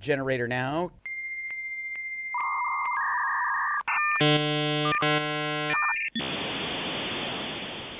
generator 0.00 0.48
now. 0.48 0.90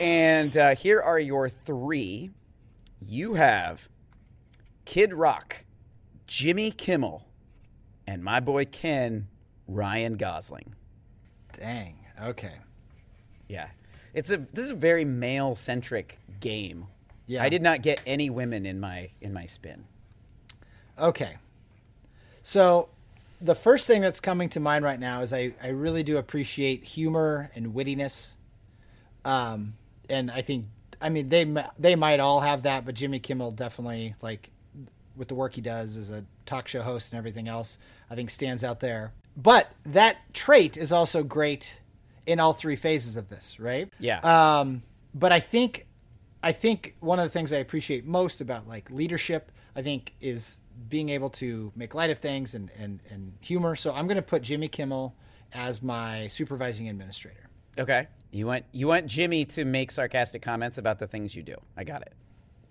And 0.01 0.57
uh, 0.57 0.75
here 0.75 1.01
are 1.01 1.19
your 1.19 1.49
three. 1.49 2.31
You 3.01 3.35
have 3.35 3.89
Kid 4.85 5.15
Rock, 5.15 5.65
Jimmy 6.27 6.71
Kimmel, 6.71 7.27
and 8.07 8.23
my 8.23 8.41
boy 8.41 8.65
Ken, 8.67 9.27
Ryan 9.69 10.17
Gosling. 10.17 10.75
Dang. 11.59 11.97
Okay. 12.23 12.55
Yeah. 13.49 13.69
It's 14.13 14.31
a 14.31 14.39
this 14.53 14.67
is 14.67 14.71
a 14.73 14.77
very 14.77 15.05
male 15.05 15.57
centric 15.57 16.19
game. 16.41 16.87
Yeah. 17.27 17.43
I 17.43 17.49
did 17.49 17.63
not 17.63 17.83
get 17.83 18.01
any 18.07 18.31
women 18.31 18.67
in 18.67 18.79
my 18.81 19.11
in 19.21 19.33
my 19.33 19.47
spin. 19.47 19.85
Okay. 20.99 21.37
So 22.45 22.91
the 23.41 23.55
first 23.55 23.87
thing 23.87 24.03
that's 24.03 24.21
coming 24.21 24.49
to 24.51 24.61
mind 24.61 24.85
right 24.85 25.01
now 25.01 25.23
is 25.23 25.33
I, 25.33 25.55
I 25.63 25.69
really 25.69 26.03
do 26.03 26.19
appreciate 26.19 26.85
humor 26.85 27.51
and 27.55 27.75
wittiness. 27.75 28.35
Um, 29.25 29.75
and 30.09 30.31
I 30.31 30.43
think, 30.43 30.67
I 31.01 31.09
mean, 31.09 31.31
they, 31.31 31.53
they 31.79 31.97
might 31.97 32.21
all 32.21 32.41
have 32.41 32.63
that, 32.63 32.85
but 32.85 32.95
Jimmy 32.95 33.19
Kimmel 33.19 33.51
definitely, 33.51 34.15
like, 34.21 34.51
with 35.17 35.29
the 35.29 35.35
work 35.35 35.55
he 35.55 35.63
does 35.63 35.97
as 35.97 36.11
a 36.11 36.25
talk 36.45 36.69
show 36.69 36.83
host 36.83 37.13
and 37.13 37.19
everything 37.19 37.49
else, 37.49 37.79
I 38.11 38.15
think 38.15 38.29
stands 38.29 38.63
out 38.63 38.81
there. 38.81 39.13
But 39.37 39.69
that 39.87 40.19
trait 40.35 40.77
is 40.77 40.93
also 40.93 41.23
great 41.23 41.81
in 42.27 42.41
all 42.41 42.53
three 42.53 42.77
phases 42.77 43.17
of 43.17 43.31
this, 43.31 43.59
right? 43.59 43.91
Yeah. 43.99 44.21
Um, 44.21 44.83
but 45.15 45.33
I 45.33 45.41
think, 45.41 45.87
I 46.43 46.53
think 46.53 46.95
one 47.01 47.19
of 47.19 47.25
the 47.25 47.31
things 47.31 47.55
I 47.55 47.59
appreciate 47.59 48.05
most 48.05 48.43
about 48.43 48.69
like 48.69 48.91
leadership, 48.91 49.51
I 49.75 49.83
think, 49.83 50.13
is 50.21 50.59
being 50.89 51.09
able 51.09 51.31
to 51.31 51.73
make 51.77 51.95
light 51.95 52.11
of 52.11 52.19
things 52.19 52.55
and 52.55 52.71
and, 52.79 53.01
and 53.11 53.33
humor. 53.41 53.77
So 53.77 53.93
I'm 53.93 54.07
going 54.07 54.17
to 54.17 54.23
put 54.23 54.43
Jimmy 54.43 54.69
Kimmel 54.69 55.15
as 55.53 55.83
my 55.83 56.29
supervising 56.29 56.89
administrator. 56.89 57.49
Okay. 57.79 58.07
You 58.31 58.47
want 58.47 58.65
you 58.73 58.89
want 58.89 59.07
Jimmy 59.07 59.45
to 59.47 59.65
make 59.65 59.91
sarcastic 59.91 60.43
comments 60.43 60.79
about 60.79 60.99
the 60.99 61.07
things 61.07 61.35
you 61.35 61.43
do. 61.43 61.57
I 61.77 61.85
got 61.85 62.03
it. 62.03 62.13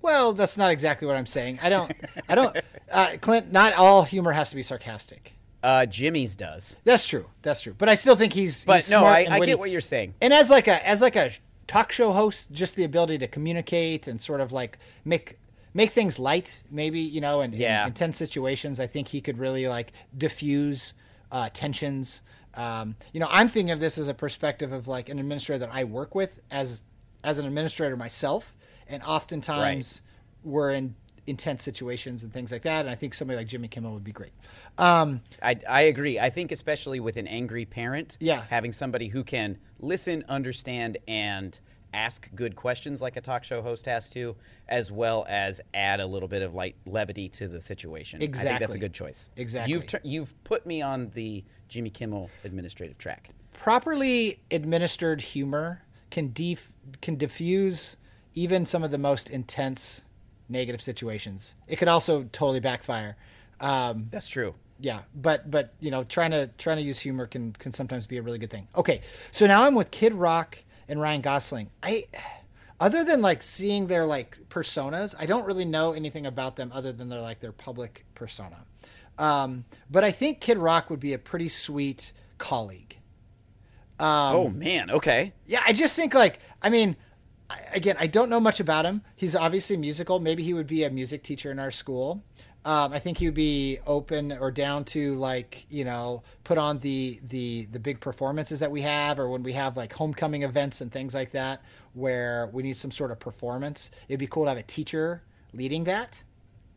Well, 0.02 0.34
that's 0.34 0.58
not 0.58 0.70
exactly 0.70 1.08
what 1.08 1.16
I'm 1.16 1.26
saying. 1.26 1.60
I 1.64 1.70
don't, 1.70 1.94
I 2.28 2.36
don't, 2.36 2.58
uh, 2.92 3.16
Clint. 3.22 3.54
Not 3.54 3.72
all 3.74 4.04
humor 4.04 4.34
has 4.34 4.50
to 4.50 4.58
be 4.58 4.64
sarcastic. 4.64 5.32
Uh, 5.64 5.86
Jimmy's 5.86 6.36
does. 6.36 6.76
That's 6.84 7.08
true. 7.08 7.26
That's 7.42 7.62
true. 7.62 7.74
But 7.78 7.88
I 7.88 7.96
still 7.96 8.18
think 8.18 8.34
he's. 8.34 8.66
But 8.66 8.82
he's 8.82 8.92
no, 8.92 9.00
smart 9.00 9.30
I, 9.30 9.38
I 9.38 9.46
get 9.46 9.58
what 9.58 9.72
you're 9.72 9.80
saying. 9.80 10.14
and 10.20 10.34
as 10.34 10.50
like 10.50 10.68
a 10.68 10.86
as 10.86 11.02
like 11.02 11.16
a 11.16 11.32
talk 11.68 11.94
show 11.94 12.12
host 12.12 12.52
just 12.52 12.76
the 12.76 12.84
ability 12.84 13.18
to 13.20 13.28
communicate 13.28 14.08
and 14.08 14.22
sort 14.22 14.42
of 14.42 14.52
like 14.52 14.78
make 15.06 15.40
make 15.74 15.92
things 15.92 16.20
light 16.20 16.62
maybe 16.72 17.00
you 17.00 17.22
know 17.22 17.42
in, 17.42 17.54
Yeah. 17.54 17.82
in 17.84 17.88
intense 17.90 18.18
situations 18.18 18.80
i 18.80 18.88
think 18.88 19.08
he 19.08 19.22
could 19.22 19.38
really 19.38 19.68
like 19.68 19.92
diffuse 20.18 20.94
uh, 21.32 21.50
tensions 21.54 22.22
um, 22.56 22.96
you 23.12 23.20
know 23.20 23.28
i'm 23.32 23.48
thinking 23.48 23.72
of 23.72 23.80
this 23.80 23.98
as 23.98 24.08
a 24.08 24.14
perspective 24.14 24.72
of 24.72 24.88
like 24.88 25.10
an 25.10 25.20
administrator 25.20 25.60
that 25.60 25.70
i 25.74 25.84
work 25.84 26.14
with 26.16 26.40
as 26.52 26.84
as 27.24 27.40
an 27.40 27.46
administrator 27.46 27.98
myself 27.98 28.56
and 28.88 29.02
oftentimes 29.04 30.02
we're 30.44 30.72
in 30.72 30.94
intense 31.26 31.64
situations 31.64 32.22
and 32.24 32.34
things 32.34 32.52
like 32.52 32.64
that 32.64 32.82
and 32.82 32.90
i 32.90 32.96
think 32.96 33.14
somebody 33.14 33.38
like 33.38 33.48
jimmy 33.48 33.68
kimmel 33.68 33.94
would 33.94 34.04
be 34.04 34.12
great 34.12 34.34
um, 34.80 35.22
I, 35.44 35.56
I 35.70 35.82
agree. 35.84 36.20
I 36.20 36.32
think 36.32 36.52
especially 36.52 37.00
with 37.00 37.18
an 37.18 37.28
angry 37.28 37.64
parent, 37.64 38.18
Yeah. 38.20 38.44
having 38.50 38.74
somebody 38.74 39.08
who 39.08 39.24
can 39.24 39.60
listen, 39.80 40.26
understand, 40.28 40.98
and 41.08 41.60
ask 41.94 42.28
good 42.36 42.56
questions 42.56 43.02
like 43.02 43.18
a 43.18 43.22
talk 43.22 43.44
show 43.44 43.62
host 43.62 43.86
has 43.86 44.10
to, 44.12 44.36
as 44.70 44.92
well 44.92 45.26
as 45.30 45.62
add 45.74 46.00
a 46.00 46.06
little 46.06 46.28
bit 46.28 46.42
of 46.42 46.54
light 46.54 46.76
levity 46.86 47.30
to 47.30 47.48
the 47.48 47.62
situation. 47.62 48.18
I 48.22 48.28
think 48.28 48.60
that's 48.60 48.74
a 48.74 48.78
good 48.80 48.94
choice. 48.94 49.30
Exactly. 49.38 49.74
You've 49.74 49.88
tur- 49.88 50.02
you've 50.04 50.44
put 50.44 50.66
me 50.66 50.82
on 50.82 51.12
the 51.14 51.44
Jimmy 51.70 51.90
Kimmel 51.90 52.30
administrative 52.44 52.98
track. 52.98 53.30
properly 53.54 54.40
administered 54.52 55.22
humor 55.22 55.82
can 56.12 56.32
def- 56.34 56.74
can 57.02 57.16
diffuse 57.16 57.96
even 58.36 58.66
some 58.66 58.84
of 58.84 58.92
the 58.92 58.98
most 58.98 59.30
intense 59.30 60.02
negative 60.50 60.82
situations. 60.82 61.56
It 61.68 61.78
could 61.78 61.88
also 61.88 62.24
totally 62.32 62.60
backfire. 62.60 63.16
Um, 63.60 64.08
That's 64.12 64.28
true. 64.28 64.54
yeah, 64.80 65.02
but 65.16 65.50
but 65.50 65.74
you 65.80 65.92
know, 65.92 66.04
trying 66.04 66.32
to 66.32 66.48
trying 66.58 66.78
to 66.78 66.84
use 66.84 67.00
humor 67.00 67.26
can 67.28 67.54
can 67.54 67.72
sometimes 67.72 68.06
be 68.06 68.18
a 68.18 68.22
really 68.22 68.40
good 68.40 68.50
thing. 68.50 68.68
Okay, 68.76 69.02
so 69.32 69.48
now 69.48 69.64
I'm 69.64 69.76
with 69.76 69.92
Kid 69.92 70.14
Rock 70.14 70.58
and 70.88 71.02
Ryan 71.02 71.22
Gosling. 71.22 71.70
I 71.82 72.06
other 72.80 73.04
than 73.04 73.22
like 73.22 73.44
seeing 73.44 73.88
their 73.88 74.06
like 74.06 74.38
personas, 74.50 75.16
I 75.18 75.26
don't 75.26 75.46
really 75.46 75.66
know 75.66 75.94
anything 75.94 76.26
about 76.26 76.56
them 76.56 76.72
other 76.74 76.92
than 76.92 77.10
their 77.10 77.22
like 77.22 77.40
their 77.40 77.52
public 77.52 78.06
persona. 78.16 78.66
Um, 79.18 79.66
but 79.90 80.04
I 80.04 80.12
think 80.12 80.42
Kid 80.42 80.58
Rock 80.58 80.90
would 80.90 81.00
be 81.00 81.14
a 81.14 81.20
pretty 81.20 81.50
sweet 81.50 82.14
colleague. 82.38 82.98
Um, 84.00 84.36
oh 84.36 84.50
man. 84.50 84.90
Okay. 84.92 85.34
yeah, 85.46 85.62
I 85.66 85.74
just 85.74 85.96
think 85.96 86.14
like 86.14 86.40
I 86.62 86.70
mean, 86.70 86.98
I, 87.50 87.60
again, 87.74 87.96
I 88.00 88.08
don't 88.08 88.30
know 88.30 88.40
much 88.40 88.60
about 88.60 88.86
him. 88.86 89.02
He's 89.16 89.36
obviously 89.36 89.78
musical. 89.78 90.20
Maybe 90.20 90.44
he 90.44 90.54
would 90.54 90.68
be 90.68 90.84
a 90.84 90.90
music 90.90 91.24
teacher 91.24 91.52
in 91.52 91.60
our 91.60 91.72
school. 91.72 92.24
Um, 92.66 92.94
I 92.94 93.00
think 93.00 93.18
he 93.18 93.26
would 93.26 93.34
be 93.34 93.80
open 93.86 94.32
or 94.32 94.50
down 94.50 94.86
to 94.86 95.16
like 95.16 95.66
you 95.70 95.84
know 95.84 96.24
put 96.44 96.58
on 96.58 96.80
the 96.80 97.20
the 97.28 97.66
the 97.72 97.80
big 97.80 98.00
performances 98.00 98.60
that 98.62 98.72
we 98.72 98.82
have, 98.82 99.20
or 99.20 99.30
when 99.30 99.44
we 99.44 99.54
have 99.54 99.76
like 99.76 99.92
homecoming 99.92 100.44
events 100.44 100.82
and 100.82 100.92
things 100.92 101.14
like 101.14 101.32
that, 101.32 101.62
where 101.94 102.50
we 102.54 102.64
need 102.64 102.78
some 102.78 102.92
sort 102.92 103.12
of 103.12 103.20
performance. 103.20 103.92
It'd 104.08 104.20
be 104.20 104.28
cool 104.28 104.44
to 104.46 104.50
have 104.50 104.58
a 104.58 104.64
teacher 104.64 105.24
leading 105.54 105.84
that. 105.86 106.24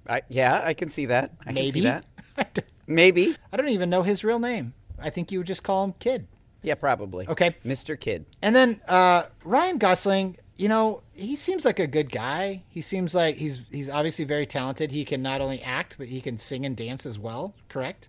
I, 0.09 0.23
yeah, 0.29 0.61
I 0.65 0.75
can 0.75 0.89
see 0.89 1.07
that. 1.07 1.33
I 1.47 1.53
Maybe. 1.53 1.83
can 1.83 2.03
see 2.03 2.03
that. 2.37 2.65
Maybe. 2.87 3.37
I 3.53 3.57
don't 3.57 3.69
even 3.69 3.91
know 3.91 4.03
his 4.03 4.23
real 4.23 4.39
name. 4.39 4.75
I 4.99 5.11
think 5.11 5.33
you 5.33 5.39
would 5.39 5.47
just 5.47 5.63
call 5.63 5.85
him 5.85 5.95
Kid. 5.99 6.27
Yeah, 6.63 6.75
probably. 6.75 7.29
Okay. 7.29 7.55
Mr. 7.65 7.99
Kid. 7.99 8.27
And 8.43 8.55
then 8.55 8.81
uh, 8.89 9.25
Ryan 9.45 9.79
Gosling, 9.79 10.37
you 10.57 10.69
know, 10.69 11.03
he 11.13 11.37
seems 11.37 11.65
like 11.65 11.79
a 11.79 11.87
good 11.87 12.11
guy. 12.11 12.63
He 12.69 12.81
seems 12.83 13.15
like 13.15 13.37
he's 13.37 13.61
he's 13.71 13.89
obviously 13.91 14.25
very 14.25 14.47
talented. 14.47 14.91
He 14.93 15.05
can 15.05 15.23
not 15.23 15.41
only 15.41 15.63
act, 15.63 15.97
but 15.99 16.09
he 16.09 16.21
can 16.21 16.39
sing 16.39 16.65
and 16.65 16.77
dance 16.77 17.07
as 17.07 17.19
well. 17.19 17.55
Correct? 17.69 18.09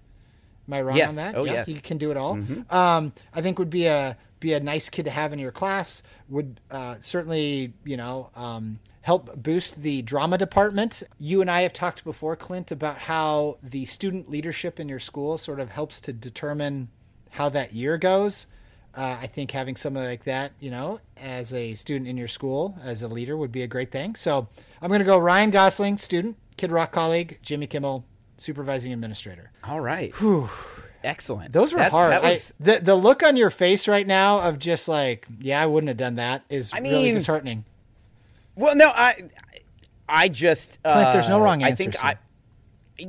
Am 0.67 0.73
I 0.73 0.81
wrong 0.81 0.97
Yes. 0.97 1.09
on 1.11 1.15
that? 1.17 1.35
Oh, 1.35 1.43
yeah, 1.45 1.53
yes. 1.53 1.67
he 1.67 1.79
can 1.79 1.97
do 1.97 2.11
it 2.11 2.17
all. 2.17 2.39
Um, 2.69 3.13
I 3.33 3.41
think 3.41 3.59
would 3.59 3.69
be 3.69 3.85
a 3.85 4.17
be 4.39 4.53
a 4.53 4.59
nice 4.59 4.89
kid 4.89 5.05
to 5.05 5.11
have 5.11 5.33
in 5.33 5.39
your 5.39 5.51
class. 5.51 6.03
Would 6.29 6.59
uh, 6.71 6.95
certainly 7.01 7.73
you 7.85 7.97
know 7.97 8.29
um, 8.35 8.79
help 9.01 9.35
boost 9.41 9.81
the 9.81 10.01
drama 10.01 10.37
department. 10.37 11.03
You 11.17 11.41
and 11.41 11.49
I 11.49 11.61
have 11.61 11.73
talked 11.73 12.03
before, 12.03 12.35
Clint, 12.35 12.71
about 12.71 12.97
how 12.97 13.57
the 13.63 13.85
student 13.85 14.29
leadership 14.29 14.79
in 14.79 14.87
your 14.89 14.99
school 14.99 15.37
sort 15.37 15.59
of 15.59 15.69
helps 15.69 15.99
to 16.01 16.13
determine 16.13 16.89
how 17.31 17.49
that 17.49 17.73
year 17.73 17.97
goes. 17.97 18.47
Uh, 18.97 19.15
I 19.21 19.27
think 19.27 19.51
having 19.51 19.75
somebody 19.75 20.07
like 20.07 20.23
that, 20.23 20.53
you 20.59 20.71
know, 20.71 20.99
as 21.17 21.53
a 21.53 21.75
student 21.75 22.09
in 22.09 22.17
your 22.17 22.27
school, 22.27 22.75
as 22.83 23.03
a 23.03 23.07
leader, 23.07 23.37
would 23.37 23.51
be 23.51 23.61
a 23.61 23.67
great 23.67 23.91
thing. 23.91 24.15
So 24.15 24.47
I'm 24.81 24.87
going 24.87 24.99
to 24.99 25.05
go 25.05 25.19
Ryan 25.19 25.51
Gosling, 25.51 25.99
student, 25.99 26.35
Kid 26.57 26.71
Rock 26.71 26.91
colleague, 26.93 27.37
Jimmy 27.43 27.67
Kimmel, 27.67 28.03
supervising 28.37 28.91
administrator. 28.91 29.51
All 29.63 29.79
right. 29.81 30.11
Excellent. 31.03 31.53
Those 31.53 31.73
were 31.73 31.79
That- 31.79 31.91
hard. 31.91 32.11
that 32.11 32.23
was- 32.23 32.51
I, 32.59 32.63
the 32.63 32.79
the 32.79 32.95
look 32.95 33.21
on 33.21 33.35
your 33.37 33.51
face 33.51 33.87
right 33.87 34.05
now 34.07 34.39
of 34.39 34.57
just 34.57 34.87
like, 34.87 35.27
yeah, 35.39 35.61
I 35.61 35.67
wouldn't 35.67 35.89
have 35.89 35.97
done 35.97 36.15
that 36.15 36.43
is 36.49 36.73
I 36.73 36.79
really 36.79 37.03
mean- 37.03 37.13
disheartening. 37.13 37.65
Well, 38.55 38.75
no, 38.75 38.89
I, 38.89 39.25
I 40.09 40.27
just. 40.29 40.79
Clint, 40.81 41.13
there's 41.13 41.29
no 41.29 41.37
uh, 41.39 41.43
wrong 41.43 41.63
I 41.63 41.69
answers 41.69 41.85
think 41.93 42.03
I, 42.03 42.17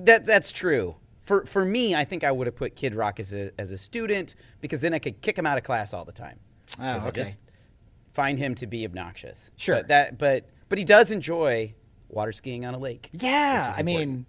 that 0.05 0.27
that's 0.27 0.53
true. 0.53 0.97
For 1.29 1.45
for 1.45 1.63
me, 1.63 1.95
I 1.95 2.07
think 2.07 2.25
I 2.25 2.33
would 2.33 2.47
have 2.47 2.57
put 2.57 2.75
Kid 2.75 2.95
Rock 2.95 3.21
as 3.21 3.35
a 3.35 3.51
as 3.61 3.71
a 3.71 3.77
student 3.77 4.35
because 4.63 4.81
then 4.81 4.95
I 4.95 4.99
could 4.99 5.21
kick 5.21 5.39
him 5.39 5.45
out 5.45 5.59
of 5.59 5.63
class 5.63 5.93
all 5.93 6.07
the 6.07 6.11
time. 6.11 6.41
Oh, 6.81 7.07
okay. 7.09 7.23
just 7.23 7.39
find 8.15 8.39
him 8.39 8.55
to 8.55 8.67
be 8.67 8.87
obnoxious. 8.87 9.51
Sure. 9.59 9.77
But 9.77 9.89
that, 9.89 10.17
but 10.17 10.47
but 10.71 10.79
he 10.79 10.85
does 10.85 11.11
enjoy 11.11 11.75
water 12.09 12.33
skiing 12.33 12.65
on 12.65 12.73
a 12.73 12.79
lake. 12.79 13.11
Yeah, 13.13 13.75
I 13.77 13.83
mean, 13.83 14.25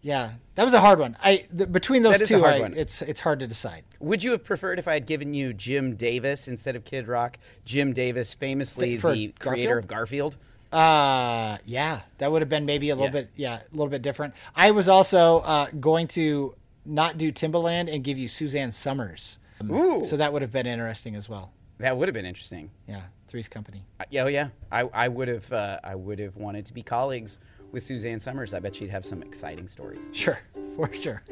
yeah, 0.00 0.30
that 0.54 0.64
was 0.64 0.72
a 0.72 0.80
hard 0.80 0.98
one. 0.98 1.14
I 1.22 1.44
the, 1.52 1.66
between 1.66 2.02
those 2.02 2.26
two, 2.26 2.42
I, 2.42 2.56
it's 2.74 3.02
it's 3.02 3.20
hard 3.20 3.40
to 3.40 3.46
decide. 3.46 3.84
Would 3.98 4.24
you 4.24 4.30
have 4.30 4.42
preferred 4.42 4.78
if 4.78 4.88
I 4.88 4.94
had 4.94 5.04
given 5.06 5.34
you 5.34 5.52
Jim 5.52 5.94
Davis 5.94 6.48
instead 6.48 6.74
of 6.74 6.86
Kid 6.86 7.06
Rock? 7.06 7.36
Jim 7.66 7.92
Davis, 7.92 8.32
famously 8.32 8.96
for 8.96 9.12
the 9.12 9.34
creator 9.38 9.76
of 9.76 9.86
Garfield. 9.86 10.38
Uh, 10.72 11.58
yeah, 11.64 12.00
that 12.18 12.30
would 12.30 12.42
have 12.42 12.48
been 12.48 12.64
maybe 12.64 12.90
a 12.90 12.94
little 12.94 13.06
Yeah. 13.08 13.22
bit, 13.22 13.30
yeah, 13.36 13.54
a 13.56 13.76
little 13.76 13.88
bit 13.88 14.02
different. 14.02 14.34
I 14.54 14.70
was 14.70 14.88
also 14.88 15.38
uh, 15.40 15.68
going 15.80 16.06
to 16.08 16.54
not 16.84 17.18
do 17.18 17.32
Timbaland 17.32 17.92
and 17.92 18.04
give 18.04 18.16
you 18.18 18.28
Suzanne 18.28 18.72
Somers. 18.72 19.38
Ooh. 19.68 20.04
So 20.04 20.16
that 20.16 20.32
would 20.32 20.42
have 20.42 20.52
been 20.52 20.66
interesting 20.66 21.14
as 21.16 21.28
well. 21.28 21.52
That 21.78 21.96
would 21.96 22.08
have 22.08 22.14
been 22.14 22.24
interesting. 22.26 22.70
Yeah, 22.88 23.02
Three's 23.28 23.48
Company. 23.48 23.84
Uh, 23.98 24.04
Yeah, 24.10 24.24
oh 24.24 24.28
yeah. 24.28 24.48
I, 24.70 24.82
I 24.92 25.08
would 25.08 25.28
have 25.28 25.52
uh, 25.52 25.78
I 25.82 25.94
would 25.94 26.18
have 26.18 26.36
wanted 26.36 26.66
to 26.66 26.72
be 26.74 26.82
colleagues 26.82 27.38
with 27.72 27.82
Suzanne 27.82 28.20
Somers. 28.20 28.54
I 28.54 28.60
bet 28.60 28.74
she'd 28.74 28.90
have 28.90 29.04
some 29.04 29.22
exciting 29.22 29.68
stories. 29.68 30.00
Sure, 30.12 30.38
for 30.76 30.92
sure. 30.92 31.22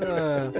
Uh, 0.00 0.52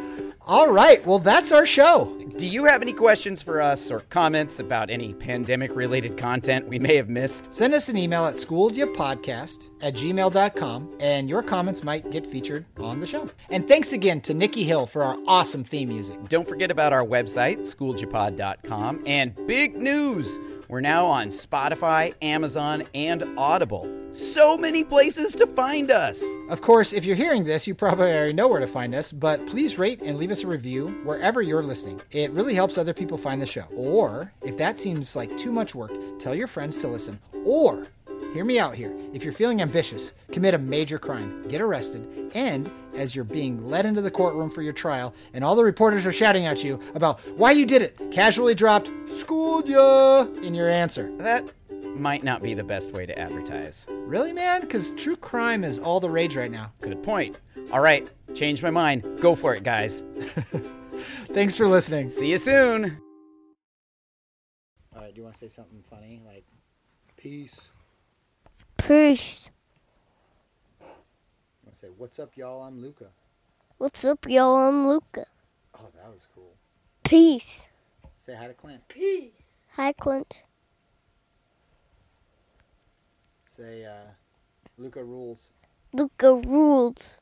all 0.43 0.68
right, 0.68 1.05
well, 1.07 1.18
that's 1.18 1.53
our 1.53 1.66
show. 1.66 2.16
Do 2.37 2.47
you 2.47 2.64
have 2.64 2.83
any 2.83 2.93
questions 2.93 3.43
for 3.43 3.61
us 3.62 3.91
or 3.91 4.01
comments 4.01 4.59
about 4.59 4.91
any 4.91 5.14
pandemic 5.14 5.74
related 5.74 6.16
content 6.16 6.68
we 6.68 6.79
may 6.79 6.97
have 6.97 7.09
missed? 7.09 7.53
Send 7.53 7.74
us 7.74 7.89
an 7.89 7.97
email 7.97 8.24
at 8.27 8.35
schooledyapodcast 8.35 9.70
at 9.83 9.95
gmail.com, 9.95 10.97
and 11.01 11.29
your 11.29 11.43
comments 11.43 11.83
might 11.83 12.11
get 12.11 12.27
featured 12.27 12.64
on 12.79 13.01
the 13.01 13.07
show. 13.07 13.29
And 13.51 13.66
thanks 13.66 13.93
again 13.93 14.20
to 14.22 14.35
Nikki 14.35 14.64
Hill 14.64 14.87
for 14.87 15.03
our 15.03 15.16
awesome 15.27 15.64
theme 15.64 15.89
music. 15.89 16.29
Don't 16.29 16.49
forget 16.49 16.70
about 16.70 16.93
our 16.93 17.05
website, 17.05 17.59
schooledyapod.com. 17.61 19.05
And 19.07 19.35
big 19.47 19.77
news! 19.77 20.39
We're 20.68 20.81
now 20.81 21.07
on 21.07 21.29
Spotify, 21.29 22.14
Amazon, 22.22 22.85
and 22.93 23.22
Audible. 23.39 23.89
So 24.13 24.57
many 24.57 24.83
places 24.83 25.35
to 25.35 25.47
find 25.47 25.91
us. 25.91 26.23
Of 26.49 26.61
course, 26.61 26.93
if 26.93 27.05
you're 27.05 27.17
hearing 27.17 27.45
this, 27.45 27.67
you 27.67 27.75
probably 27.75 28.13
already 28.13 28.33
know 28.33 28.49
where 28.49 28.61
to 28.61 28.67
find 28.67 28.95
us, 28.95 29.13
but 29.13 29.47
please 29.47 29.79
rate 29.79 30.01
and 30.03 30.17
leave 30.17 30.31
us 30.31 30.43
a 30.43 30.47
review 30.47 30.89
wherever 31.05 31.43
you're 31.43 31.63
listening. 31.63 32.01
It 32.11 32.31
really 32.31 32.55
helps 32.55 32.79
other 32.79 32.95
people 32.95 33.19
find 33.19 33.43
the 33.43 33.47
show. 33.47 33.67
Or, 33.77 34.33
if 34.43 34.57
that 34.57 34.81
seems 34.81 35.17
like 35.17 35.37
too 35.37 35.53
much 35.53 35.75
work, 35.75 35.93
tell 36.19 36.35
your 36.35 36.47
friends 36.47 36.77
to 36.79 36.89
listen. 36.89 37.21
Or, 37.45 37.87
hear 38.33 38.45
me 38.45 38.59
out 38.59 38.75
here. 38.75 38.95
If 39.13 39.23
you're 39.25 39.33
feeling 39.33 39.61
ambitious, 39.61 40.13
commit 40.33 40.55
a 40.55 40.59
major 40.59 40.99
crime, 40.99 41.47
get 41.49 41.61
arrested, 41.61 42.31
and 42.35 42.71
as 42.95 43.15
you're 43.15 43.25
being 43.25 43.67
led 43.69 43.87
into 43.87 44.01
the 44.01 44.11
courtroom 44.11 44.51
for 44.51 44.63
your 44.63 44.73
trial, 44.73 45.15
and 45.35 45.45
all 45.45 45.55
the 45.55 45.65
reporters 45.65 46.07
are 46.07 46.13
shouting 46.13 46.47
at 46.47 46.65
you 46.65 46.81
about 46.95 47.21
why 47.37 47.53
you 47.53 47.67
did 47.67 47.83
it, 47.83 47.99
casually 48.11 48.55
dropped, 48.55 48.91
schooled 49.09 49.69
ya 49.69 50.23
in 50.43 50.55
your 50.55 50.71
answer. 50.71 51.11
That 51.19 51.45
might 51.99 52.23
not 52.23 52.43
be 52.43 52.55
the 52.55 52.65
best 52.65 52.93
way 52.93 53.07
to 53.07 53.19
advertise. 53.19 53.87
Really, 53.89 54.33
man? 54.33 54.61
Because 54.61 54.91
true 54.93 55.17
crime 55.17 55.65
is 55.65 55.79
all 55.79 56.01
the 56.01 56.11
rage 56.11 56.37
right 56.37 56.51
now. 56.51 56.73
Good 56.81 57.03
point. 57.03 57.41
All 57.73 57.81
right, 57.81 58.09
change 58.35 58.63
my 58.63 58.71
mind. 58.71 59.21
Go 59.21 59.35
for 59.35 59.55
it, 59.55 59.63
guys. 59.63 60.03
Thanks 61.33 61.57
for 61.57 61.69
listening. 61.69 62.11
See 62.11 62.29
you 62.29 62.39
soon. 62.39 62.99
All 64.95 65.03
right, 65.03 65.15
do 65.15 65.19
you 65.19 65.25
want 65.25 65.35
to 65.35 65.39
say 65.39 65.49
something 65.49 65.83
funny? 65.91 66.23
Like, 66.25 66.45
peace. 67.17 67.71
Peace. 68.77 69.51
You 70.81 70.87
want 71.65 71.75
to 71.75 71.79
say, 71.79 71.89
what's 71.97 72.19
up, 72.19 72.37
y'all? 72.37 72.63
I'm 72.63 72.81
Luca. 72.81 73.07
What's 73.79 74.05
up, 74.05 74.27
y'all? 74.29 74.57
I'm 74.57 74.89
Luca. 74.89 75.27
Oh, 75.75 75.89
that 75.97 76.13
was 76.13 76.27
cool. 76.35 76.55
Peace. 77.05 77.69
Say 78.19 78.35
hi 78.35 78.47
to 78.47 78.55
Clint. 78.55 78.89
Peace. 78.89 79.67
Hi, 79.77 79.93
Clint. 79.93 80.43
Say, 83.57 83.87
uh, 83.87 84.13
Luca 84.77 85.03
rules. 85.03 85.51
Luca 85.95 86.35
rules. 86.35 87.21